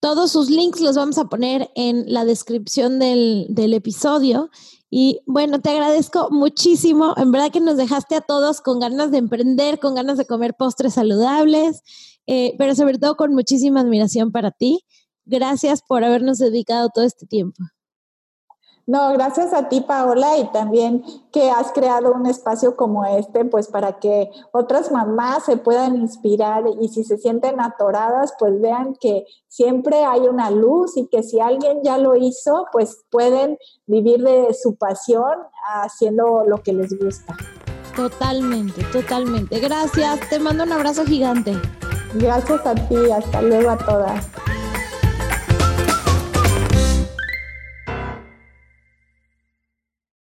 Todos 0.00 0.32
sus 0.32 0.50
links 0.50 0.80
los 0.80 0.96
vamos 0.96 1.18
a 1.18 1.26
poner 1.26 1.70
en 1.74 2.12
la 2.12 2.24
descripción 2.24 2.98
del, 2.98 3.46
del 3.50 3.74
episodio. 3.74 4.50
Y 4.90 5.20
bueno, 5.26 5.60
te 5.60 5.70
agradezco 5.70 6.28
muchísimo. 6.30 7.14
En 7.16 7.32
verdad 7.32 7.50
que 7.50 7.60
nos 7.60 7.76
dejaste 7.76 8.14
a 8.14 8.20
todos 8.20 8.60
con 8.60 8.80
ganas 8.80 9.10
de 9.10 9.18
emprender, 9.18 9.78
con 9.78 9.94
ganas 9.94 10.16
de 10.18 10.26
comer 10.26 10.54
postres 10.54 10.94
saludables, 10.94 11.82
eh, 12.26 12.54
pero 12.58 12.74
sobre 12.74 12.98
todo 12.98 13.16
con 13.16 13.34
muchísima 13.34 13.80
admiración 13.80 14.32
para 14.32 14.50
ti. 14.50 14.84
Gracias 15.24 15.82
por 15.82 16.04
habernos 16.04 16.38
dedicado 16.38 16.88
todo 16.94 17.04
este 17.04 17.26
tiempo. 17.26 17.62
No, 18.86 19.12
gracias 19.14 19.52
a 19.52 19.68
ti, 19.68 19.80
Paola, 19.80 20.38
y 20.38 20.46
también 20.52 21.04
que 21.32 21.50
has 21.50 21.72
creado 21.72 22.12
un 22.12 22.26
espacio 22.26 22.76
como 22.76 23.04
este, 23.04 23.44
pues 23.44 23.66
para 23.66 23.98
que 23.98 24.30
otras 24.52 24.92
mamás 24.92 25.44
se 25.44 25.56
puedan 25.56 25.96
inspirar 25.96 26.62
y 26.80 26.88
si 26.88 27.02
se 27.02 27.18
sienten 27.18 27.60
atoradas, 27.60 28.34
pues 28.38 28.60
vean 28.60 28.94
que 29.00 29.26
siempre 29.48 30.04
hay 30.04 30.20
una 30.28 30.50
luz 30.52 30.96
y 30.96 31.08
que 31.08 31.24
si 31.24 31.40
alguien 31.40 31.80
ya 31.82 31.98
lo 31.98 32.14
hizo, 32.14 32.66
pues 32.70 33.04
pueden 33.10 33.58
vivir 33.86 34.22
de 34.22 34.54
su 34.54 34.76
pasión 34.76 35.32
haciendo 35.82 36.44
lo 36.46 36.62
que 36.62 36.72
les 36.72 36.96
gusta. 36.96 37.36
Totalmente, 37.96 38.84
totalmente. 38.92 39.58
Gracias, 39.58 40.20
te 40.28 40.38
mando 40.38 40.62
un 40.62 40.72
abrazo 40.72 41.04
gigante. 41.04 41.56
Gracias 42.14 42.64
a 42.64 42.74
ti, 42.74 43.10
hasta 43.10 43.42
luego 43.42 43.70
a 43.70 43.78
todas. 43.78 44.26